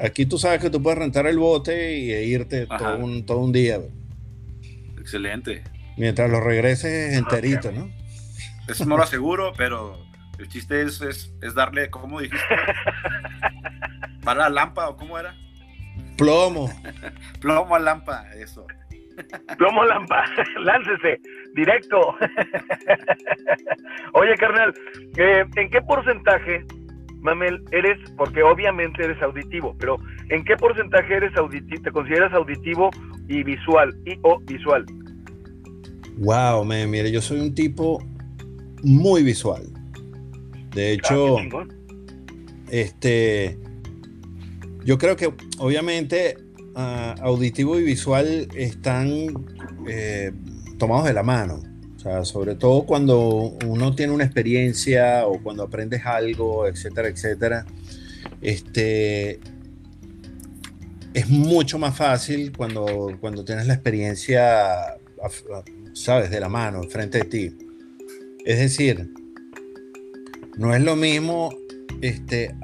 aquí 0.00 0.26
tú 0.26 0.38
sabes 0.38 0.60
que 0.60 0.70
tú 0.70 0.80
puedes 0.80 0.98
rentar 0.98 1.26
el 1.26 1.38
bote 1.38 1.98
y 1.98 2.12
e 2.12 2.24
irte 2.24 2.66
todo 2.66 2.98
un, 2.98 3.26
todo 3.26 3.38
un 3.38 3.52
día. 3.52 3.80
Excelente. 4.98 5.64
Mientras 5.96 6.30
lo 6.30 6.40
regreses 6.40 7.14
enterito, 7.14 7.72
¿no? 7.72 7.90
Eso 8.68 8.84
no 8.84 8.96
lo 8.96 9.02
aseguro, 9.02 9.52
pero 9.56 9.98
el 10.38 10.48
chiste 10.48 10.82
es, 10.82 11.00
es, 11.00 11.32
es 11.42 11.54
darle, 11.54 11.90
¿cómo 11.90 12.20
dijiste? 12.20 12.44
¿Para 14.22 14.44
la 14.44 14.50
lámpara 14.50 14.90
o 14.90 14.96
cómo 14.96 15.18
era? 15.18 15.34
Plomo. 16.16 16.70
Plomo 17.40 17.74
a 17.74 17.78
lampa, 17.78 18.26
eso. 18.34 18.66
Plomo 19.58 19.84
lampa, 19.84 20.24
láncese, 20.62 21.20
directo. 21.54 22.14
Oye, 24.12 24.34
carnal, 24.36 24.74
eh, 25.16 25.44
¿en 25.56 25.70
qué 25.70 25.80
porcentaje, 25.82 26.64
Mamel, 27.20 27.62
eres, 27.72 27.98
porque 28.16 28.42
obviamente 28.42 29.04
eres 29.04 29.20
auditivo, 29.22 29.74
pero 29.78 29.96
¿en 30.28 30.44
qué 30.44 30.56
porcentaje 30.56 31.14
eres 31.14 31.36
auditivo, 31.36 31.82
te 31.82 31.90
consideras 31.90 32.32
auditivo 32.32 32.90
y 33.28 33.42
visual, 33.42 33.94
y 34.04 34.18
o 34.22 34.38
visual? 34.40 34.84
Wow, 36.18 36.64
mire, 36.64 37.10
yo 37.10 37.20
soy 37.20 37.40
un 37.40 37.54
tipo 37.54 38.02
muy 38.82 39.22
visual. 39.22 39.62
De 40.74 40.92
hecho, 40.92 41.36
este, 42.70 43.58
yo 44.86 44.98
creo 44.98 45.16
que 45.16 45.34
obviamente 45.58 46.38
ah, 46.76 47.16
auditivo 47.20 47.78
y 47.78 47.82
visual 47.82 48.48
están 48.54 49.44
eh, 49.88 50.32
tomados 50.78 51.06
de 51.06 51.12
la 51.12 51.24
mano. 51.24 51.60
O 51.96 51.98
sea, 51.98 52.24
sobre 52.24 52.54
todo 52.54 52.86
cuando 52.86 53.56
uno 53.66 53.96
tiene 53.96 54.12
una 54.12 54.24
experiencia 54.24 55.26
o 55.26 55.42
cuando 55.42 55.64
aprendes 55.64 56.06
algo, 56.06 56.68
etcétera, 56.68 57.08
etcétera. 57.08 57.66
Este, 58.40 59.40
es 61.14 61.28
mucho 61.28 61.78
más 61.78 61.96
fácil 61.96 62.52
cuando, 62.56 63.16
cuando 63.20 63.44
tienes 63.44 63.66
la 63.66 63.74
experiencia, 63.74 64.98
sabes, 65.94 66.30
de 66.30 66.38
la 66.38 66.48
mano, 66.48 66.80
enfrente 66.84 67.18
de 67.18 67.24
ti. 67.24 67.58
Es 68.44 68.60
decir, 68.60 69.12
no 70.56 70.72
es 70.72 70.80
lo 70.80 70.94
mismo 70.94 71.50
este, 72.02 72.54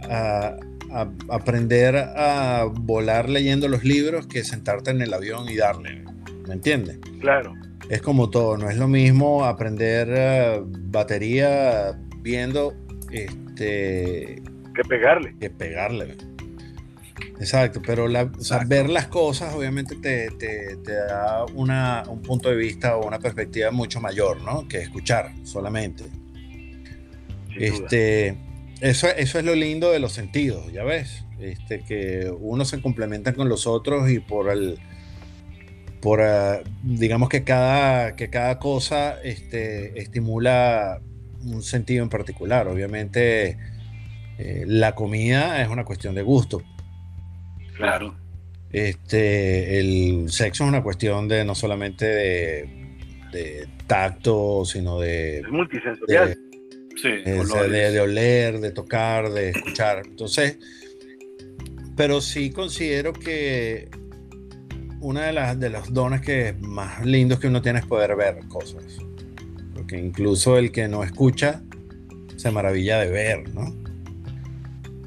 aprender 1.28 1.97
a 1.97 2.66
volar 2.70 3.28
leyendo 3.28 3.68
los 3.68 3.84
libros 3.84 4.26
que 4.26 4.45
sentarte 4.45 4.90
en 4.90 5.03
el 5.03 5.12
avión 5.14 5.49
y 5.49 5.57
darle. 5.57 6.05
¿Me 6.47 6.55
entiendes? 6.55 6.99
Claro. 7.20 7.55
Es 7.88 8.03
como 8.03 8.30
todo, 8.30 8.57
no 8.57 8.70
es 8.70 8.76
lo 8.76 8.88
mismo 8.88 9.45
aprender 9.45 10.09
eh, 10.11 10.62
batería 10.64 11.99
viendo 12.20 12.74
este 13.11 14.43
que 14.74 14.84
pegarle. 14.88 15.34
Que 15.38 15.51
pegarle. 15.51 16.16
Exacto, 17.38 17.82
pero 17.84 18.07
ver 18.66 18.88
las 18.88 19.09
cosas 19.09 19.55
obviamente 19.55 19.97
te, 19.97 20.76
da 20.84 21.45
una, 21.55 22.05
un 22.09 22.22
punto 22.22 22.49
de 22.49 22.57
vista 22.57 22.97
o 22.97 23.07
una 23.07 23.18
perspectiva 23.18 23.70
mucho 23.70 24.01
mayor, 24.01 24.40
¿no? 24.43 24.66
Que 24.68 24.80
escuchar 24.80 25.32
solamente 25.43 26.05
este, 27.57 28.36
eso, 28.82 29.08
eso 29.08 29.38
es 29.38 29.44
lo 29.44 29.54
lindo 29.54 29.90
de 29.90 30.00
los 30.00 30.12
sentidos, 30.12 30.72
ya 30.72 30.82
ves, 30.82 31.24
este, 31.40 31.84
que 31.84 32.32
uno 32.36 32.64
se 32.64 32.80
complementa 32.82 33.32
con 33.32 33.48
los 33.48 33.66
otros 33.66 34.10
y 34.10 34.18
por 34.18 34.50
el, 34.50 34.78
por, 36.00 36.20
ah, 36.20 36.62
digamos 36.82 37.28
que 37.28 37.44
cada, 37.44 38.16
que 38.16 38.28
cada 38.28 38.58
cosa 38.58 39.22
este, 39.22 39.98
estimula 40.00 41.00
un 41.44 41.62
sentido 41.62 42.02
en 42.02 42.08
particular. 42.08 42.66
Obviamente, 42.66 43.56
eh, 44.38 44.64
la 44.66 44.96
comida 44.96 45.62
es 45.62 45.68
una 45.68 45.84
cuestión 45.84 46.14
de 46.16 46.22
gusto. 46.22 46.62
Claro. 47.76 48.16
Este, 48.72 49.78
el 49.78 50.30
sexo 50.30 50.64
es 50.64 50.68
una 50.68 50.82
cuestión 50.82 51.28
de 51.28 51.44
no 51.44 51.54
solamente 51.54 52.06
de, 52.06 53.68
tacto, 53.86 54.64
sino 54.64 54.98
de. 54.98 55.38
Es 55.38 55.48
multisensorial. 55.48 56.36
Eh, 57.05 57.43
de, 57.90 58.01
oler, 58.01 58.61
de 58.61 58.70
tocar, 58.70 59.30
de 59.30 59.51
escuchar. 59.51 60.03
Entonces, 60.05 60.59
pero 61.97 62.20
sí 62.20 62.51
considero 62.51 63.12
que 63.12 63.88
una 65.01 65.26
de 65.26 65.32
las 65.32 65.59
de 65.59 65.70
los 65.70 65.93
dones 65.93 66.20
que 66.20 66.55
más 66.61 67.05
lindos 67.05 67.40
que 67.40 67.49
uno 67.49 67.61
tiene 67.61 67.80
es 67.80 67.86
poder 67.86 68.14
ver 68.16 68.38
cosas. 68.49 68.99
Porque 69.74 69.99
incluso 69.99 70.59
el 70.59 70.70
que 70.70 70.88
no 70.88 71.03
escucha 71.03 71.62
se 72.36 72.51
maravilla 72.51 72.99
de 73.01 73.11
ver, 73.11 73.55
¿no? 73.55 73.82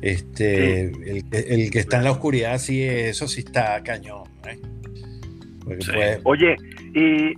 Este, 0.02 0.84
el, 0.86 1.72
que 1.72 1.80
está 1.80 1.98
en 1.98 2.04
la 2.04 2.12
oscuridad, 2.12 2.60
sí, 2.60 2.84
eso 2.84 3.28
sí 3.28 3.40
está 3.40 3.82
cañón. 3.82 4.24
¿eh? 4.48 6.20
Oye, 6.24 6.56
¿y 6.94 7.34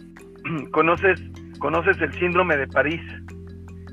conoces, 0.72 1.20
conoces 1.60 1.98
el 2.02 2.14
síndrome 2.20 2.58
de 2.58 2.68
París? 2.68 3.02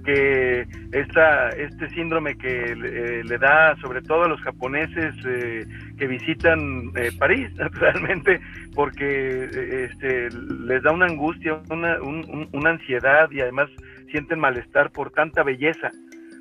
Que 0.04 0.66
esta, 0.92 1.48
este 1.50 1.88
síndrome 1.90 2.36
que 2.36 2.72
eh, 2.72 3.24
le 3.24 3.38
da 3.38 3.76
sobre 3.80 4.02
todo 4.02 4.24
a 4.24 4.28
los 4.28 4.40
japoneses 4.42 5.14
eh, 5.26 5.66
que 5.98 6.06
visitan 6.06 6.92
eh, 6.96 7.10
París, 7.18 7.50
naturalmente, 7.56 8.40
porque 8.74 9.88
este, 9.90 10.28
les 10.30 10.82
da 10.82 10.92
una 10.92 11.06
angustia, 11.06 11.60
una, 11.70 11.98
una 12.00 12.70
ansiedad 12.70 13.30
y 13.30 13.40
además 13.40 13.70
sienten 14.10 14.38
malestar 14.38 14.90
por 14.92 15.10
tanta 15.10 15.42
belleza. 15.42 15.90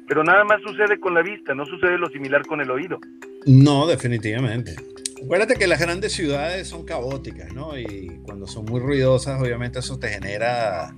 Pero 0.08 0.24
nada 0.24 0.44
más 0.44 0.62
sucede 0.62 1.00
con 1.00 1.14
la 1.14 1.22
vista, 1.22 1.56
no 1.56 1.66
sucede 1.66 1.98
lo 1.98 2.10
similar 2.10 2.46
con 2.46 2.60
el 2.62 2.70
oído. 2.70 3.00
No, 3.46 3.88
definitivamente. 3.88 4.76
Acuérdate 5.24 5.56
que 5.56 5.68
las 5.68 5.80
grandes 5.80 6.12
ciudades 6.12 6.68
son 6.68 6.86
caóticas, 6.86 7.54
¿no? 7.54 7.78
Y 7.78 8.20
cuando 8.24 8.46
son 8.46 8.66
muy 8.66 8.82
ruidosas, 8.82 9.42
obviamente 9.42 9.80
eso 9.80 9.98
te 9.98 10.10
genera 10.10 10.94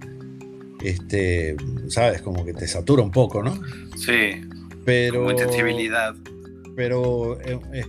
este, 0.84 1.56
sabes, 1.88 2.22
como 2.22 2.46
que 2.46 2.54
te 2.54 2.68
satura 2.68 3.04
un 3.04 3.12
poco, 3.12 3.44
¿no? 3.44 3.56
Sí. 3.98 4.42
Pero. 4.86 5.28
Pero 6.76 7.40
eh, 7.42 7.60
eh, 7.74 7.86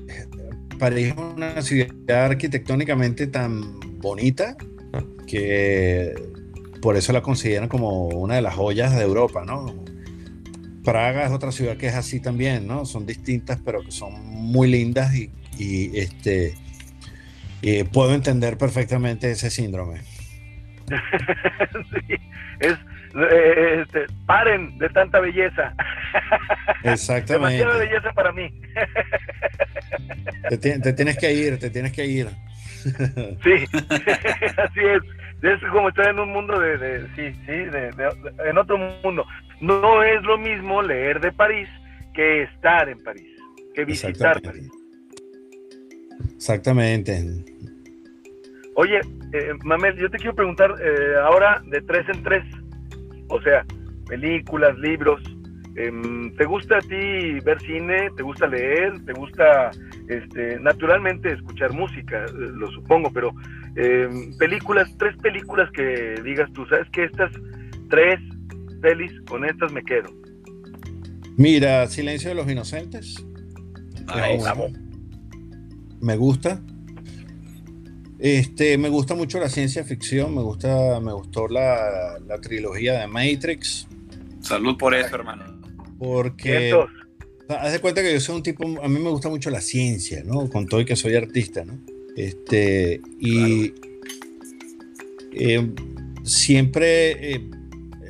París 0.79 1.09
es 1.09 1.17
una 1.17 1.61
ciudad 1.63 2.27
arquitectónicamente 2.27 3.27
tan 3.27 3.81
bonita 3.99 4.57
que 5.27 6.15
por 6.81 6.97
eso 6.97 7.13
la 7.13 7.23
consideran 7.23 7.69
como 7.69 8.09
una 8.09 8.37
de 8.37 8.43
las 8.43 8.55
joyas 8.55 8.95
de 8.95 9.03
Europa, 9.03 9.45
¿no? 9.45 9.85
Praga 10.85 11.27
es 11.27 11.33
otra 11.33 11.51
ciudad 11.51 11.77
que 11.77 11.89
es 11.89 11.95
así 11.95 12.21
también, 12.21 12.67
¿no? 12.67 12.87
Son 12.87 13.07
distintas, 13.07 13.59
pero 13.65 13.83
que 13.83 13.91
son 13.91 14.25
muy 14.25 14.71
lindas 14.71 15.13
y, 15.15 15.31
este, 15.99 16.55
puedo 17.93 18.15
entender 18.15 18.57
perfectamente 18.57 19.31
ese 19.33 19.51
síndrome. 19.51 20.03
sí, 22.07 22.15
es, 22.61 22.77
eh, 23.15 23.83
este, 23.83 24.07
paren 24.27 24.77
de 24.79 24.89
tanta 24.91 25.21
belleza. 25.21 25.75
Exactamente. 26.85 27.59
Demasiada 27.59 27.79
belleza 27.79 28.13
para 28.13 28.33
mí. 28.33 28.51
te, 30.61 30.93
tienes 30.93 31.19
que 31.19 31.33
ir, 31.33 31.59
te 31.59 31.71
tienes 31.71 31.93
que 31.93 32.07
ir. 32.07 32.29
sí, 33.43 33.65
así 34.57 34.81
es. 34.81 35.03
Es 35.43 35.61
como 35.71 35.91
estar 35.91 36.09
en 36.09 36.19
un 36.19 36.33
mundo 36.33 36.59
de, 36.59 37.07
sí, 37.15 37.33
sí, 37.47 37.53
de, 37.53 37.91
en 38.45 38.59
otro 38.59 38.79
mundo. 39.03 39.25
No 39.61 40.03
es 40.03 40.23
lo 40.23 40.39
mismo 40.39 40.83
leer 40.83 41.21
de 41.21 41.31
París 41.31 41.69
que 42.15 42.43
estar 42.43 42.89
en 42.89 43.03
París, 43.03 43.29
que 43.75 43.85
visitar 43.85 44.41
París. 44.41 44.69
Exactamente. 46.35 47.23
Oye, 48.79 49.01
eh, 49.33 49.53
Mamel, 49.65 49.97
yo 49.97 50.11
te 50.11 50.19
quiero 50.19 50.35
preguntar 50.35 50.75
eh, 50.83 51.15
ahora 51.25 51.63
de 51.67 51.81
tres 51.81 52.07
en 52.11 52.23
tres, 52.23 52.45
o 53.29 53.41
sea, 53.41 53.65
películas, 54.07 54.79
libros. 54.79 55.23
Em, 55.77 56.35
¿Te 56.37 56.45
gusta 56.45 56.77
a 56.77 56.81
ti 56.81 57.41
ver 57.41 57.59
cine? 57.63 58.11
¿Te 58.17 58.23
gusta 58.23 58.47
leer? 58.47 59.03
¿Te 59.07 59.15
gusta, 59.15 59.71
este, 60.09 60.61
naturalmente, 60.61 61.33
escuchar 61.33 61.73
música? 61.73 62.27
Eh, 62.27 62.33
lo 62.33 62.71
supongo, 62.73 63.11
pero 63.11 63.33
em, 63.77 64.37
películas, 64.37 64.95
tres 64.99 65.17
películas 65.23 65.71
que 65.73 66.21
digas 66.23 66.53
tú, 66.53 66.67
¿sabes 66.67 66.87
que 66.91 67.05
estas 67.05 67.33
tres 67.89 68.21
pelis, 68.83 69.13
con 69.27 69.47
estas 69.47 69.73
me 69.73 69.83
quedo? 69.83 70.11
Mira, 71.39 71.87
Silencio 71.87 72.29
de 72.29 72.35
los 72.35 72.51
Inocentes. 72.51 73.25
Ay, 74.09 74.39
me 76.03 76.17
gusta. 76.19 76.61
Este, 78.19 78.79
me 78.79 78.89
gusta 78.89 79.15
mucho 79.15 79.39
la 79.39 79.49
ciencia 79.49 79.85
ficción, 79.85 80.35
me 80.35 80.43
gusta, 80.43 81.01
me 81.01 81.13
gustó 81.13 81.49
la, 81.49 82.19
trilogía 82.41 83.01
de 83.01 83.07
Matrix. 83.07 83.87
Salud 84.41 84.77
por 84.79 84.95
eso, 84.95 85.15
hermano. 85.15 85.45
Porque 85.99 86.75
haz 87.49 87.73
de 87.73 87.81
cuenta 87.81 88.03
que 88.03 88.13
yo 88.13 88.21
soy 88.21 88.37
un 88.37 88.43
tipo, 88.43 88.65
a 88.83 88.89
mí 88.89 88.99
me 88.99 89.11
gusta 89.11 89.29
mucho 89.29 89.51
la 89.51 89.61
ciencia, 89.61 90.23
¿no? 90.25 90.49
Con 90.49 90.67
todo 90.67 90.81
y 90.81 90.85
que 90.85 90.97
soy 90.97 91.15
artista, 91.15 91.65
¿no? 91.65 91.79
Este, 92.17 93.01
y 93.21 93.75
eh, 95.33 95.71
siempre 96.25 97.35
eh, 97.35 97.51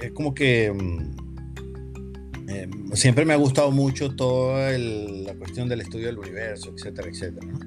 es 0.00 0.12
como 0.12 0.32
que 0.32 0.72
mm, 0.72 2.48
eh, 2.48 2.68
siempre 2.92 3.24
me 3.24 3.32
ha 3.32 3.36
gustado 3.36 3.72
mucho 3.72 4.14
toda 4.14 4.70
la 4.78 5.34
cuestión 5.34 5.68
del 5.68 5.80
estudio 5.80 6.06
del 6.06 6.18
universo, 6.18 6.72
etcétera, 6.76 7.08
etcétera, 7.08 7.46
¿no? 7.46 7.58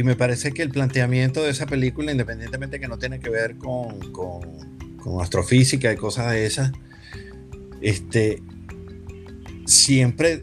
Y 0.00 0.02
me 0.02 0.16
parece 0.16 0.52
que 0.52 0.62
el 0.62 0.70
planteamiento 0.70 1.44
de 1.44 1.50
esa 1.50 1.66
película, 1.66 2.10
independientemente 2.10 2.80
que 2.80 2.88
no 2.88 2.98
tiene 2.98 3.20
que 3.20 3.28
ver 3.28 3.58
con, 3.58 4.12
con, 4.12 4.96
con 4.96 5.20
astrofísica 5.20 5.92
y 5.92 5.96
cosas 5.96 6.32
de 6.32 6.46
esas, 6.46 6.72
este, 7.82 8.42
siempre 9.66 10.40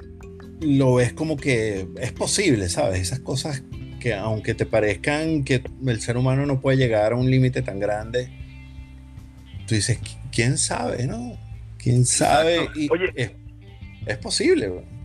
lo 0.61 0.93
ves 0.93 1.11
como 1.13 1.37
que 1.37 1.87
es 1.99 2.11
posible, 2.11 2.69
¿sabes? 2.69 3.01
Esas 3.01 3.19
cosas 3.21 3.63
que 3.99 4.13
aunque 4.13 4.53
te 4.53 4.67
parezcan 4.67 5.43
que 5.43 5.63
el 5.87 6.01
ser 6.01 6.17
humano 6.17 6.45
no 6.45 6.61
puede 6.61 6.77
llegar 6.77 7.13
a 7.13 7.15
un 7.15 7.31
límite 7.31 7.63
tan 7.63 7.79
grande, 7.79 8.29
tú 9.65 9.73
dices, 9.73 9.97
¿quién 10.31 10.59
sabe, 10.59 11.07
no? 11.07 11.35
¿Quién 11.79 12.05
sabe? 12.05 12.69
Y 12.75 12.89
Oye, 12.91 13.11
es, 13.15 13.31
es 14.05 14.17
posible, 14.19 14.67
bro 14.67 14.96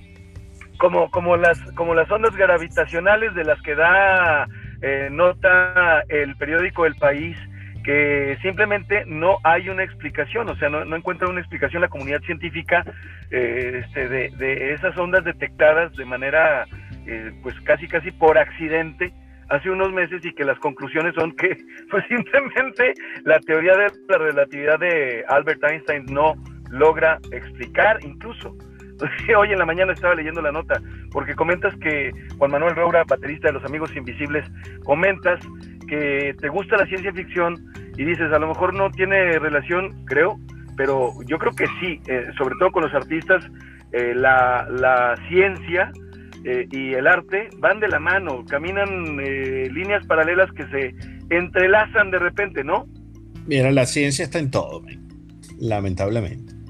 como, 0.83 1.13
como, 1.13 1.37
las, 1.37 1.61
como 1.77 1.95
las 1.95 2.11
ondas 2.11 2.35
gravitacionales 2.35 3.33
de 3.37 3.45
las 3.45 3.63
que 3.63 3.77
da 3.77 4.49
eh, 4.83 5.11
nota 5.13 6.03
el 6.09 6.35
periódico 6.35 6.87
El 6.87 6.97
País, 6.97 7.37
que 7.85 8.37
simplemente 8.43 9.05
no 9.07 9.39
hay 9.45 9.69
una 9.69 9.85
explicación, 9.85 10.51
o 10.51 10.57
sea, 10.57 10.71
no, 10.71 10.85
no 10.85 10.97
encuentra 10.97 11.29
una 11.29 11.39
explicación 11.39 11.83
la 11.83 11.89
comunidad 11.89 12.21
científica 12.23 12.85
eh, 13.31 13.83
este, 13.85 14.09
de, 14.09 14.31
de, 14.31 14.75
esas 14.75 14.99
ondas 14.99 15.23
detectadas 15.25 15.95
de 15.95 16.05
manera, 16.05 16.65
eh, 17.07 17.31
pues 17.45 17.55
casi, 17.61 17.87
casi 17.87 18.11
por 18.11 18.37
accidente 18.37 19.13
hace 19.51 19.71
unos 19.71 19.93
meses 19.93 20.25
y 20.25 20.35
que 20.35 20.45
las 20.45 20.59
conclusiones 20.59 21.15
son 21.15 21.31
que, 21.37 21.57
pues 21.93 22.05
simplemente 22.09 22.95
la 23.23 23.39
teoría 23.39 23.77
de 23.77 23.87
la 24.09 24.19
relatividad 24.19 24.81
de 24.81 25.25
Albert 25.29 25.63
Einstein 25.63 26.07
no 26.07 26.35
logra 26.71 27.21
explicar 27.31 27.99
incluso 28.03 28.57
hoy 29.37 29.53
en 29.53 29.59
la 29.59 29.67
mañana 29.67 29.93
estaba 29.93 30.15
leyendo 30.15 30.43
la 30.43 30.53
nota, 30.53 30.81
porque 31.11 31.35
comentas 31.35 31.75
que 31.77 32.13
Juan 32.39 32.51
Manuel 32.51 32.77
Roura, 32.77 33.05
baterista 33.05 33.49
de 33.49 33.55
Los 33.55 33.65
Amigos 33.65 33.95
Invisibles, 33.97 34.45
comentas 34.85 35.41
que 35.89 36.35
te 36.41 36.49
gusta 36.49 36.77
la 36.77 36.87
ciencia 36.87 37.13
ficción 37.13 37.73
y 37.97 38.05
dices, 38.05 38.33
a 38.33 38.39
lo 38.39 38.49
mejor 38.49 38.75
no 38.75 38.91
tiene 38.91 39.39
relación, 39.39 40.05
creo, 40.07 40.39
pero 40.77 41.13
yo 41.27 41.39
creo 41.39 41.53
que 41.53 41.67
sí, 41.81 42.01
eh, 42.07 42.27
sobre 42.39 42.55
todo 42.59 42.73
con 42.73 42.85
los 42.85 42.95
artistas, 42.95 43.45
eh, 43.93 44.15
la, 44.15 45.15
ciencia 45.29 45.93
eh, 46.45 46.67
y 46.71 46.95
el 46.95 47.07
arte 47.07 47.51
van 47.59 47.81
de 47.81 47.89
la 47.89 47.99
mano, 47.99 48.45
caminan 48.49 49.17
líneas 49.17 50.07
paralelas 50.07 50.51
que 50.53 50.67
se 50.69 50.95
entrelazan 51.29 52.11
de 52.11 52.19
repente, 52.19 52.65
¿no? 52.65 52.87
Mira, 53.47 53.71
la 53.71 53.87
ciencia 53.87 54.25
está 54.25 54.39
en 54.39 54.51
todo, 54.51 54.83
lamentablemente. 55.59 56.62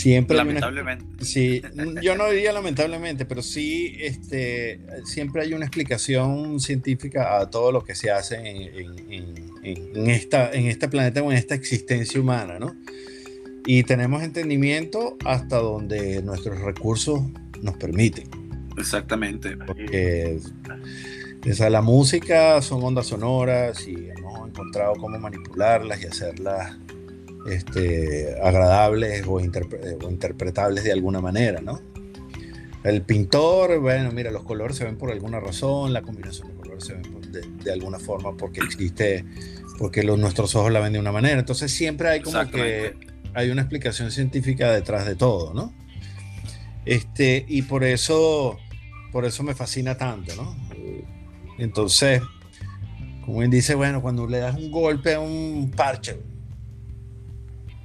Siempre 0.00 0.34
lamentablemente. 0.34 1.04
sí, 1.22 1.60
yo 2.00 2.16
no 2.16 2.30
diría 2.30 2.54
lamentablemente, 2.54 3.26
pero 3.26 3.42
sí 3.42 3.96
este, 4.00 4.80
siempre 5.04 5.42
hay 5.42 5.52
una 5.52 5.66
explicación 5.66 6.58
científica 6.58 7.38
a 7.38 7.50
todo 7.50 7.70
lo 7.70 7.84
que 7.84 7.94
se 7.94 8.10
hace 8.10 8.36
en, 8.36 10.08
esta, 10.08 10.50
en 10.52 10.68
este 10.68 10.88
planeta 10.88 11.22
o 11.22 11.30
en 11.30 11.36
esta 11.36 11.54
existencia 11.54 12.18
humana, 12.18 12.58
¿no? 12.58 12.74
Y 13.66 13.82
tenemos 13.82 14.22
entendimiento 14.22 15.18
hasta 15.26 15.58
donde 15.58 16.22
nuestros 16.22 16.58
recursos 16.60 17.20
nos 17.60 17.76
permiten. 17.76 18.26
Exactamente. 18.78 19.54
Porque 19.58 20.40
esa, 21.44 21.68
la 21.68 21.82
música 21.82 22.62
son 22.62 22.82
ondas 22.82 23.08
sonoras 23.08 23.86
y 23.86 24.08
hemos 24.16 24.48
encontrado 24.48 24.94
cómo 24.94 25.18
manipularlas 25.18 26.02
y 26.02 26.06
hacerlas 26.06 26.78
este, 27.46 28.36
agradables 28.42 29.24
o, 29.26 29.40
interpretables 29.40 30.84
de 30.84 30.92
alguna 30.92 31.20
manera, 31.20 31.60
¿no? 31.60 31.80
El 32.82 33.02
pintor, 33.02 33.78
bueno, 33.78 34.10
mira, 34.10 34.30
los 34.30 34.42
colores 34.44 34.76
se 34.76 34.84
ven 34.84 34.96
por 34.96 35.10
alguna 35.10 35.38
razón, 35.38 35.92
la 35.92 36.02
combinación 36.02 36.48
de 36.48 36.54
colores 36.54 36.84
se 36.84 36.94
ven 36.94 37.02
de, 37.62 37.72
alguna 37.72 37.98
forma 37.98 38.36
porque 38.36 38.60
existe, 38.60 39.24
porque 39.78 40.02
los, 40.02 40.18
nuestros 40.18 40.54
ojos 40.54 40.72
la 40.72 40.80
ven 40.80 40.94
de 40.94 40.98
una 40.98 41.12
manera. 41.12 41.38
Entonces 41.38 41.70
siempre 41.72 42.08
hay 42.08 42.20
como 42.20 42.50
que 42.50 42.94
hay 43.34 43.50
una 43.50 43.62
explicación 43.62 44.10
científica 44.10 44.72
detrás 44.72 45.06
de 45.06 45.14
todo, 45.14 45.52
¿no? 45.54 45.74
Este, 46.86 47.44
y 47.46 47.62
por 47.62 47.84
eso, 47.84 48.58
por 49.12 49.24
eso 49.26 49.42
me 49.42 49.54
fascina 49.54 49.96
tanto, 49.96 50.34
¿no? 50.34 50.56
Entonces, 51.58 52.22
como 53.24 53.40
bien 53.40 53.50
dice, 53.50 53.74
bueno, 53.74 54.00
cuando 54.00 54.26
le 54.26 54.38
das 54.38 54.56
un 54.56 54.70
golpe 54.70 55.14
a 55.14 55.20
un 55.20 55.70
parche, 55.76 56.18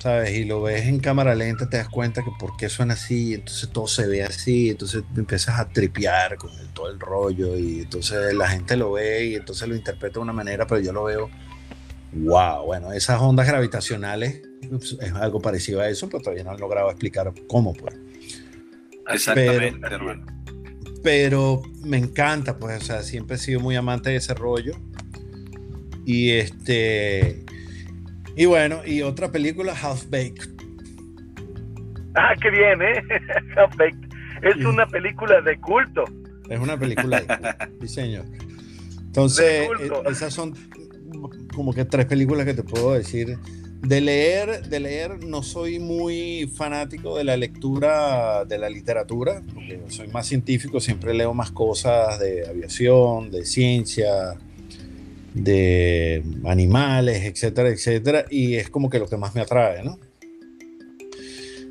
¿sabes? 0.06 0.38
Y 0.38 0.45
lo 0.45 0.62
ves 0.62 0.86
en 0.86 0.99
cámara 0.99 1.34
lenta, 1.34 1.68
te 1.68 1.78
das 1.78 1.89
cuenta 1.89 2.22
que 2.22 2.30
por 2.39 2.56
qué 2.58 2.70
suena 2.70 2.93
así, 2.93 3.34
entonces 3.34 3.68
todo 3.72 3.88
se 3.88 4.06
ve 4.06 4.22
así, 4.22 4.70
entonces 4.70 5.03
empiezas 5.18 5.60
a 5.60 5.68
tripear 5.68 6.38
con 6.38 6.51
todo 6.76 6.91
el 6.91 6.99
rollo 6.99 7.58
y 7.58 7.80
entonces 7.80 8.32
la 8.36 8.47
gente 8.47 8.78
lo 8.78 8.91
ve 8.91 9.26
y 9.26 9.34
entonces 9.34 9.68
lo 9.68 9.76
interpreta 9.76 10.14
de 10.14 10.20
una 10.20 10.32
manera, 10.32 10.68
pero 10.68 10.80
yo 10.80 10.93
lo 10.93 11.06
veo, 11.06 11.32
wow, 12.14 12.66
bueno, 12.68 12.93
esas 12.93 13.20
ondas 13.20 13.47
gravitacionales 13.47 14.43
es 15.01 15.12
algo 15.14 15.41
parecido 15.41 15.82
a 15.82 15.89
eso, 15.89 16.08
pero 16.08 16.22
todavía 16.22 16.43
no 16.43 16.51
han 16.51 16.60
logrado 16.60 16.91
explicar 16.91 17.34
cómo, 17.47 17.74
pues. 17.74 17.95
Exactamente, 19.12 19.88
hermano. 19.88 20.24
Pero 21.01 21.64
me 21.82 21.97
encanta, 21.97 22.60
pues, 22.60 22.80
o 22.80 22.86
sea, 22.86 23.01
siempre 23.01 23.38
he 23.38 23.39
sido 23.39 23.60
muy 23.60 23.76
amante 23.76 24.12
de 24.12 24.18
ese 24.18 24.36
rollo. 24.36 24.76
Y 26.06 26.30
este. 26.30 27.43
Y 28.36 28.46
bueno, 28.46 28.82
y 28.86 29.02
otra 29.02 29.32
película, 29.32 29.74
Half 29.74 30.10
Baked. 30.10 30.50
Ah, 32.16 32.34
qué 32.42 32.50
bien, 32.50 32.82
¿eh? 32.82 33.02
Half 33.56 33.78
Baked. 33.78 34.10
Es 34.42 34.58
una 34.66 34.86
película 34.88 35.42
de 35.42 35.58
culto. 35.60 36.04
Es 36.50 36.60
una 36.60 36.78
película 36.78 37.22
de 37.22 37.28
culto, 37.28 37.66
sí, 37.82 37.88
señor. 37.88 38.26
Entonces, 39.06 39.70
eh, 39.80 39.90
esas 40.10 40.34
son 40.34 40.54
como 41.54 41.74
que 41.74 41.86
tres 41.86 42.06
películas 42.06 42.46
que 42.46 42.54
te 42.54 42.64
puedo 42.64 42.94
decir. 42.94 43.38
De 43.82 44.02
leer, 44.02 44.68
de 44.68 44.80
leer, 44.80 45.24
no 45.24 45.44
soy 45.44 45.80
muy 45.80 46.52
fanático 46.56 47.18
de 47.18 47.24
la 47.24 47.38
lectura 47.38 48.44
de 48.44 48.58
la 48.58 48.68
literatura, 48.68 49.44
porque 49.54 49.80
soy 49.90 50.08
más 50.08 50.26
científico, 50.26 50.80
siempre 50.80 51.14
leo 51.14 51.34
más 51.34 51.52
cosas 51.52 52.20
de 52.20 52.48
aviación, 52.48 53.30
de 53.30 53.46
ciencia, 53.46 54.38
de 55.36 56.24
animales, 56.46 57.24
etcétera, 57.26 57.70
etcétera, 57.70 58.26
y 58.32 58.56
es 58.56 58.70
como 58.70 58.90
que 58.90 59.00
lo 59.00 59.08
que 59.08 59.18
más 59.18 59.36
me 59.36 59.42
atrae, 59.42 59.84
¿no? 59.84 60.00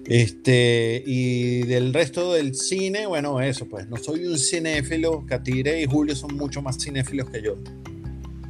Este, 0.07 1.03
y 1.07 1.63
del 1.63 1.95
resto 1.95 2.35
del 2.35 2.55
cine, 2.55 3.07
bueno, 3.07 3.41
eso, 3.41 3.67
pues 3.67 3.89
no 3.89 3.97
soy 3.97 4.27
un 4.27 4.39
cinéfilo. 4.39 5.25
Catire 5.27 5.81
y 5.81 5.87
Julio 5.87 6.15
son 6.15 6.37
mucho 6.37 6.61
más 6.61 6.77
cinéfilos 6.79 7.31
que 7.31 7.41
yo. 7.41 7.57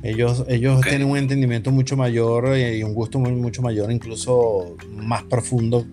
Ellos, 0.02 0.44
ellos 0.48 0.80
tienen 0.82 1.08
un 1.08 1.16
entendimiento 1.16 1.70
mucho 1.70 1.96
mayor 1.96 2.58
y 2.58 2.82
un 2.82 2.92
gusto 2.92 3.20
muy, 3.20 3.30
mucho 3.32 3.62
mayor, 3.62 3.92
incluso 3.92 4.76
más 4.90 5.22
profundo 5.22 5.86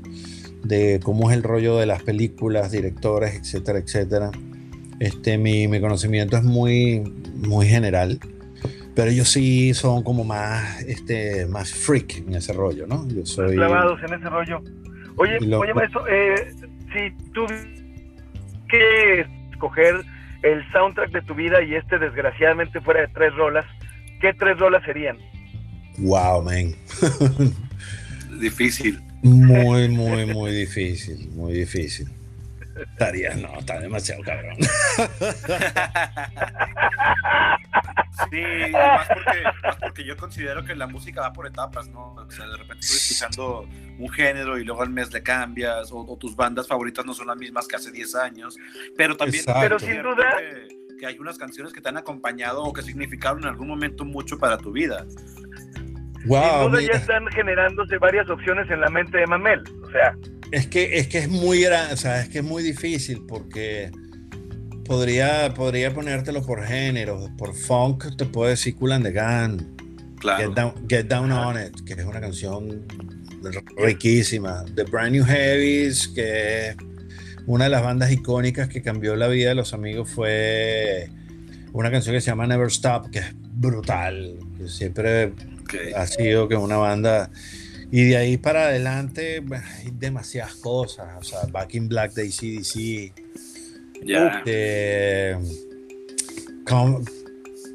de 0.64 1.00
cómo 1.02 1.30
es 1.30 1.38
el 1.38 1.44
rollo 1.44 1.78
de 1.78 1.86
las 1.86 2.02
películas, 2.02 2.72
directores, 2.72 3.36
etcétera, 3.36 3.80
etcétera. 3.80 4.32
Este, 5.00 5.38
mi, 5.38 5.68
mi 5.68 5.80
conocimiento 5.80 6.38
es 6.38 6.44
muy, 6.44 7.02
muy 7.36 7.68
general, 7.68 8.20
pero 8.96 9.10
ellos 9.10 9.30
sí 9.30 9.74
son 9.74 10.04
como 10.04 10.24
más, 10.24 10.82
este, 10.84 11.46
más 11.48 11.74
freak 11.74 12.18
en 12.28 12.36
ese 12.36 12.54
rollo, 12.54 12.88
¿no? 12.88 13.08
Yo 13.08 13.26
soy... 13.26 13.56
Clavados 13.56 14.00
en 14.04 14.14
ese 14.14 14.30
rollo. 14.30 14.62
Oye, 15.18 15.38
oye, 15.56 15.74
maestro, 15.74 16.06
eh, 16.08 16.54
si 16.94 17.32
tú 17.34 17.46
que 18.70 19.26
escoger 19.52 19.96
el 20.44 20.72
soundtrack 20.72 21.12
de 21.12 21.22
tu 21.22 21.36
vida 21.36 21.62
y 21.62 21.76
este 21.76 22.00
desgraciadamente 22.00 22.82
fuera 22.82 23.02
de 23.02 23.08
tres 23.10 23.34
rolas, 23.36 23.66
¿qué 24.20 24.34
tres 24.34 24.58
rolas 24.58 24.84
serían? 24.84 25.18
Wow, 25.98 26.44
man. 26.44 26.74
difícil. 28.40 29.00
Muy, 29.22 29.88
muy, 29.90 30.26
muy 30.26 30.52
difícil, 30.52 31.30
muy 31.36 31.54
difícil. 31.54 32.10
Estaría, 32.76 33.34
no, 33.36 33.60
está 33.60 33.80
demasiado 33.80 34.24
cabrón. 34.24 34.58
Sí, 38.30 38.44
más 38.72 39.08
porque, 39.08 39.44
más 39.64 39.76
porque 39.78 40.04
yo 40.04 40.18
considero 40.18 40.64
que 40.64 40.76
la 40.76 40.88
música 40.88 41.22
va 41.22 41.34
por 41.34 41.48
etapas, 41.48 41.88
¿no? 41.88 42.14
O 42.14 42.32
sea, 42.32 42.46
de 42.48 42.58
repente 42.58 42.86
estoy 42.86 42.98
escuchando 42.98 43.68
un 43.98 44.10
género 44.10 44.58
y 44.58 44.64
luego 44.64 44.82
al 44.82 44.90
mes 44.90 45.12
le 45.14 45.24
cambias, 45.24 45.90
o, 45.92 46.18
tus 46.18 46.36
bandas 46.36 46.68
favoritas 46.68 47.06
no 47.06 47.14
son 47.14 47.28
las 47.28 47.38
mismas 47.38 47.68
que 47.68 47.76
hace 47.78 47.92
10 47.92 48.16
años, 48.16 48.58
pero 48.98 49.16
también... 49.16 49.44
Pero 49.46 49.80
sin 49.80 50.02
duda... 50.02 50.38
Que, 50.38 51.08
hay 51.08 51.18
unas 51.18 51.40
canciones 51.40 51.74
que 51.74 51.82
te 51.82 51.90
han 51.90 51.98
acompañado 51.98 52.62
o 52.62 52.72
que 52.72 52.84
significaron 52.84 53.42
en 53.42 53.48
algún 53.50 53.68
momento 53.68 54.06
mucho 54.06 54.38
para 54.38 54.60
tu 54.60 54.72
vida. 54.72 55.08
Wow, 56.26 56.64
sin 56.64 56.72
duda 56.72 56.82
ya 56.82 57.00
están 57.00 57.28
generándose 57.28 57.98
varias 57.98 58.30
opciones 58.30 58.70
en 58.70 58.82
la 58.82 58.90
mente 58.90 59.18
de 59.18 59.28
Mamel, 59.28 59.64
o 59.84 59.92
sea... 59.92 60.16
Es 60.52 60.68
que 60.68 60.98
es, 60.98 61.08
que 61.08 61.20
es 61.20 61.30
muy 61.30 61.62
grande, 61.62 61.94
o 61.94 61.98
sea, 61.98 62.22
es 62.22 62.30
que 62.30 62.40
es 62.40 62.44
muy 62.44 62.62
difícil 62.62 63.24
porque 63.28 63.90
podría, 64.86 65.54
podría 65.54 65.94
ponértelo 65.94 66.42
por 66.46 66.66
género. 66.66 67.30
Por 67.38 67.56
funk 67.56 68.18
te 68.18 68.26
puedo 68.26 68.50
decir 68.50 68.76
Cool 68.76 68.92
and 68.92 69.06
the 69.06 69.12
Gun. 69.14 69.78
Get 70.90 71.06
Down, 71.08 71.32
On 71.32 71.56
It, 71.58 71.86
que 71.86 71.94
es 71.94 72.06
una 72.06 72.20
canción 72.20 72.86
riquísima. 73.78 74.66
The 74.76 74.84
Brand 74.84 75.14
New 75.14 75.24
Heavies, 75.24 76.10
que 76.10 76.68
es 76.68 76.76
una 77.48 77.64
de 77.64 77.70
las 77.70 77.82
bandas 77.82 78.12
icónicas 78.12 78.68
que 78.68 78.82
cambió 78.82 79.16
la 79.16 79.30
vida 79.30 79.50
de 79.50 79.56
los 79.56 79.74
amigos, 79.74 80.12
fue 80.12 81.10
una 81.72 81.90
canción 81.90 82.14
que 82.14 82.22
se 82.22 82.28
llama 82.28 82.46
Never 82.46 82.68
Stop, 82.68 83.10
que 83.12 83.20
es 83.20 83.34
brutal. 83.54 84.38
Que 84.58 84.68
siempre 85.72 85.96
ha 85.96 86.08
sido 86.08 86.48
que 86.48 86.56
una 86.56 86.78
banda. 86.78 87.30
Y 87.92 88.06
de 88.06 88.18
ahí 88.18 88.38
para 88.38 88.68
adelante 88.68 89.44
hay 89.52 89.92
demasiadas 89.92 90.56
cosas. 90.56 91.08
O 91.20 91.24
sea, 91.24 91.40
Back 91.52 91.76
in 91.76 91.90
Black 91.90 92.14
de 92.14 92.24
ACDC 92.24 93.32
ya. 94.04 94.44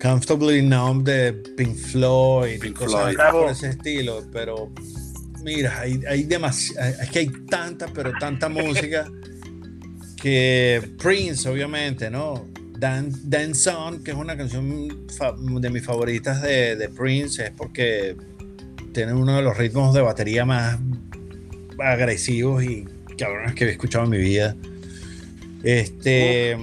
Comfortably 0.01 0.63
Numb 0.63 1.05
de 1.05 1.33
Pink 1.33 1.77
Floyd, 1.77 2.61
Pink 2.61 2.77
cosas 2.77 3.15
Floyd. 3.15 3.31
por 3.33 3.51
ese 3.51 3.71
estilo, 3.71 4.23
pero 4.33 4.71
mira, 5.43 5.81
hay, 5.81 6.01
hay 6.09 6.29
es 6.31 7.11
que 7.11 7.19
hay 7.21 7.31
tanta, 7.49 7.87
pero 7.89 8.13
tanta 8.19 8.49
música 8.49 9.11
que 10.21 10.93
Prince, 10.99 11.49
obviamente, 11.49 12.11
¿no? 12.11 12.47
Dan, 12.79 13.11
Dance 13.25 13.71
On, 13.71 14.03
que 14.03 14.11
es 14.11 14.17
una 14.17 14.37
canción 14.37 15.07
de 15.61 15.71
mis 15.71 15.85
favoritas 15.85 16.43
de, 16.43 16.77
de, 16.77 16.89
Prince, 16.89 17.45
es 17.45 17.51
porque 17.51 18.17
tiene 18.93 19.13
uno 19.13 19.37
de 19.37 19.43
los 19.43 19.57
ritmos 19.57 19.95
de 19.95 20.03
batería 20.03 20.45
más 20.45 20.79
agresivos 21.79 22.65
y 22.65 22.87
cabrones 23.19 23.55
que 23.55 23.65
he 23.65 23.71
escuchado 23.71 24.05
en 24.05 24.11
mi 24.11 24.19
vida. 24.19 24.55
Este. 25.63 26.57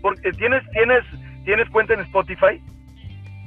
porque 0.00 0.32
¿tienes, 0.32 0.62
tienes, 0.72 1.04
¿Tienes 1.44 1.68
cuenta 1.70 1.94
en 1.94 2.00
Spotify? 2.00 2.60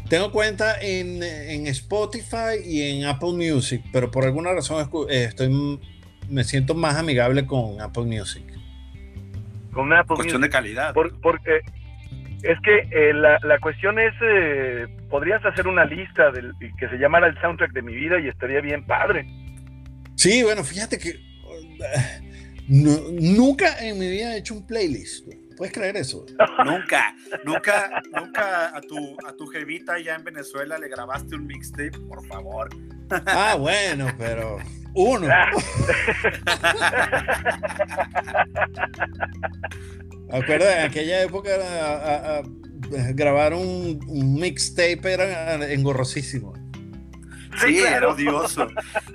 Tengo 0.09 0.31
cuenta 0.31 0.79
en, 0.81 1.23
en, 1.23 1.67
Spotify 1.67 2.59
y 2.65 2.81
en 2.81 3.05
Apple 3.05 3.31
Music, 3.31 3.81
pero 3.91 4.11
por 4.11 4.25
alguna 4.25 4.51
razón 4.53 4.87
eh, 5.09 5.25
estoy, 5.29 5.79
me 6.29 6.43
siento 6.43 6.75
más 6.75 6.95
amigable 6.95 7.45
con 7.45 7.79
Apple 7.79 8.03
Music. 8.03 8.43
Con 9.73 9.91
Apple 9.91 10.15
Cuestión 10.15 10.41
de 10.41 10.49
calidad. 10.49 10.93
porque 10.93 11.61
es 12.43 12.59
que 12.61 12.87
eh, 12.91 13.13
la, 13.13 13.39
la, 13.43 13.59
cuestión 13.59 13.97
es, 13.99 14.13
eh, 14.21 14.87
podrías 15.09 15.43
hacer 15.45 15.67
una 15.67 15.85
lista 15.85 16.29
del, 16.31 16.53
que 16.77 16.89
se 16.89 16.97
llamara 16.97 17.27
el 17.27 17.39
soundtrack 17.39 17.71
de 17.71 17.81
mi 17.81 17.93
vida 17.93 18.19
y 18.19 18.27
estaría 18.27 18.59
bien 18.59 18.85
padre. 18.85 19.25
Sí, 20.15 20.43
bueno, 20.43 20.63
fíjate 20.63 20.97
que 20.99 21.19
nunca 22.67 23.79
en 23.79 23.97
mi 23.97 24.09
vida 24.09 24.35
he 24.35 24.39
hecho 24.39 24.55
un 24.55 24.67
playlist. 24.67 25.27
¿Puedes 25.57 25.73
creer 25.73 25.95
eso? 25.97 26.25
nunca, 26.65 27.15
nunca, 27.45 28.01
nunca 28.11 28.75
a 28.75 28.81
tu, 28.81 29.17
a 29.25 29.33
tu 29.33 29.47
jevita 29.47 29.99
ya 29.99 30.15
en 30.15 30.23
Venezuela 30.23 30.77
le 30.77 30.89
grabaste 30.89 31.35
un 31.35 31.47
mixtape, 31.47 31.97
por 32.09 32.25
favor. 32.27 32.69
Ah, 33.09 33.55
bueno, 33.59 34.07
pero 34.17 34.57
uno. 34.93 35.27
Acuerda, 40.31 40.79
en 40.79 40.85
aquella 40.89 41.21
época 41.21 41.51
grabar 43.13 43.53
un, 43.53 43.99
un 44.07 44.33
mixtape 44.35 45.13
era 45.13 45.71
engorrosísimo. 45.71 46.53
Sí, 47.57 47.79
era 47.79 48.09
odioso. 48.09 48.67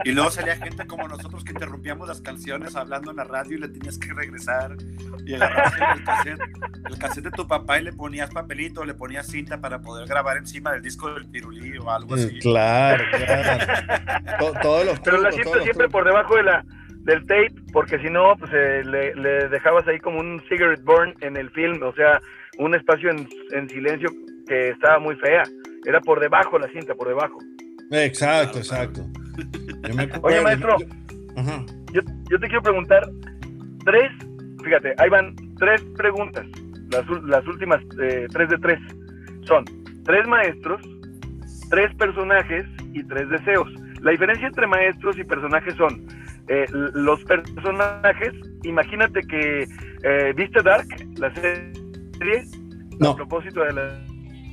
Y 0.05 0.12
luego 0.12 0.30
salía 0.30 0.57
gente 0.57 0.86
como 0.86 1.09
nosotros 1.09 1.45
que 1.45 1.53
interrumpíamos 1.53 2.09
las 2.09 2.20
canciones 2.20 2.76
hablando 2.76 3.11
en 3.11 3.18
la 3.18 3.24
radio 3.24 3.57
y 3.57 3.61
le 3.61 3.68
tenías 3.68 3.99
que 3.99 4.12
regresar 4.12 4.76
y 5.24 5.34
agarrabas 5.34 5.74
el 5.97 6.05
cassette, 6.05 6.41
el 6.89 6.99
cassette 6.99 7.24
de 7.24 7.30
tu 7.30 7.47
papá 7.47 7.78
y 7.78 7.84
le 7.84 7.93
ponías 7.93 8.30
papelito, 8.30 8.84
le 8.84 8.95
ponías 8.95 9.26
cinta 9.26 9.61
para 9.61 9.80
poder 9.80 10.07
grabar 10.09 10.36
encima 10.36 10.72
del 10.72 10.82
disco 10.82 11.12
del 11.12 11.26
pirulí 11.26 11.78
o 11.78 11.91
algo 11.91 12.14
así. 12.14 12.36
Mm, 12.36 12.41
claro, 12.41 13.05
claro. 13.11 14.53
todos 14.62 14.84
los 14.86 15.01
Pero 15.01 15.18
la 15.18 15.32
cinta 15.32 15.62
siempre 15.62 15.89
por 15.89 16.05
debajo 16.05 16.36
de 16.36 16.43
la 16.43 16.64
del 17.09 17.20
tape, 17.26 17.55
porque 17.72 17.99
si 18.01 18.11
no, 18.11 18.36
pues 18.39 18.51
eh, 18.53 18.82
le, 18.84 19.14
le, 19.14 19.49
dejabas 19.49 19.86
ahí 19.89 19.99
como 19.99 20.20
un 20.20 20.43
cigarette 20.49 20.84
burn 20.84 21.14
en 21.22 21.39
el 21.39 21.49
film, 21.51 21.82
o 21.82 21.93
sea, 21.95 22.20
un 22.59 22.74
espacio 22.74 23.11
en, 23.11 23.26
en 23.53 23.68
silencio 23.68 24.11
que 24.47 24.70
estaba 24.70 24.99
muy 24.99 25.16
fea. 25.16 25.43
Era 25.86 26.01
por 26.01 26.20
debajo 26.20 26.59
la 26.59 26.68
cinta, 26.68 26.95
por 26.95 27.09
debajo. 27.09 27.39
Exacto, 27.91 28.59
exacto. 28.59 29.07
Oye, 30.22 30.41
maestro, 30.43 30.76
yo, 31.93 32.03
yo, 32.30 32.41
te 32.41 32.47
quiero 32.49 32.62
preguntar 32.62 33.09
tres, 33.84 34.11
fíjate, 34.62 34.95
ahí 34.99 35.09
van 35.09 35.34
tres 35.59 35.82
preguntas, 35.97 36.47
las, 36.91 37.07
las 37.24 37.47
últimas 37.47 37.80
eh, 38.03 38.26
tres 38.30 38.49
de 38.51 38.59
tres. 38.59 38.78
Son 39.47 39.64
tres 40.05 40.26
maestros, 40.26 40.80
tres 41.70 41.95
personajes 41.97 42.66
y 42.93 43.03
tres 43.05 43.28
deseos. 43.30 43.68
La 44.03 44.11
diferencia 44.11 44.49
entre 44.49 44.66
maestros 44.66 45.16
y 45.18 45.24
personajes 45.24 45.74
son 45.76 46.07
eh, 46.49 46.66
los 46.70 47.22
personajes, 47.24 48.32
imagínate 48.64 49.22
que 49.22 49.66
eh, 50.03 50.32
viste 50.36 50.62
Dark, 50.62 50.89
la 51.16 51.34
serie, 51.34 52.45
no. 52.99 53.11
a 53.11 53.16
propósito 53.16 53.61
de 53.61 53.72
la, 53.72 53.82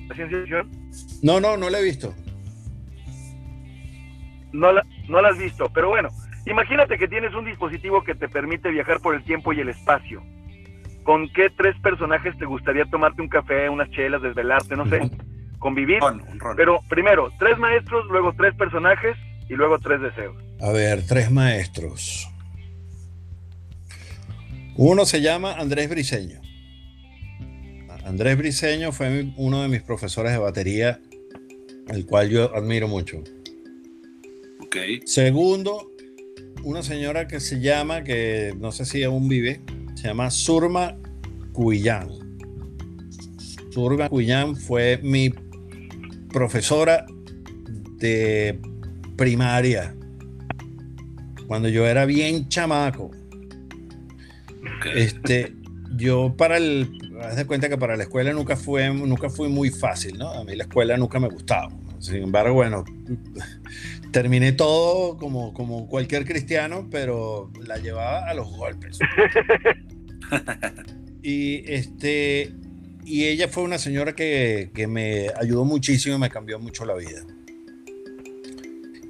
la 0.07 0.15
ciencia 0.15 0.39
ficción. 0.39 0.69
No, 1.21 1.39
no, 1.39 1.57
no 1.57 1.69
la 1.69 1.79
he 1.79 1.83
visto 1.83 2.13
no 4.59 4.71
la, 4.71 4.83
no 5.07 5.21
la 5.21 5.29
has 5.29 5.37
visto, 5.37 5.69
pero 5.73 5.89
bueno, 5.89 6.09
Imagínate 6.45 6.97
que 6.97 7.07
tienes 7.07 7.33
un 7.33 7.45
dispositivo 7.45 8.03
que 8.03 8.13
te 8.13 8.29
permite 8.29 8.69
viajar 8.69 8.99
por 8.99 9.15
el 9.15 9.23
tiempo 9.23 9.51
y 9.51 9.61
el 9.61 9.69
espacio. 9.69 10.21
¿Con 11.03 11.27
qué 11.29 11.49
tres 11.49 11.75
personajes 11.81 12.37
te 12.37 12.45
gustaría 12.45 12.85
tomarte 12.85 13.21
un 13.21 13.29
café, 13.29 13.69
unas 13.69 13.89
chelas, 13.91 14.21
desvelarte, 14.21 14.75
no 14.75 14.87
sé, 14.87 15.09
convivir? 15.59 15.99
Pero 16.55 16.81
primero, 16.87 17.31
tres 17.39 17.57
maestros, 17.57 18.05
luego 18.09 18.33
tres 18.37 18.53
personajes 18.55 19.15
y 19.49 19.53
luego 19.53 19.79
tres 19.79 20.01
deseos. 20.01 20.35
A 20.61 20.71
ver, 20.71 21.05
tres 21.05 21.31
maestros. 21.31 22.29
Uno 24.77 25.05
se 25.05 25.21
llama 25.21 25.53
Andrés 25.53 25.89
Briseño. 25.89 26.41
Andrés 28.05 28.37
Briseño 28.37 28.91
fue 28.91 29.31
uno 29.35 29.63
de 29.63 29.67
mis 29.67 29.81
profesores 29.81 30.31
de 30.31 30.37
batería, 30.37 30.99
el 31.87 32.05
cual 32.05 32.29
yo 32.29 32.55
admiro 32.55 32.87
mucho. 32.87 33.23
Ok. 34.75 35.05
Segundo, 35.05 35.93
una 36.63 36.83
señora 36.83 37.27
que 37.29 37.39
se 37.39 37.61
llama, 37.61 38.03
que 38.03 38.53
no 38.59 38.73
sé 38.73 38.83
si 38.83 39.03
aún 39.03 39.29
vive, 39.29 39.61
se 39.95 40.07
llama 40.07 40.29
Surma 40.29 40.97
Cuyán. 41.53 42.09
Surma 43.71 44.09
Cuyán 44.09 44.57
fue 44.57 44.99
mi 45.01 45.33
profesora 46.29 47.05
de 47.99 48.59
primaria 49.15 49.95
cuando 51.47 51.69
yo 51.69 51.87
era 51.87 52.05
bien 52.05 52.49
chamaco. 52.49 53.11
Este, 54.93 55.55
yo 55.95 56.35
para 56.35 56.57
el, 56.57 56.89
haz 57.21 57.37
de 57.37 57.45
cuenta 57.45 57.69
que 57.69 57.77
para 57.77 57.95
la 57.95 58.03
escuela 58.03 58.33
nunca 58.33 58.57
fue, 58.57 58.93
nunca 58.93 59.29
fui 59.29 59.47
muy 59.47 59.69
fácil, 59.69 60.17
¿no? 60.17 60.31
A 60.31 60.43
mí 60.43 60.53
la 60.53 60.63
escuela 60.63 60.97
nunca 60.97 61.17
me 61.17 61.29
gustaba. 61.29 61.69
Sin 61.99 62.17
embargo, 62.17 62.53
bueno, 62.53 62.83
terminé 64.15 64.53
todo 64.53 65.17
como, 65.17 65.53
como 65.53 65.89
cualquier 65.89 66.23
cristiano, 66.23 66.87
pero 66.89 67.51
la 67.59 67.75
llevaba 67.79 68.29
a 68.29 68.33
los 68.33 68.49
golpes. 68.55 68.97
y 71.21 71.69
este, 71.69 72.53
y 73.03 73.25
ella 73.25 73.49
fue 73.49 73.63
una 73.63 73.77
señora 73.77 74.15
que, 74.15 74.71
que 74.73 74.87
me 74.87 75.27
ayudó 75.37 75.65
muchísimo 75.65 76.15
y 76.15 76.19
me 76.19 76.29
cambió 76.29 76.57
mucho 76.59 76.85
la 76.85 76.93
vida. 76.93 77.25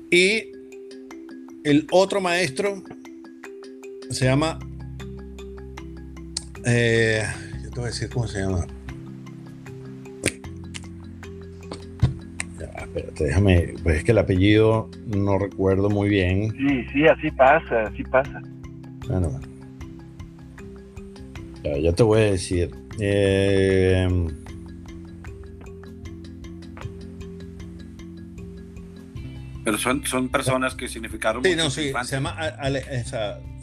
Y 0.09 0.51
el 1.63 1.85
otro 1.91 2.19
maestro 2.19 2.81
se 4.09 4.25
llama 4.25 4.57
eh, 6.65 7.23
yo 7.63 7.69
te 7.69 7.75
voy 7.75 7.83
a 7.83 7.91
decir 7.91 8.09
cómo 8.09 8.27
se 8.27 8.39
llama. 8.39 8.65
Espérate, 12.83 13.23
déjame. 13.23 13.73
Pues 13.83 13.97
es 13.97 14.03
que 14.03 14.11
el 14.11 14.17
apellido 14.17 14.89
no 15.05 15.37
recuerdo 15.37 15.89
muy 15.89 16.09
bien. 16.09 16.51
Sí, 16.51 16.85
sí, 16.93 17.07
así 17.07 17.31
pasa, 17.31 17.83
así 17.83 18.03
pasa. 18.03 18.41
Bueno. 19.07 19.39
Ya, 21.63 21.93
te 21.93 22.03
voy 22.03 22.21
a 22.21 22.31
decir. 22.31 22.71
Eh, 22.99 24.07
Pero 29.63 29.79
son, 29.79 30.05
son 30.05 30.29
personas 30.29 30.75
que 30.75 30.87
significaron. 30.87 31.43
Sí, 31.43 31.55
no, 31.55 31.71
sí, 31.71 31.91
se 32.03 32.15
llama. 32.15 32.37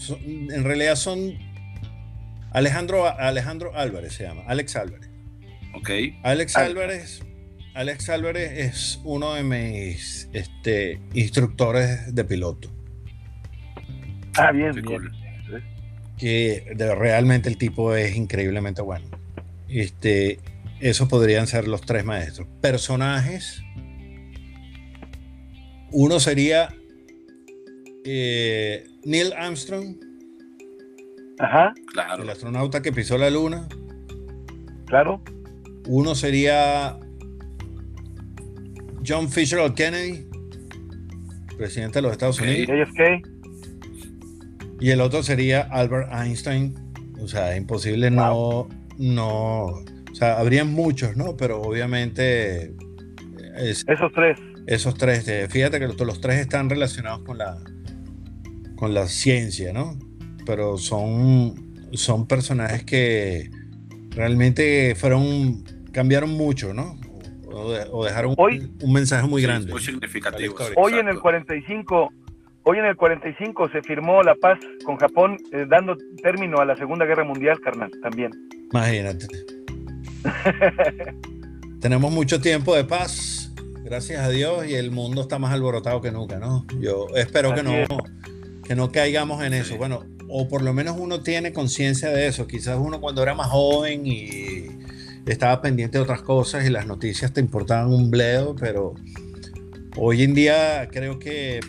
en 0.04 0.64
realidad 0.64 0.96
son 0.96 1.38
Alejandro, 2.52 3.06
Alejandro 3.06 3.76
Álvarez 3.76 4.14
se 4.14 4.24
llama, 4.24 4.42
Alex 4.46 4.76
Álvarez. 4.76 5.08
Ok. 5.74 5.90
Alex 6.22 6.56
Álvarez, 6.56 7.22
Alex 7.74 8.08
Álvarez 8.10 8.52
es 8.52 9.00
uno 9.04 9.34
de 9.34 9.42
mis 9.42 10.28
este, 10.32 11.00
instructores 11.14 12.14
de 12.14 12.24
piloto. 12.24 12.70
Ah, 14.36 14.52
bien, 14.52 14.72
bien. 14.72 15.10
Que 16.18 16.74
realmente 16.76 17.48
el 17.48 17.56
tipo 17.56 17.94
es 17.94 18.14
increíblemente 18.16 18.82
bueno. 18.82 19.06
Este, 19.68 20.38
esos 20.80 21.08
podrían 21.08 21.46
ser 21.46 21.66
los 21.66 21.80
tres 21.80 22.04
maestros. 22.04 22.46
Personajes. 22.60 23.62
Uno 25.90 26.20
sería 26.20 26.74
eh, 28.04 28.86
Neil 29.04 29.32
Armstrong 29.34 29.96
Ajá. 31.42 31.74
Claro. 31.92 32.22
El 32.22 32.30
astronauta 32.30 32.82
que 32.82 32.92
pisó 32.92 33.18
la 33.18 33.28
luna. 33.28 33.66
Claro. 34.86 35.20
Uno 35.88 36.14
sería 36.14 36.98
John 39.06 39.30
Fisher 39.30 39.72
Kennedy, 39.74 40.26
presidente 41.56 41.98
de 41.98 42.02
los 42.02 42.12
Estados 42.12 42.40
Unidos. 42.40 42.88
Y 44.80 44.90
el 44.90 45.00
otro 45.00 45.22
sería 45.22 45.62
Albert 45.70 46.12
Einstein. 46.12 46.74
O 47.20 47.28
sea, 47.28 47.56
imposible 47.56 48.10
no, 48.10 48.68
no. 48.98 49.64
O 49.64 50.14
sea, 50.14 50.38
habrían 50.38 50.72
muchos, 50.72 51.16
¿no? 51.16 51.36
Pero 51.36 51.60
obviamente. 51.62 52.74
esos 53.56 54.12
tres. 54.12 54.38
Esos 54.66 54.94
tres. 54.94 55.28
Eh, 55.28 55.46
fíjate 55.48 55.78
que 55.78 55.86
los, 55.86 56.00
los 56.00 56.20
tres 56.20 56.40
están 56.40 56.68
relacionados 56.68 57.20
con 57.24 57.38
la, 57.38 57.58
con 58.76 58.92
la 58.92 59.06
ciencia, 59.06 59.72
¿no? 59.72 59.96
pero 60.44 60.78
son, 60.78 61.54
son 61.92 62.26
personajes 62.26 62.84
que 62.84 63.50
realmente 64.10 64.94
fueron, 64.94 65.64
cambiaron 65.92 66.30
mucho, 66.30 66.74
¿no? 66.74 66.98
O, 67.52 68.04
dejaron 68.04 68.34
un, 68.36 68.92
mensaje 68.92 69.26
muy 69.26 69.42
grande. 69.42 69.70
Muy 69.70 69.80
significativo. 69.80 70.54
Hoy 70.76 70.94
en 70.94 71.08
el 71.08 71.20
45, 71.20 72.12
hoy 72.64 72.78
en 72.78 72.84
el 72.86 72.96
45 72.96 73.68
se 73.70 73.82
firmó 73.82 74.22
la 74.22 74.34
paz 74.34 74.58
con 74.84 74.96
Japón, 74.96 75.36
eh, 75.52 75.66
dando 75.68 75.96
término 76.22 76.58
a 76.58 76.64
la 76.64 76.76
Segunda 76.76 77.04
Guerra 77.04 77.24
Mundial, 77.24 77.60
carnal, 77.60 77.90
también. 78.02 78.32
Imagínate. 78.72 79.26
Tenemos 81.80 82.12
mucho 82.12 82.40
tiempo 82.40 82.74
de 82.74 82.84
paz, 82.84 83.52
gracias 83.84 84.24
a 84.24 84.28
Dios, 84.30 84.66
y 84.66 84.74
el 84.74 84.90
mundo 84.90 85.22
está 85.22 85.38
más 85.38 85.52
alborotado 85.52 86.00
que 86.00 86.12
nunca, 86.12 86.38
¿no? 86.38 86.64
Yo 86.80 87.08
espero 87.16 87.54
que 87.54 87.62
no, 87.62 87.72
que 88.64 88.74
no 88.74 88.90
caigamos 88.90 89.42
en 89.42 89.52
eso. 89.52 89.76
Bueno, 89.76 90.04
o 90.28 90.48
por 90.48 90.62
lo 90.62 90.72
menos 90.72 90.96
uno 90.98 91.22
tiene 91.22 91.52
conciencia 91.52 92.10
de 92.10 92.26
eso. 92.26 92.46
Quizás 92.46 92.78
uno 92.80 93.00
cuando 93.00 93.22
era 93.22 93.34
más 93.34 93.48
joven 93.48 94.06
y 94.06 94.71
estaba 95.26 95.60
pendiente 95.62 95.98
de 95.98 96.04
otras 96.04 96.22
cosas 96.22 96.66
y 96.66 96.70
las 96.70 96.86
noticias 96.86 97.32
te 97.32 97.40
importaban 97.40 97.92
un 97.92 98.10
bledo, 98.10 98.56
pero 98.56 98.94
hoy 99.96 100.22
en 100.22 100.34
día 100.34 100.88
creo 100.90 101.18
que 101.18 101.60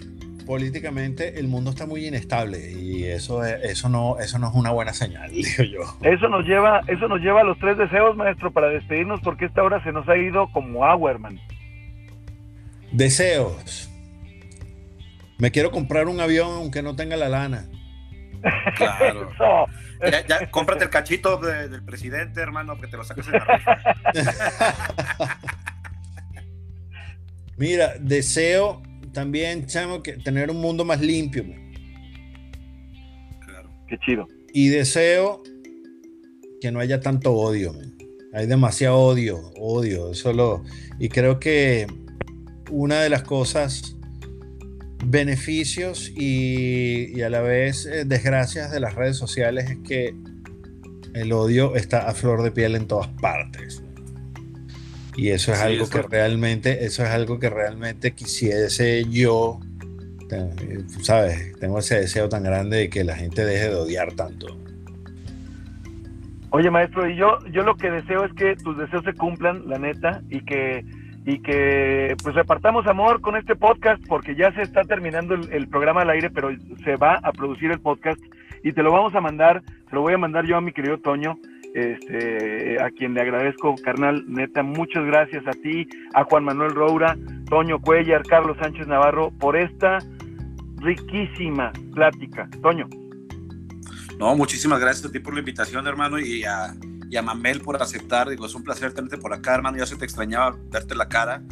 políticamente 0.45 1.39
el 1.39 1.47
mundo 1.47 1.69
está 1.69 1.85
muy 1.85 2.05
inestable 2.05 2.71
y 2.71 3.05
eso, 3.05 3.45
eso, 3.45 3.89
no, 3.89 4.19
eso 4.19 4.39
no 4.39 4.49
es 4.49 4.53
una 4.55 4.71
buena 4.71 4.93
señal, 4.93 5.31
digo 5.31 5.63
yo. 5.63 5.81
Eso 6.01 6.27
nos, 6.29 6.45
lleva, 6.45 6.81
eso 6.87 7.07
nos 7.07 7.21
lleva 7.21 7.41
a 7.41 7.43
los 7.43 7.57
tres 7.59 7.77
deseos, 7.77 8.15
maestro, 8.15 8.51
para 8.51 8.67
despedirnos 8.67 9.21
porque 9.21 9.45
esta 9.45 9.63
hora 9.63 9.83
se 9.83 9.91
nos 9.91 10.07
ha 10.07 10.17
ido 10.17 10.51
como 10.51 10.85
agua, 10.85 11.11
hermano. 11.11 11.39
Deseos. 12.91 13.89
Me 15.39 15.51
quiero 15.51 15.71
comprar 15.71 16.07
un 16.07 16.19
avión 16.19 16.51
aunque 16.53 16.83
no 16.83 16.95
tenga 16.95 17.17
la 17.17 17.27
lana. 17.27 17.65
Claro. 18.75 19.29
Ya, 20.27 20.51
cómprate 20.51 20.83
el 20.83 20.89
cachito 20.89 21.37
del 21.37 21.81
presidente, 21.85 22.41
hermano, 22.41 22.77
que 22.77 22.87
te 22.87 22.97
lo 22.97 23.05
saques 23.05 23.25
en 23.27 23.33
la 23.33 24.09
Mira, 27.57 27.93
deseo 28.01 28.81
también, 29.13 29.65
chamo, 29.65 30.03
que 30.03 30.17
tener 30.17 30.51
un 30.51 30.57
mundo 30.57 30.83
más 30.83 30.99
limpio. 30.99 31.45
Claro. 33.45 33.69
Qué 33.87 33.97
chido. 33.99 34.27
Y 34.51 34.67
deseo 34.67 35.41
que 36.59 36.69
no 36.69 36.81
haya 36.81 36.99
tanto 36.99 37.31
odio. 37.31 37.73
Hay 38.33 38.45
demasiado 38.45 38.97
odio, 38.97 39.53
odio. 39.57 40.13
Solo 40.13 40.65
y 40.99 41.07
creo 41.07 41.39
que 41.39 41.87
una 42.69 43.01
de 43.01 43.09
las 43.09 43.23
cosas 43.23 43.95
beneficios 45.05 46.11
y, 46.15 47.21
a 47.21 47.29
la 47.29 47.41
vez 47.41 47.85
eh, 47.85 48.05
desgracias 48.05 48.71
de 48.71 48.79
las 48.79 48.95
redes 48.95 49.17
sociales 49.17 49.69
es 49.69 49.77
que 49.79 50.15
el 51.13 51.31
odio 51.31 51.75
está 51.75 52.09
a 52.09 52.13
flor 52.13 52.41
de 52.43 52.51
piel 52.51 52.75
en 52.75 52.87
todas 52.87 53.07
partes. 53.21 53.83
Y 55.15 55.29
eso 55.29 55.53
es 55.53 55.59
algo 55.59 55.87
que 55.89 56.01
realmente, 56.01 56.85
eso 56.85 57.03
es 57.03 57.09
algo 57.09 57.37
que 57.39 57.49
realmente 57.49 58.13
quisiese 58.13 59.05
yo, 59.09 59.59
sabes, 61.01 61.53
tengo 61.59 61.79
ese 61.79 61.99
deseo 61.99 62.29
tan 62.29 62.43
grande 62.43 62.77
de 62.77 62.89
que 62.89 63.03
la 63.03 63.15
gente 63.15 63.45
deje 63.45 63.69
de 63.69 63.75
odiar 63.75 64.13
tanto. 64.13 64.47
Oye, 66.49 66.69
maestro, 66.71 67.09
y 67.09 67.15
yo, 67.15 67.39
yo 67.51 67.63
lo 67.63 67.75
que 67.75 67.89
deseo 67.91 68.25
es 68.25 68.33
que 68.33 68.55
tus 68.55 68.77
deseos 68.77 69.03
se 69.03 69.13
cumplan, 69.13 69.67
la 69.67 69.77
neta, 69.77 70.21
y 70.29 70.43
que 70.45 70.85
y 71.25 71.39
que 71.39 72.15
pues 72.21 72.35
repartamos 72.35 72.85
amor 72.87 73.21
con 73.21 73.37
este 73.37 73.55
podcast 73.55 74.03
porque 74.07 74.35
ya 74.35 74.53
se 74.53 74.61
está 74.61 74.81
terminando 74.83 75.35
el, 75.35 75.67
programa 75.67 76.01
al 76.01 76.09
aire, 76.09 76.29
pero 76.29 76.49
se 76.83 76.95
va 76.97 77.19
a 77.23 77.31
producir 77.31 77.71
el 77.71 77.79
podcast 77.79 78.19
y 78.63 78.71
te 78.73 78.83
lo 78.83 78.91
vamos 78.91 79.15
a 79.15 79.21
mandar, 79.21 79.61
te 79.61 79.95
lo 79.95 80.01
voy 80.01 80.13
a 80.13 80.17
mandar 80.17 80.45
yo 80.45 80.57
a 80.57 80.61
mi 80.61 80.73
querido 80.73 80.97
Toño, 80.97 81.37
este, 81.73 82.81
a 82.81 82.89
quien 82.91 83.13
le 83.13 83.21
agradezco, 83.21 83.75
carnal, 83.83 84.23
neta, 84.27 84.63
muchas 84.63 85.05
gracias 85.05 85.45
a 85.47 85.51
ti, 85.51 85.87
a 86.13 86.23
Juan 86.25 86.43
Manuel 86.43 86.71
Roura, 86.71 87.17
Toño 87.49 87.79
Cuellar, 87.79 88.23
Carlos 88.23 88.57
Sánchez 88.61 88.87
Navarro, 88.87 89.31
por 89.39 89.55
esta 89.55 89.99
riquísima 90.77 91.71
plática. 91.93 92.49
Toño. 92.61 92.87
No, 94.19 94.35
muchísimas 94.35 94.79
gracias 94.79 95.09
a 95.09 95.11
ti 95.11 95.19
por 95.19 95.33
la 95.33 95.39
invitación, 95.39 95.87
hermano, 95.87 96.19
y 96.19 96.43
a, 96.43 96.73
y 97.13 97.17
a 97.17 97.21
Mamel 97.21 97.61
por 97.61 97.79
aceptar. 97.79 98.27
Digo, 98.27 98.47
es 98.47 98.55
un 98.55 98.63
placer 98.63 98.91
tenerte 98.91 99.19
por 99.19 99.33
acá, 99.33 99.53
hermano. 99.53 99.77
Ya 99.77 99.85
se 99.85 99.95
te 99.95 100.03
extrañaba 100.03 100.57
verte 100.71 100.95
la 100.95 101.07
cara. 101.07 101.43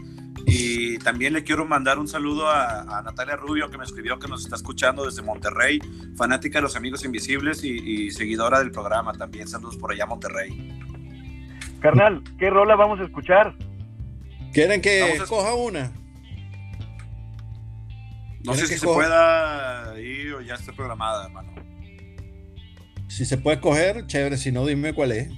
Y 0.48 0.98
también 0.98 1.34
le 1.34 1.44
quiero 1.44 1.68
mandar 1.68 2.00
un 2.00 2.08
saludo 2.08 2.50
a, 2.50 3.04
Natalia 3.06 3.36
Rubio, 3.36 3.70
que 3.70 3.78
me 3.78 3.84
escribió 3.84 4.18
que 4.18 4.28
nos 4.28 4.44
está 4.44 4.56
escuchando 4.56 5.06
desde 5.06 5.22
Monterrey, 5.22 5.80
fanática 6.18 6.58
de 6.58 6.64
los 6.64 6.76
Amigos 6.76 7.06
Invisibles 7.06 7.64
y, 7.64 8.10
seguidora 8.10 8.58
del 8.58 8.72
programa 8.72 9.14
también. 9.14 9.48
Saludos 9.48 9.78
por 9.78 9.92
allá, 9.92 10.08
Monterrey. 10.08 10.80
Carnal, 11.80 12.24
¿qué 12.40 12.50
rola 12.50 12.76
vamos 12.76 13.00
a 13.00 13.04
escuchar? 13.04 13.56
¿Quieren 14.54 14.82
que 14.82 15.22
coja 15.28 15.54
una? 15.54 15.92
No 18.44 18.56
sé 18.56 18.66
si 18.66 18.80
se 18.80 18.88
pueda 18.88 20.00
ir 20.00 20.34
o 20.34 20.42
ya 20.42 20.56
está 20.56 20.74
programada, 20.74 21.26
hermano. 21.26 21.54
Si 23.12 23.26
se 23.26 23.38
puede 23.38 23.60
coger, 23.60 24.08
chévere. 24.08 24.38
Si 24.38 24.54
no, 24.54 24.66
dime 24.66 24.94
cuál 24.94 25.12
es. 25.12 25.28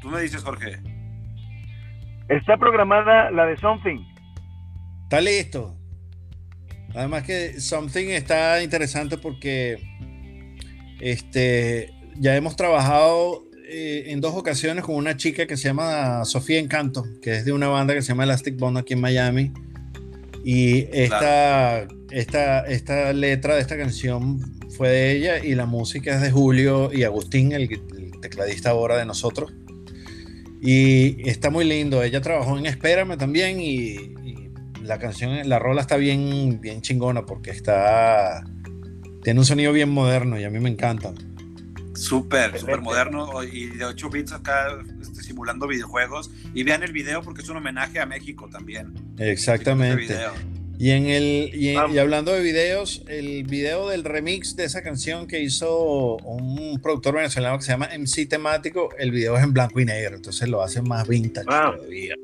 Tú 0.00 0.10
me 0.10 0.20
dices, 0.20 0.44
Jorge. 0.44 0.78
Está 2.28 2.56
programada 2.56 3.32
la 3.32 3.46
de 3.46 3.56
Something. 3.56 3.98
Está 5.02 5.20
listo. 5.20 5.76
Además 6.94 7.24
que 7.24 7.60
Something 7.60 8.10
está 8.10 8.62
interesante 8.62 9.18
porque 9.18 9.82
este, 11.00 11.92
ya 12.14 12.36
hemos 12.36 12.54
trabajado 12.54 13.42
eh, 13.68 14.04
en 14.06 14.20
dos 14.20 14.36
ocasiones 14.36 14.84
con 14.84 14.94
una 14.94 15.16
chica 15.16 15.48
que 15.48 15.56
se 15.56 15.64
llama 15.64 16.24
Sofía 16.24 16.60
Encanto, 16.60 17.04
que 17.20 17.38
es 17.38 17.44
de 17.44 17.52
una 17.52 17.66
banda 17.66 17.92
que 17.92 18.02
se 18.02 18.10
llama 18.10 18.22
Elastic 18.22 18.56
Bond 18.56 18.78
aquí 18.78 18.92
en 18.92 19.00
Miami. 19.00 19.52
Y 20.44 20.86
esta, 20.96 21.88
esta, 22.10 22.60
esta 22.66 23.12
letra 23.12 23.54
de 23.54 23.60
esta 23.60 23.76
canción 23.76 24.40
fue 24.76 24.88
de 24.88 25.12
ella 25.12 25.44
y 25.44 25.54
la 25.54 25.66
música 25.66 26.14
es 26.14 26.20
de 26.20 26.30
Julio 26.30 26.90
y 26.92 27.04
Agustín, 27.04 27.52
el, 27.52 27.68
tecladista 28.20 28.70
ahora 28.70 28.96
de 28.96 29.06
nosotros. 29.06 29.52
Y 30.60 31.28
está 31.28 31.50
muy 31.50 31.64
lindo. 31.64 32.02
Ella 32.02 32.20
trabajó 32.20 32.58
en 32.58 32.66
Espérame 32.66 33.16
también 33.16 33.60
y, 33.60 34.14
la 34.82 34.98
canción, 34.98 35.48
la 35.48 35.58
rola 35.58 35.82
está 35.82 35.96
bien, 35.96 36.60
bien 36.60 36.80
chingona 36.80 37.26
porque 37.26 37.50
está, 37.50 38.42
tiene 39.22 39.40
un 39.40 39.44
sonido 39.44 39.72
bien 39.72 39.90
moderno 39.90 40.40
y 40.40 40.44
a 40.44 40.50
mí 40.50 40.58
me 40.60 40.70
encanta. 40.70 41.12
Súper, 41.94 42.58
súper 42.58 42.80
moderno 42.80 43.42
y 43.42 43.66
de 43.66 43.84
8 43.84 44.08
bits 44.08 44.32
acá 44.32 44.68
este, 45.00 45.22
simulando 45.22 45.66
videojuegos. 45.66 46.30
Y 46.54 46.62
vean 46.62 46.82
el 46.82 46.92
video 46.92 47.22
porque 47.22 47.42
es 47.42 47.48
un 47.48 47.58
homenaje 47.58 48.00
a 48.00 48.06
México 48.06 48.48
también. 48.50 48.94
Exactamente. 49.18 50.16
Y, 50.78 50.92
en 50.92 51.06
el, 51.06 51.50
y, 51.54 51.74
hablando 51.76 52.32
de 52.32 52.40
videos, 52.40 53.02
el 53.08 53.42
video 53.42 53.88
del 53.88 54.04
remix 54.04 54.54
de 54.54 54.64
esa 54.64 54.80
canción 54.80 55.26
que 55.26 55.40
hizo 55.40 56.18
un 56.18 56.80
productor 56.80 57.16
venezolano 57.16 57.58
que 57.58 57.64
se 57.64 57.72
llama 57.72 57.88
MC 57.98 58.28
Temático, 58.28 58.90
el 58.96 59.10
video 59.10 59.36
es 59.36 59.42
en 59.42 59.52
blanco 59.52 59.80
y 59.80 59.84
negro, 59.84 60.14
entonces 60.14 60.48
lo 60.48 60.62
hace 60.62 60.80
más 60.80 61.08
vintage 61.08 61.46
todavía. 61.46 62.14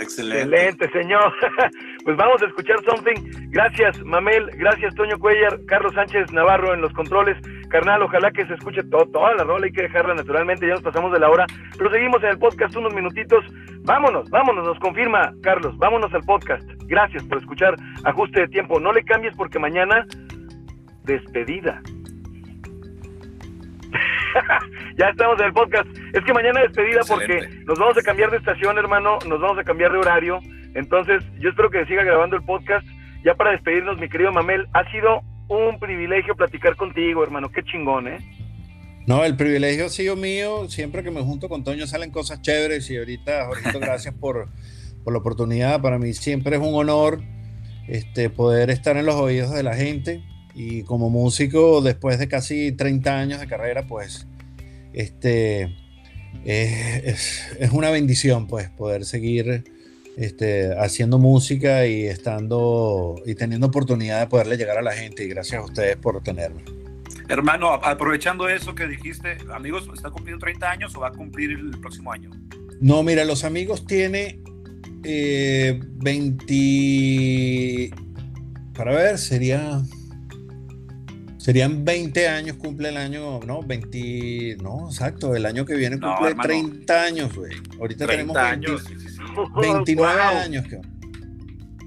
Excelente. 0.00 0.90
señor. 0.90 1.32
pues 2.04 2.16
vamos 2.16 2.42
a 2.42 2.46
escuchar 2.46 2.82
something. 2.84 3.50
Gracias, 3.50 4.02
Mamel. 4.04 4.50
Gracias, 4.56 4.94
Toño 4.94 5.18
Cuellar. 5.18 5.60
Carlos 5.66 5.94
Sánchez 5.94 6.32
Navarro 6.32 6.74
en 6.74 6.80
los 6.80 6.92
controles. 6.92 7.36
Carnal, 7.72 8.02
ojalá 8.02 8.30
que 8.30 8.46
se 8.46 8.52
escuche 8.52 8.82
todo, 8.84 9.06
toda 9.06 9.34
la 9.34 9.44
rola. 9.44 9.64
Hay 9.64 9.72
que 9.72 9.80
dejarla 9.82 10.14
naturalmente. 10.14 10.66
Ya 10.66 10.74
nos 10.74 10.82
pasamos 10.82 11.10
de 11.10 11.18
la 11.18 11.30
hora. 11.30 11.46
Pero 11.78 11.90
seguimos 11.90 12.22
en 12.22 12.28
el 12.28 12.38
podcast 12.38 12.76
unos 12.76 12.92
minutitos. 12.92 13.42
Vámonos, 13.80 14.28
vámonos. 14.28 14.66
Nos 14.66 14.78
confirma, 14.78 15.32
Carlos. 15.42 15.76
Vámonos 15.78 16.12
al 16.12 16.20
podcast. 16.20 16.62
Gracias 16.84 17.24
por 17.24 17.38
escuchar 17.38 17.74
Ajuste 18.04 18.42
de 18.42 18.48
Tiempo. 18.48 18.78
No 18.78 18.92
le 18.92 19.02
cambies 19.02 19.34
porque 19.36 19.58
mañana, 19.58 20.06
despedida. 21.04 21.80
ya 24.98 25.08
estamos 25.08 25.40
en 25.40 25.46
el 25.46 25.52
podcast. 25.54 25.88
Es 26.12 26.22
que 26.24 26.34
mañana 26.34 26.60
despedida 26.60 27.00
porque 27.08 27.48
nos 27.64 27.78
vamos 27.78 27.96
a 27.96 28.02
cambiar 28.02 28.30
de 28.30 28.36
estación, 28.36 28.76
hermano, 28.76 29.18
nos 29.26 29.40
vamos 29.40 29.58
a 29.58 29.64
cambiar 29.64 29.92
de 29.92 29.98
horario. 29.98 30.40
Entonces, 30.74 31.24
yo 31.38 31.48
espero 31.48 31.70
que 31.70 31.86
siga 31.86 32.04
grabando 32.04 32.36
el 32.36 32.42
podcast. 32.42 32.86
Ya 33.24 33.34
para 33.34 33.52
despedirnos, 33.52 33.98
mi 33.98 34.10
querido 34.10 34.30
Mamel, 34.30 34.66
ha 34.74 34.84
sido 34.90 35.22
un 35.52 35.78
privilegio 35.78 36.34
platicar 36.34 36.76
contigo, 36.76 37.22
hermano. 37.22 37.50
Qué 37.50 37.62
chingón, 37.62 38.08
¿eh? 38.08 38.18
No, 39.06 39.24
el 39.24 39.36
privilegio 39.36 39.86
ha 39.86 39.88
sido 39.88 40.16
mío. 40.16 40.68
Siempre 40.68 41.02
que 41.02 41.10
me 41.10 41.22
junto 41.22 41.48
con 41.48 41.64
Toño 41.64 41.86
salen 41.86 42.10
cosas 42.10 42.40
chéveres 42.42 42.90
y 42.90 42.96
ahorita, 42.96 43.46
ahorita 43.46 43.72
gracias 43.80 44.14
por, 44.14 44.48
por 45.04 45.12
la 45.12 45.18
oportunidad. 45.18 45.80
Para 45.80 45.98
mí 45.98 46.12
siempre 46.14 46.56
es 46.56 46.62
un 46.62 46.74
honor 46.74 47.20
este, 47.88 48.30
poder 48.30 48.70
estar 48.70 48.96
en 48.96 49.06
los 49.06 49.16
oídos 49.16 49.52
de 49.52 49.62
la 49.62 49.74
gente 49.74 50.22
y 50.54 50.82
como 50.82 51.10
músico, 51.10 51.80
después 51.80 52.18
de 52.18 52.28
casi 52.28 52.72
30 52.72 53.18
años 53.18 53.40
de 53.40 53.46
carrera, 53.46 53.86
pues 53.86 54.26
este, 54.92 55.74
es, 56.44 57.42
una 57.72 57.90
bendición 57.90 58.46
pues 58.46 58.70
poder 58.70 59.04
seguir 59.04 59.64
este, 60.16 60.74
haciendo 60.78 61.18
música 61.18 61.86
y 61.86 62.04
estando 62.06 63.16
y 63.24 63.34
teniendo 63.34 63.66
oportunidad 63.68 64.20
de 64.20 64.26
poderle 64.26 64.56
llegar 64.56 64.78
a 64.78 64.82
la 64.82 64.92
gente 64.92 65.24
y 65.24 65.28
gracias 65.28 65.60
a 65.60 65.64
ustedes 65.64 65.96
por 65.96 66.22
tenerme. 66.22 66.62
Hermano, 67.28 67.72
aprovechando 67.72 68.48
eso 68.48 68.74
que 68.74 68.86
dijiste, 68.86 69.38
amigos, 69.52 69.88
¿está 69.94 70.10
cumpliendo 70.10 70.44
30 70.44 70.70
años 70.70 70.94
o 70.96 71.00
va 71.00 71.08
a 71.08 71.12
cumplir 71.12 71.52
el 71.52 71.70
próximo 71.80 72.12
año? 72.12 72.30
No, 72.80 73.02
mira, 73.02 73.24
los 73.24 73.44
amigos 73.44 73.86
tiene 73.86 74.40
20... 75.02 76.44
Eh, 76.48 77.90
para 78.74 78.94
ver, 78.94 79.18
sería 79.18 79.82
Serían 81.42 81.84
20 81.84 82.28
años, 82.28 82.56
cumple 82.56 82.90
el 82.90 82.96
año, 82.96 83.40
no, 83.40 83.62
20, 83.64 84.58
no, 84.62 84.86
exacto, 84.88 85.34
el 85.34 85.44
año 85.44 85.64
que 85.66 85.74
viene 85.74 85.98
cumple 85.98 86.36
30 86.40 87.02
años, 87.02 87.34
güey. 87.34 87.50
Ahorita 87.80 88.06
tenemos 88.06 88.36
29 89.60 90.20
años. 90.20 90.64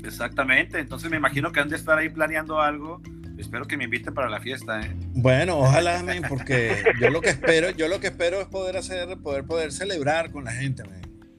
Exactamente, 0.04 0.80
entonces 0.80 1.10
me 1.10 1.18
imagino 1.18 1.52
que 1.52 1.60
han 1.60 1.70
de 1.70 1.76
estar 1.76 1.98
ahí 1.98 2.10
planeando 2.10 2.62
algo. 2.62 3.02
Espero 3.38 3.66
que 3.66 3.76
me 3.76 3.84
inviten 3.84 4.14
para 4.14 4.30
la 4.30 4.40
fiesta, 4.40 4.80
¿eh? 4.82 4.92
Bueno, 5.14 5.60
ojalá, 5.60 6.02
porque 6.30 6.84
yo 7.02 7.10
lo 7.10 7.22
que 7.22 7.30
espero, 7.30 7.70
yo 7.72 7.88
lo 7.90 8.00
que 8.00 8.08
espero 8.08 8.40
es 8.40 8.48
poder 8.48 8.78
hacer, 8.78 9.18
poder 9.18 9.44
poder 9.44 9.72
celebrar 9.72 10.32
con 10.32 10.46
la 10.46 10.52
gente, 10.52 10.84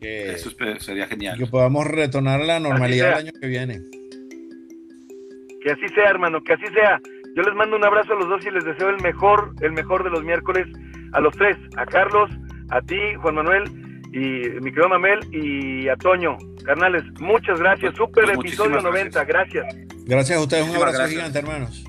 Que, 0.00 0.32
Eso 0.32 0.50
sería 0.80 1.06
genial. 1.06 1.38
Que 1.38 1.46
podamos 1.46 1.86
retornar 1.86 2.42
a 2.42 2.44
la 2.44 2.60
normalidad 2.60 3.12
el 3.12 3.28
año 3.28 3.32
que 3.40 3.46
viene. 3.46 3.80
Que 5.62 5.70
así 5.70 5.88
sea, 5.94 6.10
hermano, 6.10 6.42
que 6.42 6.52
así 6.52 6.66
sea. 6.74 7.00
Yo 7.34 7.42
les 7.42 7.54
mando 7.54 7.76
un 7.76 7.84
abrazo 7.84 8.12
a 8.12 8.16
los 8.16 8.28
dos 8.28 8.44
y 8.44 8.50
les 8.50 8.64
deseo 8.64 8.90
el 8.90 9.00
mejor, 9.02 9.54
el 9.62 9.72
mejor 9.72 10.04
de 10.04 10.10
los 10.10 10.22
miércoles 10.22 10.66
a 11.12 11.20
los 11.20 11.34
tres, 11.34 11.56
a 11.76 11.86
Carlos, 11.86 12.30
a 12.70 12.82
ti, 12.82 12.98
Juan 13.22 13.36
Manuel 13.36 13.85
y 14.16 14.48
mi 14.62 14.70
querido 14.70 14.88
Mamel 14.88 15.20
y 15.30 15.88
a 15.88 15.96
Toño. 15.96 16.38
Carnales, 16.64 17.04
muchas 17.20 17.58
gracias. 17.58 17.92
Pues, 17.94 18.08
Super 18.08 18.24
pues, 18.24 18.38
episodio 18.38 18.80
90, 18.80 19.24
gracias. 19.24 19.66
Gracias 20.06 20.38
a 20.38 20.40
ustedes, 20.40 20.66
un 20.66 20.76
abrazo 20.76 21.06
gigante, 21.06 21.38
hermanos. 21.38 21.84